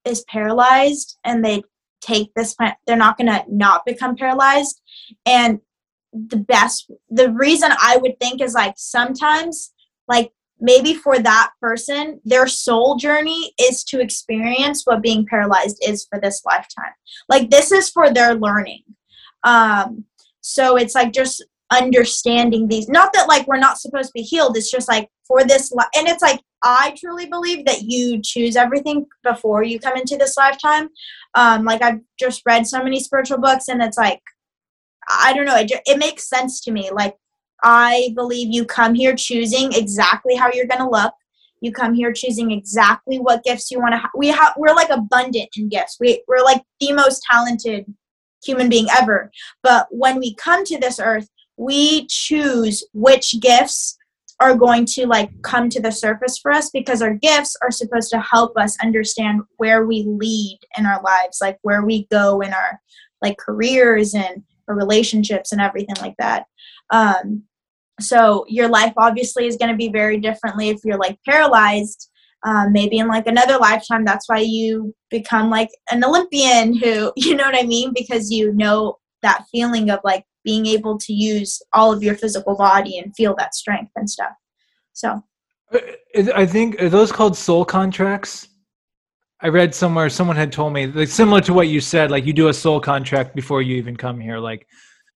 is 0.06 0.24
paralyzed 0.28 1.18
and 1.24 1.44
they 1.44 1.62
take 2.02 2.34
this 2.36 2.54
plant 2.54 2.76
they're 2.86 2.96
not 2.96 3.18
going 3.18 3.28
to 3.28 3.44
not 3.50 3.86
become 3.86 4.16
paralyzed 4.16 4.82
and 5.26 5.60
the 6.14 6.38
best 6.38 6.90
the 7.10 7.32
reason 7.34 7.72
i 7.82 7.98
would 7.98 8.20
think 8.20 8.42
is 8.42 8.54
like 8.54 8.74
sometimes 8.78 9.74
like 10.08 10.32
maybe 10.60 10.94
for 10.94 11.20
that 11.20 11.52
person, 11.62 12.20
their 12.26 12.48
soul 12.48 12.96
journey 12.96 13.54
is 13.60 13.84
to 13.86 14.00
experience 14.00 14.84
what 14.86 15.02
being 15.02 15.26
paralyzed 15.26 15.78
is 15.88 16.06
for 16.10 16.20
this 16.20 16.44
lifetime. 16.46 16.94
Like 17.30 17.50
this 17.50 17.72
is 17.72 17.90
for 17.90 18.12
their 18.12 18.36
learning. 18.36 18.84
Um, 19.44 20.06
so 20.48 20.78
it's 20.78 20.96
like 20.96 21.12
just 21.12 21.44
understanding 21.72 22.70
these. 22.70 22.88
Not 22.88 23.12
that 23.14 23.28
like 23.28 23.46
we're 23.48 23.60
not 23.60 23.80
supposed 23.80 24.08
to 24.08 24.14
be 24.14 24.22
healed. 24.22 24.56
It's 24.56 24.72
just 24.72 24.88
like 24.88 25.10
for 25.28 25.44
this, 25.44 25.74
life. 25.74 25.88
and 25.94 26.08
it's 26.08 26.22
like 26.22 26.40
I 26.64 26.96
truly 26.98 27.26
believe 27.26 27.66
that 27.66 27.82
you 27.84 28.22
choose 28.24 28.56
everything 28.56 29.06
before 29.24 29.64
you 29.64 29.78
come 29.78 29.98
into 29.98 30.16
this 30.16 30.38
lifetime. 30.38 30.88
Um, 31.36 31.66
like 31.66 31.82
I've 31.82 32.00
just 32.18 32.44
read 32.46 32.66
so 32.66 32.82
many 32.82 33.02
spiritual 33.02 33.40
books, 33.40 33.68
and 33.68 33.82
it's 33.82 33.98
like 33.98 34.22
I 35.10 35.34
don't 35.34 35.46
know. 35.46 35.58
It, 35.58 35.70
it 35.86 36.00
makes 36.00 36.30
sense 36.30 36.62
to 36.62 36.72
me. 36.72 36.92
Like 36.94 37.16
I 37.62 38.14
believe 38.16 38.48
you 38.54 38.64
come 38.64 38.96
here 38.96 39.16
choosing 39.16 39.74
exactly 39.74 40.36
how 40.36 40.50
you're 40.54 40.68
going 40.68 40.82
to 40.82 40.90
look. 40.90 41.14
You 41.60 41.74
come 41.74 41.94
here 41.94 42.14
choosing 42.14 42.52
exactly 42.52 43.18
what 43.18 43.44
gifts 43.44 43.70
you 43.70 43.80
want 43.80 43.96
to 43.96 43.98
have. 43.98 44.12
We 44.16 44.28
have 44.28 44.54
we're 44.56 44.76
like 44.76 44.92
abundant 44.92 45.50
in 45.58 45.68
gifts. 45.68 45.98
We 46.00 46.24
we're 46.26 46.44
like 46.46 46.62
the 46.80 46.94
most 46.94 47.22
talented 47.30 47.86
human 48.48 48.70
being 48.70 48.88
ever. 49.00 49.32
But 49.64 49.88
when 49.92 50.20
we 50.20 50.36
come 50.36 50.64
to 50.66 50.80
this 50.80 51.00
earth, 51.00 51.28
we 51.58 52.06
choose 52.08 52.84
which 52.94 53.40
gifts 53.42 53.98
are 54.40 54.56
going 54.56 54.86
to 54.86 55.08
like 55.08 55.32
come 55.42 55.68
to 55.70 55.82
the 55.82 55.92
surface 55.92 56.38
for 56.38 56.52
us 56.52 56.70
because 56.70 57.02
our 57.02 57.16
gifts 57.16 57.56
are 57.62 57.72
supposed 57.72 58.12
to 58.12 58.20
help 58.20 58.56
us 58.56 58.78
understand 58.84 59.42
where 59.58 59.86
we 59.86 60.04
lead 60.08 60.60
in 60.78 60.86
our 60.86 61.02
lives, 61.02 61.40
like 61.42 61.58
where 61.64 61.84
we 61.84 62.08
go 62.12 62.42
in 62.42 62.54
our 62.54 62.80
like 63.22 63.38
careers 63.38 64.14
and 64.14 64.44
our 64.68 64.76
relationships 64.76 65.52
and 65.52 65.62
everything 65.62 65.96
like 66.02 66.14
that. 66.20 66.46
Um, 66.92 67.44
so 68.00 68.46
your 68.48 68.70
life 68.70 68.94
obviously 68.96 69.48
is 69.48 69.58
going 69.58 69.72
to 69.72 69.78
be 69.78 69.90
very 69.90 70.20
differently 70.20 70.70
if 70.70 70.82
you're 70.84 71.00
like 71.00 71.18
paralyzed. 71.26 72.12
Um, 72.46 72.72
maybe 72.72 73.00
in 73.00 73.08
like 73.08 73.28
another 73.28 73.58
lifetime, 73.58 74.06
that's 74.06 74.30
why 74.30 74.40
you 74.40 74.94
become 75.10 75.50
like 75.50 75.70
an 75.92 76.04
Olympian 76.04 76.76
who, 76.76 77.12
you 77.18 77.36
know 77.36 77.44
what 77.44 77.58
I 77.58 77.66
mean? 77.66 77.94
Because 77.96 78.32
you 78.32 78.54
know 78.54 78.98
that 79.22 79.46
feeling 79.52 79.90
of 79.90 80.00
like 80.04 80.24
being 80.44 80.66
able 80.66 80.98
to 81.00 81.14
use 81.14 81.62
all 81.74 81.92
of 81.92 82.04
your 82.04 82.16
physical 82.16 82.56
body 82.56 83.00
and 83.00 83.16
feel 83.16 83.36
that 83.38 83.56
strength 83.56 83.92
and 83.96 84.10
stuff. 84.10 84.32
So 84.94 85.22
uh, 85.74 85.80
I 86.36 86.46
think 86.46 86.82
are 86.82 86.90
those 86.90 87.12
called 87.12 87.36
soul 87.36 87.66
contracts? 87.66 88.48
I 89.42 89.50
read 89.50 89.76
somewhere 89.76 90.10
someone 90.10 90.36
had 90.36 90.52
told 90.52 90.74
me 90.74 90.88
like 90.88 91.10
similar 91.10 91.42
to 91.42 91.54
what 91.54 91.68
you 91.68 91.82
said, 91.82 92.12
like 92.12 92.26
you 92.26 92.34
do 92.34 92.48
a 92.48 92.54
soul 92.54 92.80
contract 92.80 93.36
before 93.36 93.62
you 93.62 93.76
even 93.76 93.96
come 93.96 94.20
here. 94.20 94.40
Like 94.40 94.68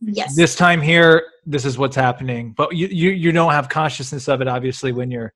yes 0.02 0.36
this 0.36 0.56
time 0.56 0.82
here 0.82 1.28
this 1.46 1.64
is 1.64 1.78
what's 1.78 1.96
happening 1.96 2.54
but 2.58 2.76
you 2.76 2.88
you, 2.88 3.12
you 3.12 3.32
don't 3.32 3.52
have 3.52 3.70
consciousness 3.70 4.28
of 4.28 4.42
it 4.42 4.48
obviously 4.48 4.92
when 4.92 5.12
you're 5.12 5.34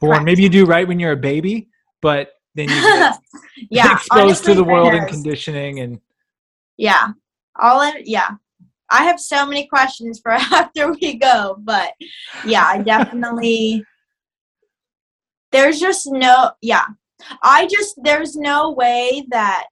born 0.00 0.12
Correct. 0.12 0.24
maybe 0.24 0.42
you 0.42 0.48
do 0.48 0.66
right 0.66 0.86
when 0.86 1.00
you're 1.00 1.12
a 1.12 1.16
baby 1.16 1.68
but 2.02 2.30
then 2.54 2.68
you 2.68 2.74
get 2.74 3.18
yeah 3.70 3.92
exposed 3.96 4.44
to 4.44 4.54
the 4.54 4.64
world 4.64 4.94
and 4.94 5.08
conditioning 5.08 5.80
and 5.80 6.00
yeah 6.76 7.08
all 7.58 7.80
in 7.82 8.02
yeah 8.04 8.30
I 8.90 9.04
have 9.04 9.18
so 9.18 9.46
many 9.46 9.66
questions 9.66 10.20
for 10.20 10.32
after 10.32 10.92
we 10.92 11.16
go, 11.18 11.56
but 11.60 11.92
yeah, 12.44 12.64
I 12.64 12.78
definitely 12.82 13.84
there's 15.52 15.80
just 15.80 16.06
no 16.10 16.50
yeah. 16.60 16.86
I 17.42 17.66
just 17.66 17.98
there's 18.02 18.36
no 18.36 18.72
way 18.72 19.24
that 19.30 19.68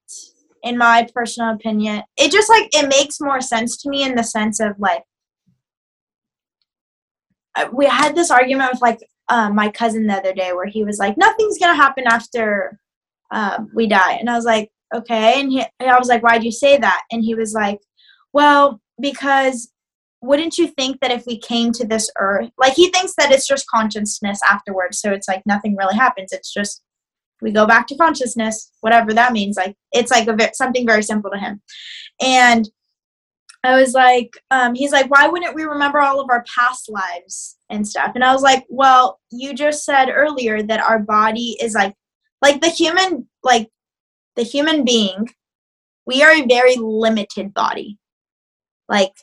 in 0.63 0.77
my 0.77 1.07
personal 1.13 1.53
opinion, 1.53 2.03
it 2.17 2.31
just 2.31 2.49
like 2.49 2.69
it 2.73 2.89
makes 2.89 3.21
more 3.21 3.39
sense 3.39 3.77
to 3.77 3.89
me 3.89 4.03
in 4.03 4.15
the 4.15 4.23
sense 4.23 4.59
of 4.59 4.73
like 4.79 5.03
uh, 7.55 7.67
we 7.71 7.85
had 7.85 8.15
this 8.15 8.31
argument 8.31 8.71
with 8.73 8.81
like 8.81 8.99
uh, 9.29 9.49
my 9.49 9.69
cousin 9.69 10.07
the 10.07 10.13
other 10.13 10.33
day 10.33 10.53
where 10.53 10.67
he 10.67 10.83
was 10.83 10.99
like 10.99 11.17
nothing's 11.17 11.57
gonna 11.57 11.75
happen 11.75 12.05
after 12.07 12.79
um, 13.31 13.69
we 13.73 13.87
die. 13.87 14.13
And 14.13 14.29
i 14.29 14.35
was 14.35 14.45
like 14.45 14.71
okay. 14.93 15.39
And, 15.39 15.51
he, 15.51 15.65
and 15.79 15.89
i 15.89 15.97
was 15.97 16.07
like 16.07 16.23
why'd 16.23 16.43
you 16.43 16.51
say 16.51 16.77
that? 16.77 17.01
And 17.11 17.23
he 17.23 17.35
was 17.35 17.53
like 17.53 17.79
well 18.33 18.81
because 18.99 19.71
wouldn't 20.21 20.57
you 20.57 20.67
think 20.67 20.99
that 21.01 21.11
if 21.11 21.25
we 21.27 21.37
came 21.39 21.71
to 21.71 21.85
this 21.85 22.09
earth 22.17 22.49
like 22.57 22.73
he 22.73 22.89
thinks 22.89 23.13
that 23.17 23.31
it's 23.31 23.47
just 23.47 23.67
consciousness 23.67 24.39
afterwards 24.49 24.99
so 24.99 25.11
it's 25.11 25.27
like 25.27 25.43
nothing 25.45 25.75
really 25.75 25.95
happens. 25.95 26.31
It's 26.31 26.53
just 26.53 26.81
we 27.41 27.51
go 27.51 27.65
back 27.65 27.87
to 27.87 27.97
consciousness 27.97 28.71
whatever 28.81 29.13
that 29.13 29.33
means 29.33 29.57
like 29.57 29.75
it's 29.91 30.11
like 30.11 30.27
a 30.27 30.53
something 30.53 30.85
very 30.85 31.03
simple 31.03 31.31
to 31.31 31.37
him. 31.37 31.61
And 32.21 32.69
i 33.65 33.79
was 33.79 33.93
like 33.93 34.31
um, 34.51 34.75
he's 34.75 34.91
like 34.91 35.09
why 35.09 35.27
wouldn't 35.27 35.55
we 35.55 35.63
remember 35.63 35.99
all 35.99 36.19
of 36.19 36.29
our 36.29 36.43
past 36.43 36.89
lives 36.89 37.57
and 37.69 37.87
stuff? 37.87 38.11
And 38.15 38.23
i 38.23 38.33
was 38.33 38.43
like 38.43 38.65
well 38.69 39.19
you 39.31 39.53
just 39.53 39.85
said 39.85 40.09
earlier 40.09 40.61
that 40.63 40.81
our 40.81 40.99
body 40.99 41.57
is 41.61 41.73
like 41.73 41.93
like 42.41 42.61
the 42.61 42.69
human 42.69 43.27
like 43.43 43.69
the 44.35 44.43
human 44.43 44.83
being 44.83 45.27
we 46.05 46.23
are 46.23 46.31
a 46.31 46.45
very 46.45 46.75
limited 46.75 47.53
body. 47.53 47.97
Like 48.87 49.13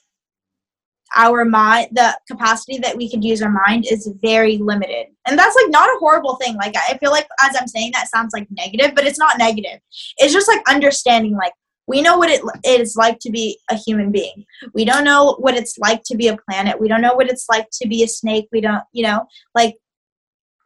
our 1.14 1.44
mind 1.44 1.88
the 1.92 2.18
capacity 2.26 2.78
that 2.78 2.96
we 2.96 3.08
could 3.08 3.22
use 3.22 3.42
our 3.42 3.50
mind 3.50 3.86
is 3.90 4.10
very 4.22 4.56
limited. 4.58 5.06
And 5.26 5.38
that's 5.38 5.54
like 5.54 5.70
not 5.70 5.88
a 5.88 5.98
horrible 5.98 6.36
thing. 6.36 6.56
Like 6.56 6.74
i 6.76 6.96
feel 6.98 7.10
like 7.10 7.28
as 7.40 7.54
i'm 7.58 7.68
saying 7.68 7.92
that 7.92 8.08
sounds 8.08 8.32
like 8.32 8.48
negative 8.50 8.94
but 8.94 9.06
it's 9.06 9.18
not 9.18 9.38
negative. 9.38 9.78
It's 10.18 10.32
just 10.32 10.48
like 10.48 10.62
understanding 10.68 11.36
like 11.36 11.52
we 11.86 12.00
know 12.00 12.16
what 12.16 12.30
it 12.30 12.42
is 12.64 12.96
like 12.96 13.18
to 13.20 13.30
be 13.30 13.58
a 13.70 13.76
human 13.76 14.12
being. 14.12 14.44
We 14.72 14.84
don't 14.84 15.04
know 15.04 15.36
what 15.38 15.56
it's 15.56 15.78
like 15.78 16.02
to 16.04 16.16
be 16.16 16.28
a 16.28 16.38
planet. 16.48 16.80
We 16.80 16.88
don't 16.88 17.00
know 17.00 17.14
what 17.14 17.28
it's 17.28 17.46
like 17.50 17.68
to 17.80 17.88
be 17.88 18.02
a 18.02 18.08
snake. 18.08 18.48
We 18.52 18.60
don't 18.60 18.84
you 18.92 19.04
know 19.04 19.26
like 19.54 19.76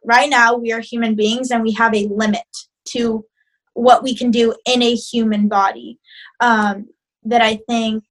right 0.03 0.29
now 0.29 0.55
we 0.55 0.71
are 0.71 0.79
human 0.79 1.15
beings 1.15 1.51
and 1.51 1.63
we 1.63 1.73
have 1.73 1.93
a 1.93 2.07
limit 2.07 2.45
to 2.89 3.25
what 3.73 4.03
we 4.03 4.15
can 4.15 4.31
do 4.31 4.55
in 4.65 4.81
a 4.81 4.95
human 4.95 5.47
body. 5.47 5.99
Um, 6.39 6.87
that 7.27 7.41
i 7.41 7.59
think 7.67 8.03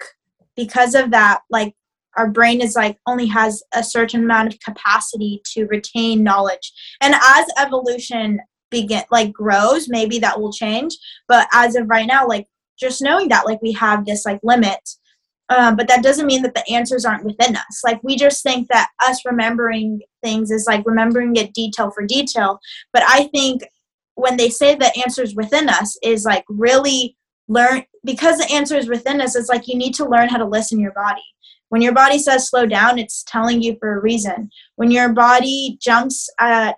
because 0.57 0.95
of 0.95 1.11
that 1.11 1.41
like 1.51 1.75
our 2.17 2.29
brain 2.31 2.61
is 2.61 2.75
like 2.75 2.99
only 3.07 3.27
has 3.27 3.63
a 3.75 3.83
certain 3.83 4.25
amount 4.25 4.53
of 4.53 4.61
capacity 4.61 5.43
to 5.45 5.67
retain 5.67 6.23
knowledge. 6.23 6.73
And 7.03 7.15
as 7.15 7.47
evolution 7.59 8.41
begin 8.71 9.03
like 9.11 9.33
grows 9.33 9.89
maybe 9.89 10.19
that 10.21 10.41
will 10.41 10.53
change. 10.53 10.97
But 11.29 11.47
as 11.53 11.77
of 11.77 11.89
right 11.89 12.07
now 12.07 12.27
like 12.27 12.47
just 12.79 13.03
knowing 13.03 13.29
that 13.29 13.47
like 13.47 13.61
we 13.63 13.73
have 13.73 14.05
this 14.05 14.25
like 14.25 14.41
limit 14.43 14.81
um, 15.49 15.77
but 15.77 15.87
that 15.87 16.03
doesn't 16.03 16.27
mean 16.27 16.43
that 16.43 16.55
the 16.55 16.69
answers 16.69 17.05
aren't 17.05 17.25
within 17.25 17.55
us. 17.55 17.83
Like 17.85 18.03
we 18.03 18.17
just 18.17 18.43
think 18.43 18.67
that 18.67 18.91
us 19.07 19.25
remembering 19.25 20.01
things 20.27 20.51
is 20.51 20.67
like 20.67 20.85
remembering 20.85 21.37
it 21.37 21.55
detail 21.55 21.91
for 21.91 22.05
detail 22.05 22.59
but 22.93 23.03
i 23.07 23.25
think 23.29 23.63
when 24.17 24.37
they 24.37 24.51
say 24.51 24.75
the 24.75 24.93
answers 24.99 25.35
within 25.37 25.69
us 25.69 25.97
is 26.03 26.25
like 26.25 26.45
really 26.49 27.17
learn 27.49 27.85
because 28.05 28.39
the 28.39 28.53
answer 28.53 28.77
is 28.77 28.89
within 28.89 29.21
us 29.21 29.37
it's 29.37 29.49
like 29.49 29.69
you 29.69 29.77
need 29.77 29.95
to 29.95 30.09
learn 30.09 30.29
how 30.29 30.39
to 30.39 30.45
listen 30.45 30.81
your 30.81 30.93
body. 30.93 31.23
When 31.69 31.83
your 31.83 31.95
body 31.95 32.19
says 32.19 32.49
slow 32.49 32.67
down 32.67 32.99
it's 32.99 33.25
telling 33.25 33.63
you 33.63 33.77
for 33.79 33.97
a 33.97 34.01
reason. 34.01 34.51
When 34.77 34.91
your 34.91 35.13
body 35.13 35.79
jumps 35.81 36.29
at 36.41 36.77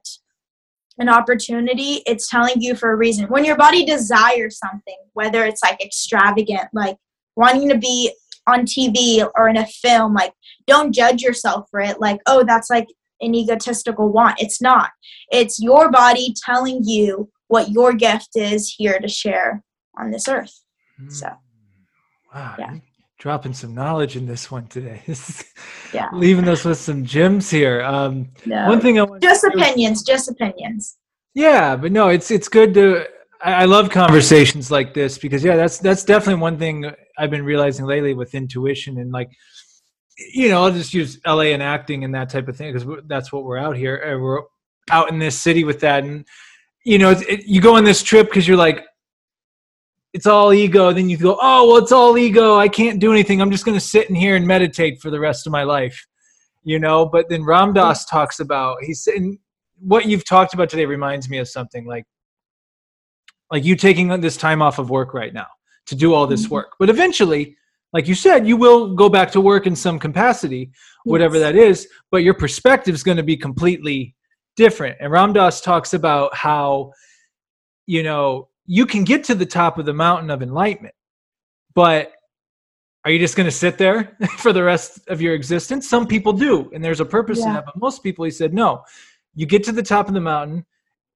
an 0.98 1.08
opportunity 1.08 2.02
it's 2.06 2.28
telling 2.28 2.60
you 2.60 2.74
for 2.74 2.92
a 2.92 2.96
reason 2.96 3.26
when 3.26 3.44
your 3.44 3.56
body 3.56 3.84
desires 3.84 4.58
something 4.58 4.96
whether 5.12 5.44
it's 5.44 5.62
like 5.62 5.82
extravagant 5.82 6.68
like 6.72 6.96
wanting 7.36 7.68
to 7.68 7.78
be 7.78 8.12
on 8.46 8.60
tv 8.60 9.28
or 9.36 9.48
in 9.48 9.56
a 9.56 9.66
film 9.66 10.14
like 10.14 10.32
don't 10.66 10.92
judge 10.92 11.22
yourself 11.22 11.66
for 11.70 11.80
it 11.80 12.00
like 12.00 12.20
oh 12.26 12.44
that's 12.44 12.70
like 12.70 12.86
an 13.20 13.34
egotistical 13.34 14.10
want 14.10 14.40
it's 14.40 14.60
not 14.60 14.90
it's 15.30 15.60
your 15.60 15.90
body 15.90 16.34
telling 16.44 16.80
you 16.84 17.28
what 17.48 17.70
your 17.70 17.92
gift 17.92 18.30
is 18.34 18.72
here 18.76 18.98
to 19.00 19.08
share 19.08 19.62
on 19.98 20.10
this 20.10 20.28
earth. 20.28 20.62
So, 21.08 21.28
hmm. 21.28 22.38
wow, 22.38 22.54
yeah. 22.58 22.74
Dropping 23.18 23.52
some 23.52 23.74
knowledge 23.74 24.16
in 24.16 24.26
this 24.26 24.50
one 24.50 24.66
today. 24.68 25.02
yeah, 25.92 26.08
leaving 26.12 26.48
us 26.48 26.64
with 26.64 26.78
some 26.78 27.04
gems 27.04 27.50
here. 27.50 27.82
Um, 27.82 28.30
no, 28.46 28.68
one 28.68 28.80
thing 28.80 28.98
I 28.98 29.02
want 29.02 29.22
just 29.22 29.44
opinions, 29.44 30.02
just 30.02 30.30
opinions. 30.30 30.96
Yeah, 31.34 31.76
but 31.76 31.92
no, 31.92 32.08
it's 32.08 32.30
it's 32.30 32.48
good 32.48 32.74
to. 32.74 33.04
I, 33.40 33.52
I 33.52 33.64
love 33.66 33.90
conversations 33.90 34.70
like 34.70 34.94
this 34.94 35.18
because 35.18 35.44
yeah, 35.44 35.56
that's 35.56 35.78
that's 35.78 36.04
definitely 36.04 36.40
one 36.40 36.58
thing 36.58 36.90
I've 37.18 37.30
been 37.30 37.44
realizing 37.44 37.86
lately 37.86 38.14
with 38.14 38.34
intuition 38.34 38.98
and 38.98 39.12
like 39.12 39.30
you 40.18 40.48
know, 40.48 40.64
I'll 40.64 40.72
just 40.72 40.92
use 40.92 41.20
LA 41.26 41.52
and 41.52 41.62
acting 41.62 42.04
and 42.04 42.14
that 42.14 42.28
type 42.28 42.48
of 42.48 42.56
thing 42.56 42.72
because 42.72 43.02
that's 43.06 43.32
what 43.32 43.44
we're 43.44 43.58
out 43.58 43.76
here. 43.76 44.18
We're 44.20 44.42
out 44.90 45.10
in 45.10 45.18
this 45.18 45.38
city 45.38 45.64
with 45.64 45.80
that, 45.80 46.04
and 46.04 46.26
you 46.84 46.98
know, 46.98 47.10
it, 47.10 47.46
you 47.46 47.60
go 47.60 47.76
on 47.76 47.84
this 47.84 48.02
trip 48.02 48.28
because 48.28 48.48
you're 48.48 48.56
like, 48.56 48.84
it's 50.12 50.26
all 50.26 50.52
ego. 50.52 50.92
Then 50.92 51.08
you 51.08 51.16
go, 51.16 51.38
oh, 51.40 51.68
well, 51.68 51.76
it's 51.76 51.92
all 51.92 52.16
ego. 52.16 52.56
I 52.56 52.68
can't 52.68 53.00
do 53.00 53.12
anything. 53.12 53.40
I'm 53.40 53.50
just 53.50 53.64
going 53.64 53.78
to 53.78 53.84
sit 53.84 54.08
in 54.08 54.14
here 54.14 54.36
and 54.36 54.46
meditate 54.46 55.00
for 55.00 55.10
the 55.10 55.20
rest 55.20 55.46
of 55.46 55.52
my 55.52 55.64
life, 55.64 56.06
you 56.62 56.78
know. 56.78 57.06
But 57.06 57.28
then 57.28 57.44
Ram 57.44 57.72
Dass 57.72 58.04
talks 58.04 58.40
about 58.40 58.82
he's 58.82 59.02
saying 59.02 59.38
what 59.80 60.06
you've 60.06 60.24
talked 60.24 60.54
about 60.54 60.68
today 60.68 60.86
reminds 60.86 61.28
me 61.28 61.38
of 61.38 61.48
something 61.48 61.86
like 61.86 62.04
like 63.50 63.64
you 63.64 63.76
taking 63.76 64.08
this 64.20 64.36
time 64.36 64.60
off 64.60 64.78
of 64.78 64.90
work 64.90 65.14
right 65.14 65.32
now 65.32 65.46
to 65.86 65.94
do 65.94 66.12
all 66.12 66.26
this 66.26 66.44
mm-hmm. 66.44 66.54
work. 66.54 66.72
But 66.78 66.90
eventually, 66.90 67.56
like 67.92 68.06
you 68.06 68.14
said, 68.14 68.46
you 68.46 68.56
will 68.56 68.94
go 68.94 69.08
back 69.08 69.30
to 69.32 69.40
work 69.40 69.66
in 69.66 69.74
some 69.74 69.98
capacity, 69.98 70.70
whatever 71.04 71.36
yes. 71.36 71.42
that 71.42 71.56
is. 71.56 71.88
But 72.10 72.18
your 72.18 72.34
perspective 72.34 72.94
is 72.94 73.02
going 73.02 73.16
to 73.16 73.22
be 73.22 73.36
completely 73.36 74.14
different. 74.56 74.96
And 75.00 75.10
Ram 75.10 75.32
Dass 75.32 75.60
talks 75.60 75.94
about 75.94 76.34
how 76.34 76.92
you 77.86 78.02
know 78.02 78.47
you 78.68 78.84
can 78.84 79.02
get 79.02 79.24
to 79.24 79.34
the 79.34 79.46
top 79.46 79.78
of 79.78 79.86
the 79.86 79.94
mountain 79.94 80.30
of 80.30 80.42
enlightenment, 80.42 80.94
but 81.74 82.12
are 83.04 83.10
you 83.10 83.18
just 83.18 83.34
going 83.34 83.46
to 83.46 83.50
sit 83.50 83.78
there 83.78 84.16
for 84.38 84.52
the 84.52 84.62
rest 84.62 85.00
of 85.08 85.22
your 85.22 85.34
existence? 85.34 85.88
Some 85.88 86.06
people 86.06 86.34
do, 86.34 86.70
and 86.74 86.84
there's 86.84 87.00
a 87.00 87.04
purpose 87.04 87.38
yeah. 87.38 87.46
in 87.46 87.54
that. 87.54 87.64
But 87.64 87.78
most 87.78 88.02
people, 88.02 88.26
he 88.26 88.30
said, 88.30 88.52
no. 88.52 88.82
You 89.34 89.46
get 89.46 89.64
to 89.64 89.72
the 89.72 89.82
top 89.82 90.06
of 90.06 90.14
the 90.14 90.20
mountain, 90.20 90.66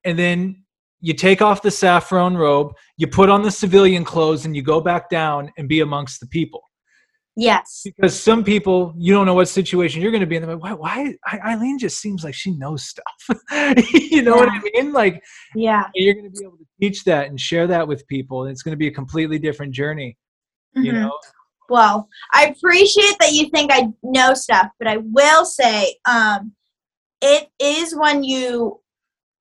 and 0.03 0.17
then 0.17 0.63
you 0.99 1.13
take 1.13 1.43
off 1.43 1.61
the 1.61 1.69
saffron 1.69 2.35
robe, 2.35 2.73
you 2.97 3.05
put 3.05 3.29
on 3.29 3.43
the 3.43 3.51
civilian 3.51 4.03
clothes, 4.03 4.45
and 4.45 4.55
you 4.55 4.63
go 4.63 4.81
back 4.81 5.07
down 5.09 5.51
and 5.57 5.69
be 5.69 5.81
amongst 5.81 6.21
the 6.21 6.27
people. 6.27 6.63
Yes. 7.35 7.81
Because 7.83 8.21
some 8.21 8.43
people, 8.43 8.93
you 8.95 9.13
don't 9.13 9.25
know 9.25 9.33
what 9.33 9.47
situation 9.47 10.01
you're 10.01 10.11
going 10.11 10.21
to 10.21 10.27
be 10.27 10.35
in. 10.35 10.45
Like, 10.45 10.61
why? 10.61 10.73
Why? 10.73 11.15
Aileen 11.45 11.79
just 11.79 11.99
seems 11.99 12.23
like 12.23 12.35
she 12.35 12.51
knows 12.51 12.85
stuff. 12.85 13.39
you 13.91 14.21
know 14.21 14.35
yeah. 14.35 14.39
what 14.39 14.49
I 14.49 14.61
mean? 14.73 14.93
Like, 14.93 15.23
yeah, 15.55 15.87
you're 15.95 16.13
going 16.13 16.31
to 16.31 16.39
be 16.39 16.45
able 16.45 16.57
to 16.57 16.65
teach 16.79 17.03
that 17.05 17.29
and 17.29 17.39
share 17.39 17.65
that 17.67 17.87
with 17.87 18.07
people. 18.07 18.43
And 18.43 18.51
it's 18.51 18.61
going 18.61 18.73
to 18.73 18.77
be 18.77 18.87
a 18.87 18.91
completely 18.91 19.39
different 19.39 19.73
journey. 19.73 20.17
Mm-hmm. 20.77 20.85
You 20.85 20.91
know. 20.93 21.17
Well, 21.69 22.07
I 22.33 22.55
appreciate 22.55 23.15
that 23.19 23.31
you 23.31 23.49
think 23.49 23.71
I 23.73 23.87
know 24.03 24.33
stuff, 24.33 24.67
but 24.77 24.87
I 24.87 24.97
will 24.97 25.45
say, 25.45 25.95
um, 26.05 26.51
it 27.21 27.47
is 27.59 27.95
when 27.95 28.23
you 28.23 28.81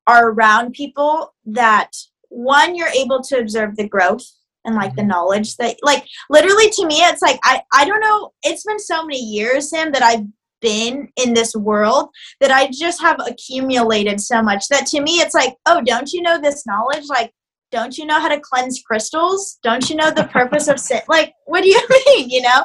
are 0.07 0.30
around 0.30 0.72
people 0.72 1.34
that 1.47 1.90
one 2.28 2.74
you're 2.74 2.88
able 2.88 3.20
to 3.22 3.38
observe 3.38 3.76
the 3.76 3.88
growth 3.88 4.24
and 4.65 4.75
like 4.75 4.95
the 4.95 5.03
mm-hmm. 5.03 5.11
knowledge 5.11 5.57
that 5.57 5.77
like 5.83 6.07
literally 6.31 6.71
to 6.71 6.87
me 6.87 6.97
it's 6.97 7.23
like 7.23 7.39
I 7.45 7.63
I 7.73 7.85
don't 7.85 8.01
know 8.01 8.33
it's 8.43 8.65
been 8.65 8.79
so 8.79 9.05
many 9.05 9.19
years 9.19 9.71
Sam 9.71 9.93
that 9.93 10.03
I've 10.03 10.27
been 10.61 11.09
in 11.17 11.35
this 11.35 11.57
world 11.57 12.09
that 12.41 12.53
I 12.53 12.71
just 12.71 13.01
have 13.01 13.19
accumulated 13.27 14.21
so 14.21 14.43
much 14.43 14.69
that 14.69 14.87
to 14.89 15.01
me 15.01 15.13
it's 15.17 15.35
like 15.35 15.55
oh 15.67 15.81
don't 15.85 16.13
you 16.13 16.23
know 16.23 16.41
this 16.41 16.67
knowledge? 16.67 17.05
Like 17.09 17.33
don't 17.71 17.97
you 17.97 18.05
know 18.05 18.21
how 18.21 18.29
to 18.29 18.39
cleanse 18.39 18.83
crystals? 18.87 19.59
Don't 19.63 19.89
you 19.89 19.97
know 19.97 20.11
the 20.11 20.25
purpose 20.25 20.69
of 20.69 20.79
sin? 20.79 21.01
Like 21.09 21.33
what 21.47 21.63
do 21.63 21.69
you 21.69 21.81
mean 22.07 22.31
you 22.31 22.43
know? 22.43 22.65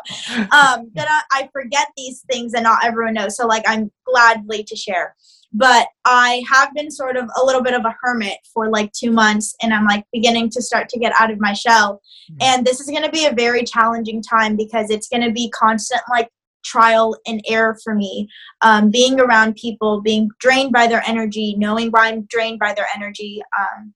Um 0.51 0.91
that 0.95 1.07
I, 1.09 1.21
I 1.31 1.49
forget 1.51 1.87
these 1.95 2.23
things 2.31 2.53
and 2.53 2.63
not 2.63 2.85
everyone 2.85 3.13
knows 3.13 3.35
so 3.35 3.47
like 3.47 3.63
i'm 3.67 3.91
gladly 4.05 4.63
to 4.63 4.75
share 4.75 5.15
but 5.53 5.87
I 6.05 6.43
have 6.49 6.73
been 6.73 6.91
sort 6.91 7.17
of 7.17 7.29
a 7.41 7.45
little 7.45 7.61
bit 7.63 7.73
of 7.73 7.85
a 7.85 7.95
hermit 8.01 8.37
for 8.53 8.69
like 8.69 8.91
two 8.91 9.11
months, 9.11 9.55
and 9.61 9.73
I'm 9.73 9.85
like 9.85 10.05
beginning 10.11 10.49
to 10.51 10.61
start 10.61 10.89
to 10.89 10.99
get 10.99 11.13
out 11.19 11.31
of 11.31 11.39
my 11.39 11.53
shell. 11.53 12.01
Mm-hmm. 12.31 12.37
And 12.41 12.65
this 12.65 12.79
is 12.79 12.89
going 12.89 13.03
to 13.03 13.11
be 13.11 13.25
a 13.25 13.33
very 13.33 13.63
challenging 13.63 14.21
time 14.21 14.55
because 14.55 14.89
it's 14.89 15.07
going 15.07 15.23
to 15.23 15.31
be 15.31 15.49
constant 15.51 16.01
like 16.09 16.29
trial 16.65 17.15
and 17.25 17.41
error 17.47 17.77
for 17.83 17.95
me. 17.95 18.27
Um, 18.61 18.91
being 18.91 19.19
around 19.19 19.55
people, 19.55 20.01
being 20.01 20.29
drained 20.39 20.73
by 20.73 20.87
their 20.87 21.03
energy, 21.07 21.55
knowing 21.57 21.89
why 21.89 22.07
I'm 22.07 22.23
drained 22.29 22.59
by 22.59 22.73
their 22.73 22.87
energy. 22.95 23.41
Um, 23.57 23.93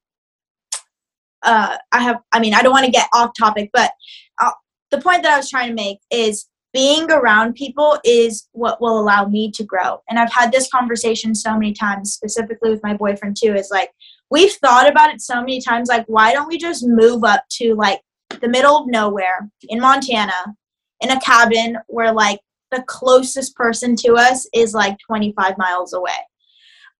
uh, 1.44 1.78
I 1.92 2.04
have, 2.04 2.18
I 2.32 2.40
mean, 2.40 2.54
I 2.54 2.62
don't 2.62 2.72
want 2.72 2.86
to 2.86 2.92
get 2.92 3.10
off 3.14 3.32
topic, 3.38 3.72
but 3.74 3.92
uh, 4.40 4.52
the 4.92 5.02
point 5.02 5.24
that 5.24 5.34
I 5.34 5.38
was 5.38 5.50
trying 5.50 5.70
to 5.70 5.74
make 5.74 6.00
is 6.12 6.48
being 6.74 7.12
around 7.12 7.54
people 7.56 8.00
is 8.04 8.48
what 8.54 8.82
will 8.82 9.00
allow 9.00 9.26
me 9.26 9.52
to 9.52 9.64
grow. 9.64 10.02
And 10.10 10.18
I've 10.18 10.32
had 10.32 10.52
this 10.52 10.70
conversation 10.70 11.36
so 11.36 11.54
many 11.54 11.74
times, 11.74 12.14
specifically 12.14 12.70
with 12.70 12.84
my 12.84 12.96
boyfriend 12.96 13.38
too, 13.38 13.54
is 13.54 13.70
like 13.72 13.92
we've 14.30 14.54
thought 14.54 14.90
about 14.90 15.14
it 15.14 15.22
so 15.22 15.36
many 15.36 15.62
times 15.62 15.90
like 15.90 16.06
why 16.08 16.32
don't 16.34 16.48
we 16.48 16.58
just 16.58 16.86
move 16.88 17.24
up 17.24 17.44
to 17.50 17.76
like 17.76 18.02
the 18.40 18.48
middle 18.48 18.78
of 18.78 18.88
nowhere 18.88 19.50
in 19.68 19.80
Montana 19.80 20.56
in 21.02 21.12
a 21.12 21.20
cabin 21.20 21.78
where 21.88 22.14
like 22.14 22.40
the 22.72 22.84
closest 22.88 23.56
person 23.56 23.96
to 23.98 24.14
us 24.14 24.48
is 24.54 24.74
like 24.74 24.98
25 25.06 25.58
miles 25.58 25.94
away. 25.94 26.12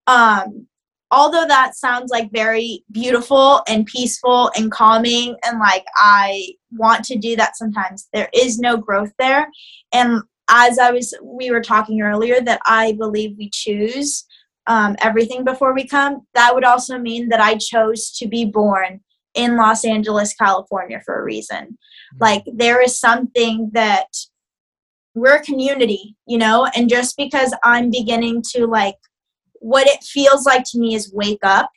Um 0.08 0.68
although 1.12 1.46
that 1.46 1.76
sounds 1.76 2.10
like 2.10 2.32
very 2.32 2.84
beautiful 2.92 3.62
and 3.68 3.86
peaceful 3.86 4.50
and 4.56 4.72
calming 4.72 5.36
and 5.46 5.60
like 5.60 5.86
i 5.98 6.48
want 6.72 7.04
to 7.04 7.18
do 7.18 7.36
that 7.36 7.58
sometimes 7.58 8.08
there 8.14 8.30
is 8.34 8.58
no 8.58 8.78
growth 8.78 9.12
there 9.20 9.48
and 9.94 10.22
as 10.50 10.80
i 10.80 10.90
was 10.90 11.14
we 11.24 11.52
were 11.52 11.62
talking 11.62 12.02
earlier 12.02 12.42
that 12.42 12.62
i 12.66 12.94
believe 12.94 13.36
we 13.38 13.50
choose 13.50 14.26
um, 14.68 14.96
everything 15.02 15.44
before 15.44 15.74
we 15.74 15.86
come 15.88 16.22
that 16.34 16.54
would 16.54 16.64
also 16.64 16.98
mean 16.98 17.30
that 17.30 17.42
i 17.42 17.56
chose 17.56 18.12
to 18.12 18.28
be 18.28 18.46
born 18.46 19.02
in 19.34 19.58
los 19.58 19.84
angeles 19.84 20.34
california 20.34 21.02
for 21.06 21.20
a 21.20 21.24
reason 21.24 21.66
mm-hmm. 21.66 22.18
like 22.20 22.44
there 22.56 22.82
is 22.82 23.00
something 23.00 23.70
that 23.74 24.08
we're 25.14 25.36
a 25.36 25.44
community 25.44 26.16
you 26.26 26.38
know 26.38 26.70
and 26.76 26.90
just 26.90 27.18
because 27.18 27.54
i'm 27.64 27.90
beginning 27.90 28.42
to 28.42 28.66
like 28.66 28.96
what 29.62 29.88
it 29.88 30.04
feels 30.04 30.46
like 30.46 30.64
to 30.66 30.80
me 30.80 30.96
is 30.96 31.14
wake 31.14 31.44
up. 31.44 31.70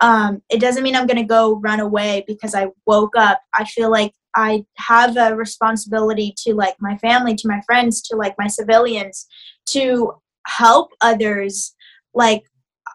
Um, 0.00 0.42
it 0.50 0.60
doesn't 0.60 0.82
mean 0.82 0.96
I'm 0.96 1.06
going 1.06 1.16
to 1.16 1.22
go 1.24 1.56
run 1.56 1.80
away 1.80 2.24
because 2.26 2.54
I 2.54 2.68
woke 2.86 3.16
up. 3.16 3.40
I 3.54 3.64
feel 3.64 3.90
like 3.90 4.12
I 4.34 4.64
have 4.76 5.16
a 5.16 5.34
responsibility 5.34 6.34
to 6.44 6.54
like 6.54 6.74
my 6.80 6.96
family, 6.98 7.34
to 7.36 7.48
my 7.48 7.60
friends, 7.66 8.02
to 8.02 8.16
like 8.16 8.34
my 8.38 8.46
civilians, 8.46 9.26
to 9.70 10.12
help 10.46 10.90
others. 11.00 11.74
Like 12.14 12.42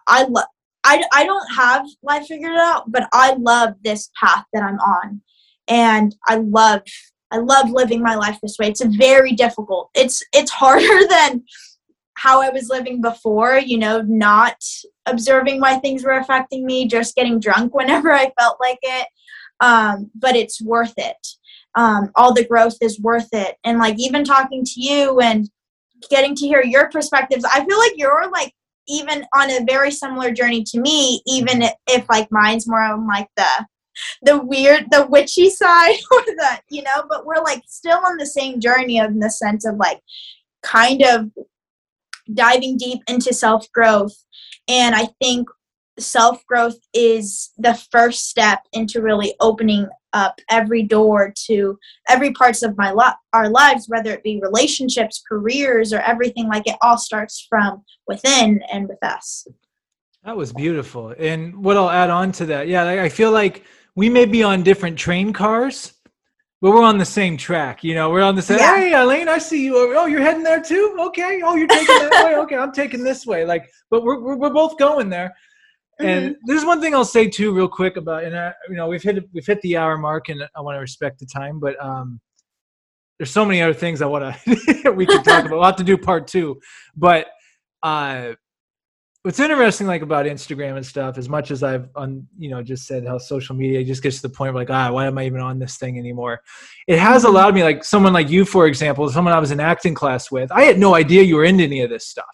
I 0.07 0.23
love. 0.23 0.45
I, 0.87 1.03
I 1.13 1.25
don't 1.25 1.47
have 1.55 1.87
life 2.03 2.27
figured 2.27 2.55
out, 2.57 2.91
but 2.91 3.07
I 3.11 3.33
love 3.39 3.73
this 3.83 4.11
path 4.21 4.45
that 4.53 4.61
I'm 4.61 4.77
on. 4.77 5.21
And 5.67 6.15
I 6.27 6.35
love 6.35 6.81
I 7.31 7.37
love 7.37 7.71
living 7.71 8.03
my 8.03 8.15
life 8.15 8.37
this 8.41 8.57
way. 8.59 8.67
It's 8.67 8.83
very 8.83 9.31
difficult. 9.31 9.89
It's 9.95 10.23
it's 10.31 10.51
harder 10.51 11.07
than 11.09 11.43
how 12.15 12.41
I 12.41 12.49
was 12.49 12.69
living 12.69 13.01
before, 13.01 13.57
you 13.57 13.77
know, 13.77 14.01
not 14.01 14.57
observing 15.05 15.59
why 15.59 15.77
things 15.77 16.03
were 16.03 16.17
affecting 16.17 16.65
me, 16.65 16.87
just 16.87 17.15
getting 17.15 17.39
drunk 17.39 17.73
whenever 17.73 18.11
I 18.11 18.31
felt 18.39 18.57
like 18.59 18.79
it. 18.81 19.07
Um, 19.59 20.09
but 20.15 20.35
it's 20.35 20.61
worth 20.61 20.93
it. 20.97 21.27
Um, 21.75 22.11
all 22.15 22.33
the 22.33 22.45
growth 22.45 22.77
is 22.81 22.99
worth 22.99 23.29
it. 23.33 23.57
And 23.63 23.79
like 23.79 23.95
even 23.99 24.23
talking 24.23 24.63
to 24.63 24.81
you 24.81 25.19
and 25.19 25.49
getting 26.09 26.35
to 26.35 26.47
hear 26.47 26.63
your 26.63 26.89
perspectives, 26.89 27.45
I 27.45 27.65
feel 27.65 27.77
like 27.77 27.93
you're 27.95 28.29
like 28.31 28.53
even 28.87 29.25
on 29.33 29.51
a 29.51 29.65
very 29.65 29.91
similar 29.91 30.31
journey 30.31 30.63
to 30.63 30.79
me, 30.79 31.21
even 31.25 31.63
if, 31.87 32.05
like 32.09 32.31
mine's 32.31 32.67
more 32.67 32.81
on 32.81 33.07
like 33.07 33.27
the 33.35 33.65
the 34.23 34.37
weird 34.37 34.87
the 34.91 35.07
witchy 35.07 35.49
side 35.61 35.95
or 36.11 36.21
the 36.25 36.59
you 36.69 36.83
know 36.83 37.05
but 37.07 37.25
we're 37.25 37.41
like 37.41 37.63
still 37.65 37.97
on 38.05 38.17
the 38.17 38.25
same 38.25 38.59
journey 38.59 38.97
in 38.97 39.19
the 39.19 39.29
sense 39.29 39.65
of 39.65 39.77
like 39.77 40.01
kind 40.61 41.01
of 41.01 41.31
diving 42.33 42.77
deep 42.77 43.01
into 43.07 43.33
self 43.33 43.71
growth. 43.71 44.15
And 44.67 44.95
I 44.95 45.09
think 45.21 45.47
self 45.99 46.45
growth 46.45 46.79
is 46.93 47.51
the 47.57 47.73
first 47.91 48.29
step 48.29 48.59
into 48.73 49.01
really 49.01 49.35
opening 49.39 49.87
up 50.13 50.39
every 50.49 50.81
door 50.81 51.33
to 51.45 51.77
every 52.09 52.31
parts 52.31 52.63
of 52.63 52.77
my 52.77 52.89
life 52.91 53.13
our 53.33 53.49
lives 53.49 53.87
whether 53.87 54.11
it 54.11 54.23
be 54.23 54.39
relationships 54.41 55.21
careers 55.27 55.93
or 55.93 55.99
everything 55.99 56.47
like 56.47 56.65
it 56.67 56.77
all 56.81 56.97
starts 56.97 57.45
from 57.49 57.83
within 58.07 58.61
and 58.71 58.87
with 58.87 58.97
us 59.03 59.45
that 60.23 60.35
was 60.35 60.53
beautiful 60.53 61.13
and 61.19 61.55
what 61.55 61.75
i'll 61.77 61.89
add 61.89 62.09
on 62.09 62.31
to 62.31 62.45
that 62.45 62.67
yeah 62.67 62.85
i 63.03 63.09
feel 63.09 63.31
like 63.31 63.65
we 63.95 64.09
may 64.09 64.25
be 64.25 64.41
on 64.41 64.63
different 64.63 64.97
train 64.97 65.33
cars 65.33 65.93
but 66.61 66.71
we're 66.71 66.83
on 66.83 66.97
the 66.97 67.05
same 67.05 67.37
track. 67.37 67.83
You 67.83 67.95
know, 67.95 68.09
we're 68.09 68.23
on 68.23 68.35
the 68.35 68.41
same. 68.41 68.59
Yeah. 68.59 68.75
Hey, 68.75 68.93
Aileen, 68.93 69.27
I 69.27 69.37
see 69.37 69.65
you. 69.65 69.75
Oh, 69.97 70.05
you're 70.05 70.21
heading 70.21 70.43
there 70.43 70.61
too. 70.61 70.95
Okay. 70.99 71.41
Oh, 71.43 71.55
you're 71.55 71.67
taking 71.67 71.87
that 71.87 72.25
way. 72.25 72.35
Okay, 72.37 72.55
I'm 72.55 72.71
taking 72.71 73.03
this 73.03 73.25
way. 73.25 73.45
Like, 73.45 73.69
but 73.89 74.03
we're 74.03 74.19
we're, 74.19 74.37
we're 74.37 74.53
both 74.53 74.77
going 74.77 75.09
there. 75.09 75.33
Mm-hmm. 75.99 76.09
And 76.09 76.35
there's 76.45 76.65
one 76.65 76.81
thing 76.81 76.93
I'll 76.93 77.05
say 77.05 77.29
too, 77.29 77.53
real 77.53 77.69
quick 77.69 77.95
about, 77.95 78.25
and 78.25 78.37
I, 78.37 78.53
you 78.69 78.75
know, 78.75 78.87
we've 78.87 79.03
hit 79.03 79.23
we've 79.33 79.45
hit 79.45 79.61
the 79.61 79.77
hour 79.77 79.97
mark, 79.97 80.29
and 80.29 80.43
I 80.55 80.61
want 80.61 80.75
to 80.75 80.79
respect 80.81 81.19
the 81.19 81.25
time, 81.25 81.59
but 81.59 81.81
um, 81.83 82.19
there's 83.17 83.31
so 83.31 83.45
many 83.45 83.61
other 83.61 83.73
things 83.73 84.01
I 84.01 84.07
want 84.07 84.35
to 84.35 84.91
we 84.95 85.05
could 85.05 85.23
talk 85.23 85.45
about. 85.45 85.51
We'll 85.51 85.63
have 85.63 85.77
to 85.77 85.83
do 85.83 85.97
part 85.97 86.27
two, 86.27 86.59
but 86.97 87.27
uh, 87.81 88.33
what's 89.25 89.39
interesting 89.39 89.87
like 89.87 90.03
about 90.03 90.27
instagram 90.27 90.77
and 90.77 90.85
stuff 90.85 91.17
as 91.17 91.27
much 91.27 91.49
as 91.49 91.63
i've 91.63 91.89
on 91.95 92.27
you 92.37 92.47
know 92.47 92.61
just 92.61 92.85
said 92.85 93.07
how 93.07 93.17
social 93.17 93.55
media 93.55 93.83
just 93.83 94.03
gets 94.03 94.17
to 94.17 94.21
the 94.21 94.29
point 94.29 94.53
where 94.53 94.61
like 94.61 94.69
ah 94.69 94.91
why 94.91 95.07
am 95.07 95.17
i 95.17 95.25
even 95.25 95.41
on 95.41 95.57
this 95.57 95.77
thing 95.77 95.97
anymore? 95.97 96.39
It 96.87 96.99
has 96.99 97.23
mm-hmm. 97.23 97.31
allowed 97.31 97.55
me 97.55 97.63
like 97.63 97.83
someone 97.83 98.13
like 98.13 98.29
you 98.29 98.45
for 98.45 98.67
example 98.67 99.09
someone 99.09 99.33
i 99.33 99.39
was 99.39 99.49
in 99.49 99.59
acting 99.59 99.95
class 99.95 100.29
with 100.29 100.51
i 100.51 100.61
had 100.61 100.77
no 100.77 100.93
idea 100.93 101.23
you 101.23 101.37
were 101.37 101.43
into 101.43 101.63
any 101.63 101.81
of 101.81 101.89
this 101.89 102.05
stuff. 102.07 102.25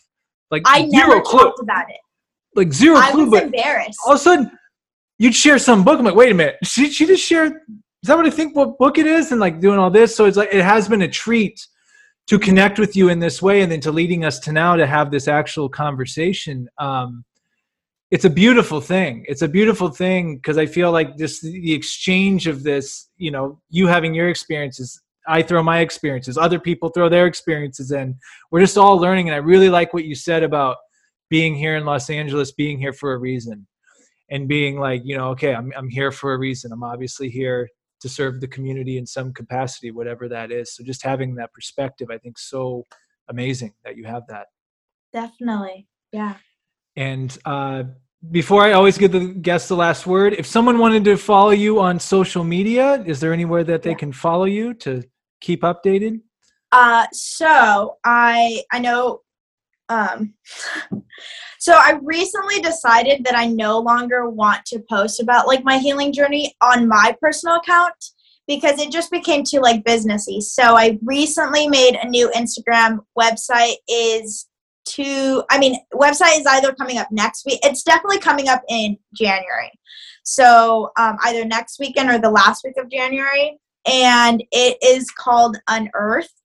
Like 0.52 0.64
i 0.66 0.82
never 0.82 1.22
clue. 1.22 1.39
talked 1.39 1.62
about 1.62 1.89
it. 1.89 2.02
Like 2.56 2.74
zero 2.74 2.98
I 2.98 3.10
clue 3.12 3.32
but 3.32 3.44
embarrassed. 3.44 3.98
all 4.06 4.12
of 4.12 4.18
a 4.18 4.20
sudden 4.20 4.52
you'd 5.18 5.34
share 5.34 5.60
some 5.60 5.86
book 5.86 5.98
i'm 5.98 6.04
like 6.04 6.16
wait 6.16 6.32
a 6.32 6.36
minute 6.36 6.58
she, 6.66 6.92
she 6.92 7.06
just 7.06 7.26
shared 7.26 7.54
is 8.04 8.08
that 8.08 8.18
what 8.18 8.26
i 8.26 8.30
think 8.30 8.54
what 8.54 8.78
book 8.78 8.98
it 8.98 9.06
is 9.06 9.32
and 9.32 9.39
like 9.39 9.62
doing 9.62 9.80
all 9.80 9.92
this? 9.92 10.14
So 10.14 10.26
it's 10.26 10.36
like 10.36 10.50
it 10.52 10.64
has 10.64 10.89
been 10.89 11.04
a 11.04 11.08
treat 11.08 11.66
to 12.28 12.39
connect 12.39 12.80
with 12.80 12.95
you 12.95 13.09
in 13.09 13.19
this 13.19 13.41
way 13.41 13.61
and 13.61 13.72
then 13.72 13.82
to 13.82 13.91
leading 13.91 14.24
us 14.24 14.39
to 14.39 14.51
now 14.51 14.76
to 14.76 14.88
have 14.88 15.11
this 15.11 15.28
actual 15.28 15.67
conversation 15.67 16.67
um, 16.78 17.26
it's 18.11 18.26
a 18.26 18.30
beautiful 18.30 18.82
thing. 18.82 19.24
It's 19.30 19.41
a 19.41 19.47
beautiful 19.47 19.89
thing 19.89 20.36
because 20.36 20.57
i 20.57 20.65
feel 20.65 20.91
like 20.91 21.17
this 21.17 21.39
the 21.41 21.74
exchange 21.74 22.45
of 22.45 22.61
this 22.63 23.09
you 23.17 23.32
know 23.32 23.59
you 23.69 23.88
having 23.88 24.13
your 24.13 24.28
experiences 24.30 25.01
i 25.28 25.41
throw 25.41 25.63
my 25.63 25.80
experiences 25.80 26.38
other 26.38 26.59
people 26.59 26.89
throw 26.89 27.09
their 27.09 27.26
experiences 27.26 27.91
in. 27.91 28.17
We're 28.51 28.59
just 28.59 28.78
all 28.78 28.97
learning 28.97 29.30
and 29.30 29.36
i 29.36 29.39
really 29.39 29.69
like 29.69 29.93
what 29.93 30.03
you 30.03 30.15
said 30.15 30.43
about 30.43 30.78
being 31.30 31.55
here 31.55 31.78
in 31.78 31.86
los 31.86 32.09
angeles 32.09 32.51
being 32.51 32.78
here 32.78 32.93
for 32.93 33.13
a 33.13 33.17
reason 33.17 33.65
and 34.30 34.47
being 34.47 34.78
like 34.78 35.01
you 35.05 35.17
know 35.17 35.30
okay 35.30 35.55
i'm, 35.55 35.72
I'm 35.78 35.89
here 35.89 36.11
for 36.11 36.34
a 36.34 36.38
reason. 36.38 36.72
I'm 36.74 36.84
obviously 36.84 37.30
here 37.30 37.69
to 38.02 38.10
serve 38.10 38.41
the 38.41 38.47
community 38.47 38.97
in 38.97 39.06
some 39.06 39.34
capacity, 39.34 39.91
whatever 39.91 40.28
that 40.28 40.52
is. 40.52 40.76
So 40.76 40.84
just 40.84 41.04
having 41.04 41.36
that 41.36 41.54
perspective, 41.54 42.10
I 42.12 42.18
think, 42.18 42.38
so 42.38 42.86
amazing 43.30 43.74
that 43.86 43.97
you 43.97 44.06
have 44.06 44.24
that. 44.28 44.47
Definitely, 45.14 45.88
yeah. 46.12 46.36
And 46.95 47.38
uh, 47.45 47.84
before 48.30 48.64
I 48.64 48.74
always 48.74 48.97
give 48.97 49.12
the 49.12 49.28
guests 49.28 49.68
the 49.68 49.76
last 49.76 50.06
word, 50.06 50.34
if 50.34 50.45
someone 50.45 50.78
wanted 50.78 51.04
to 51.06 51.18
follow 51.18 51.52
you 51.52 51.80
on 51.80 51.99
social 51.99 52.43
media, 52.43 53.04
is 53.06 53.20
there 53.20 53.34
anywhere 53.34 53.63
that 53.63 53.82
they 53.82 53.92
yeah. 53.92 53.97
can 53.97 54.12
follow 54.12 54.46
you 54.46 54.74
to 54.75 55.04
keep 55.39 55.62
updated? 55.62 56.21
Uh, 56.71 57.05
so 57.12 57.97
I 58.04 58.63
I 58.71 58.80
know 58.80 59.21
um, 59.92 60.34
so 61.59 61.74
I 61.74 62.00
recently 62.01 62.59
decided 62.62 63.24
that 63.26 63.36
I 63.36 63.47
no 63.47 63.80
longer 63.80 64.30
want 64.30 64.66
to 64.68 64.84
post 64.89 65.20
about 65.20 65.47
like 65.47 65.63
my 65.63 65.78
healing 65.78 66.13
journey 66.13 66.55
on 66.62 66.88
my 66.88 67.16
personal 67.22 67.58
account 67.58 67.93
because 68.47 68.80
it 68.80 68.92
just 68.92 69.12
became 69.12 69.43
too 69.43 69.59
like 69.59 69.84
businessy. 69.84 70.42
So 70.42 70.76
I 70.78 70.97
recently 71.04 71.68
made 71.68 71.96
a 72.01 72.08
new 72.08 72.30
Instagram 72.30 73.00
website 73.20 73.76
is 73.88 74.47
to 74.84 75.43
I 75.51 75.59
mean 75.59 75.78
website 75.93 76.39
is 76.39 76.46
either 76.47 76.74
coming 76.74 76.97
up 76.97 77.09
next 77.12 77.46
week. 77.46 77.59
It's 77.63 77.84
definitely 77.84 78.20
coming 78.20 78.47
up 78.47 78.62
in 78.70 78.97
January. 79.13 79.72
So 80.24 80.92
um, 80.97 81.18
either 81.26 81.46
next 81.46 81.80
weekend 81.80 82.09
or 82.09 82.18
the 82.18 82.32
last 82.32 82.63
week 82.63 82.78
of 82.78 82.89
January. 82.89 83.59
And 83.88 84.43
it 84.51 84.78
is 84.84 85.09
called 85.09 85.58
Unearthed 85.68 86.41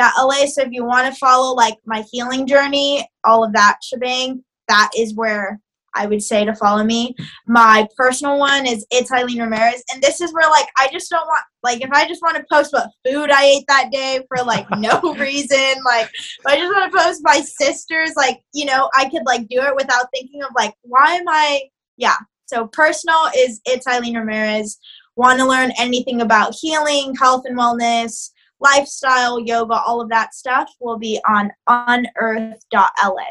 LA. 0.00 0.46
So 0.46 0.62
if 0.62 0.72
you 0.72 0.84
want 0.84 1.12
to 1.12 1.18
follow 1.18 1.54
like 1.54 1.76
my 1.86 2.04
healing 2.10 2.46
journey, 2.46 3.08
all 3.24 3.44
of 3.44 3.52
that 3.52 3.78
shebang, 3.82 4.44
that 4.68 4.90
is 4.96 5.14
where 5.14 5.60
I 5.94 6.06
would 6.06 6.22
say 6.22 6.44
to 6.44 6.54
follow 6.54 6.84
me. 6.84 7.14
My 7.46 7.86
personal 7.96 8.38
one 8.38 8.66
is 8.66 8.86
it's 8.90 9.10
Aileen 9.10 9.40
Ramirez, 9.40 9.82
and 9.92 10.02
this 10.02 10.20
is 10.20 10.32
where 10.32 10.48
like 10.48 10.68
I 10.78 10.88
just 10.92 11.10
don't 11.10 11.26
want 11.26 11.44
like 11.62 11.82
if 11.82 11.90
I 11.90 12.06
just 12.06 12.22
want 12.22 12.36
to 12.36 12.44
post 12.50 12.72
what 12.72 12.90
food 13.06 13.30
I 13.30 13.44
ate 13.44 13.64
that 13.68 13.90
day 13.90 14.20
for 14.28 14.44
like 14.44 14.66
no 14.78 15.00
reason, 15.14 15.82
like 15.84 16.08
if 16.14 16.46
I 16.46 16.56
just 16.56 16.72
want 16.72 16.92
to 16.92 16.98
post 16.98 17.20
my 17.24 17.40
sisters, 17.40 18.12
like 18.16 18.40
you 18.54 18.66
know 18.66 18.88
I 18.96 19.08
could 19.08 19.22
like 19.26 19.48
do 19.48 19.60
it 19.60 19.74
without 19.74 20.06
thinking 20.14 20.42
of 20.42 20.50
like 20.56 20.74
why 20.82 21.14
am 21.14 21.28
I 21.28 21.62
yeah. 21.96 22.16
So 22.46 22.66
personal 22.66 23.30
is 23.36 23.60
it's 23.64 23.86
Aileen 23.86 24.16
Ramirez. 24.16 24.78
Want 25.16 25.38
to 25.38 25.44
learn 25.44 25.72
anything 25.78 26.20
about 26.20 26.54
healing, 26.58 27.14
health, 27.16 27.42
and 27.44 27.58
wellness 27.58 28.30
lifestyle, 28.60 29.40
yoga, 29.40 29.74
all 29.74 30.00
of 30.00 30.08
that 30.10 30.34
stuff 30.34 30.70
will 30.80 30.98
be 30.98 31.20
on 31.28 31.50
unearthed.la. 31.68 33.24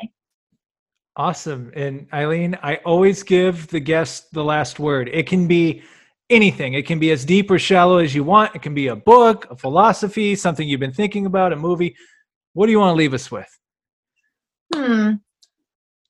Awesome. 1.16 1.72
And 1.76 2.08
Aileen, 2.14 2.58
I 2.64 2.76
always 2.78 3.24
give 3.24 3.68
the 3.68 3.80
guest 3.80 4.32
the 4.32 4.44
last 4.44 4.80
word. 4.80 5.10
It 5.12 5.28
can 5.28 5.48
be 5.48 5.84
anything. 6.30 6.76
It 6.76 6.86
can 6.86 7.00
be 7.00 7.12
as 7.12 7.26
deep 7.26 7.52
or 7.52 7.60
shallow 7.60 7.98
as 7.98 8.16
you 8.16 8.24
want. 8.24 8.56
It 8.56 8.62
can 8.62 8.74
be 8.74 8.88
a 8.88 8.96
book, 8.96 9.48
a 9.50 9.56
philosophy, 9.56 10.36
something 10.36 10.68
you've 10.68 10.80
been 10.80 10.94
thinking 10.94 11.26
about, 11.26 11.52
a 11.52 11.56
movie. 11.56 11.96
What 12.54 12.68
do 12.68 12.72
you 12.72 12.80
want 12.80 12.94
to 12.94 12.98
leave 12.98 13.14
us 13.14 13.30
with? 13.32 13.50
Hmm. 14.74 15.14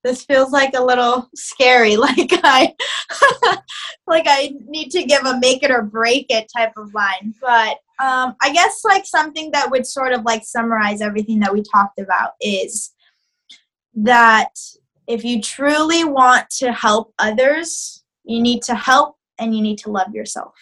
This 0.04 0.24
feels 0.24 0.50
like 0.50 0.74
a 0.74 0.82
little 0.82 1.28
scary. 1.34 1.96
Like 2.00 2.40
I, 2.44 2.74
like 4.06 4.24
I 4.26 4.52
need 4.66 4.90
to 4.90 5.04
give 5.04 5.24
a 5.24 5.38
make 5.38 5.62
it 5.62 5.70
or 5.70 5.82
break 5.82 6.26
it 6.30 6.50
type 6.56 6.72
of 6.76 6.94
line. 6.94 7.34
But 7.40 7.78
um, 8.00 8.34
I 8.40 8.50
guess 8.52 8.82
like 8.84 9.04
something 9.04 9.50
that 9.50 9.70
would 9.70 9.86
sort 9.86 10.12
of 10.12 10.22
like 10.22 10.42
summarize 10.44 11.02
everything 11.02 11.38
that 11.40 11.52
we 11.52 11.62
talked 11.62 11.98
about 11.98 12.32
is 12.40 12.92
that 13.94 14.54
if 15.06 15.24
you 15.24 15.42
truly 15.42 16.04
want 16.04 16.48
to 16.50 16.72
help 16.72 17.12
others, 17.18 18.02
you 18.24 18.40
need 18.40 18.62
to 18.62 18.74
help 18.74 19.16
and 19.38 19.54
you 19.54 19.60
need 19.60 19.78
to 19.78 19.90
love 19.90 20.14
yourself. 20.14 20.54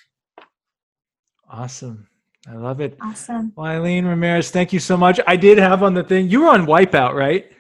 Awesome. 1.48 2.09
I 2.48 2.55
love 2.55 2.81
it. 2.81 2.97
Awesome. 3.01 3.52
Well, 3.55 3.66
Aileen 3.66 4.06
Ramirez, 4.06 4.51
thank 4.51 4.73
you 4.73 4.81
so 4.81 4.97
much. 4.97 5.20
I 5.27 5.36
did 5.36 5.59
have 5.59 5.82
on 5.82 5.94
the 5.94 6.02
thing, 6.02 6.28
you 6.28 6.43
were 6.43 6.48
on 6.48 6.66
Wipeout, 6.66 7.15
right? 7.15 7.51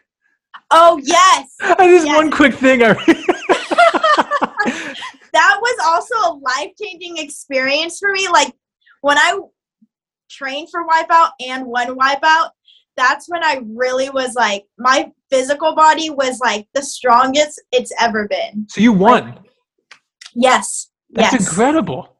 Oh, 0.70 1.00
yes. 1.04 1.54
Just 1.60 2.06
yes. 2.06 2.16
one 2.16 2.30
quick 2.30 2.54
thing. 2.54 2.78
that 5.38 5.58
was 5.60 5.76
also 5.84 6.32
a 6.32 6.38
life 6.38 6.72
changing 6.82 7.18
experience 7.18 7.98
for 7.98 8.12
me. 8.12 8.28
Like 8.28 8.52
when 9.02 9.18
I 9.18 9.38
trained 10.28 10.68
for 10.70 10.86
Wipeout 10.86 11.30
and 11.46 11.66
won 11.66 11.96
Wipeout, 11.96 12.50
that's 12.96 13.28
when 13.28 13.44
I 13.44 13.62
really 13.64 14.10
was 14.10 14.34
like, 14.34 14.64
my 14.76 15.10
physical 15.30 15.74
body 15.74 16.10
was 16.10 16.40
like 16.40 16.66
the 16.74 16.82
strongest 16.82 17.62
it's 17.72 17.92
ever 18.00 18.26
been. 18.28 18.66
So 18.68 18.80
you 18.80 18.92
won? 18.92 19.26
Like, 19.26 19.38
yes. 20.34 20.90
That's 21.10 21.32
yes. 21.32 21.48
incredible. 21.48 22.16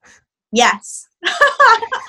Yes. 0.52 1.06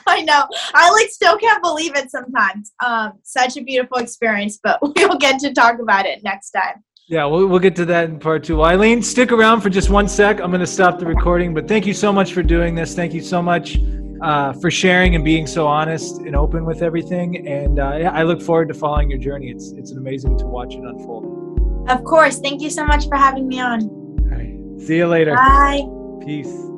I 0.08 0.22
know. 0.22 0.46
I 0.74 0.92
like 0.92 1.10
still 1.10 1.38
can't 1.38 1.62
believe 1.64 1.96
it 1.96 2.12
sometimes. 2.12 2.72
Um, 2.86 3.14
such 3.24 3.58
a 3.58 3.62
beautiful 3.62 3.98
experience, 3.98 4.60
but 4.64 4.80
we'll 4.82 5.18
get 5.18 5.40
to 5.40 5.54
talk 5.54 5.80
about 5.80 6.06
it 6.06 6.24
next 6.24 6.52
time. 6.52 6.84
Yeah, 7.08 7.26
we'll, 7.26 7.48
we'll 7.48 7.60
get 7.60 7.76
to 7.78 7.86
that 7.86 8.06
in 8.06 8.20
part 8.20 8.44
two. 8.44 8.64
Aileen, 8.64 9.02
stick 9.02 9.32
around 9.32 9.62
for 9.62 9.70
just 9.72 9.90
one 9.90 10.08
sec. 10.08 10.40
I'm 10.40 10.52
going 10.52 10.60
to 10.60 10.68
stop 10.68 11.00
the 11.00 11.08
recording, 11.08 11.56
but 11.56 11.68
thank 11.68 11.88
you 11.88 11.94
so 11.94 12.14
much 12.14 12.34
for 12.34 12.44
doing 12.44 12.76
this. 12.76 12.94
Thank 12.94 13.16
you 13.16 13.22
so 13.22 13.42
much 13.42 13.80
uh, 14.22 14.54
for 14.54 14.70
sharing 14.70 15.16
and 15.16 15.24
being 15.24 15.48
so 15.48 15.68
honest 15.68 16.18
and 16.20 16.36
open 16.36 16.66
with 16.66 16.82
everything. 16.82 17.48
And 17.48 17.80
uh, 17.80 18.12
I 18.14 18.24
look 18.24 18.42
forward 18.42 18.68
to 18.70 18.74
following 18.74 19.10
your 19.10 19.20
journey. 19.20 19.50
It's 19.50 19.72
it's 19.74 19.92
amazing 19.92 20.38
to 20.40 20.46
watch 20.46 20.74
it 20.74 20.84
unfold. 20.84 21.88
Of 21.90 22.04
course. 22.04 22.40
Thank 22.40 22.62
you 22.62 22.70
so 22.70 22.86
much 22.86 23.08
for 23.08 23.18
having 23.18 23.48
me 23.48 23.60
on. 23.60 23.82
All 23.82 24.38
right. 24.38 24.56
See 24.82 24.98
you 24.98 25.08
later. 25.08 25.34
Bye. 25.34 25.82
Peace. 26.26 26.69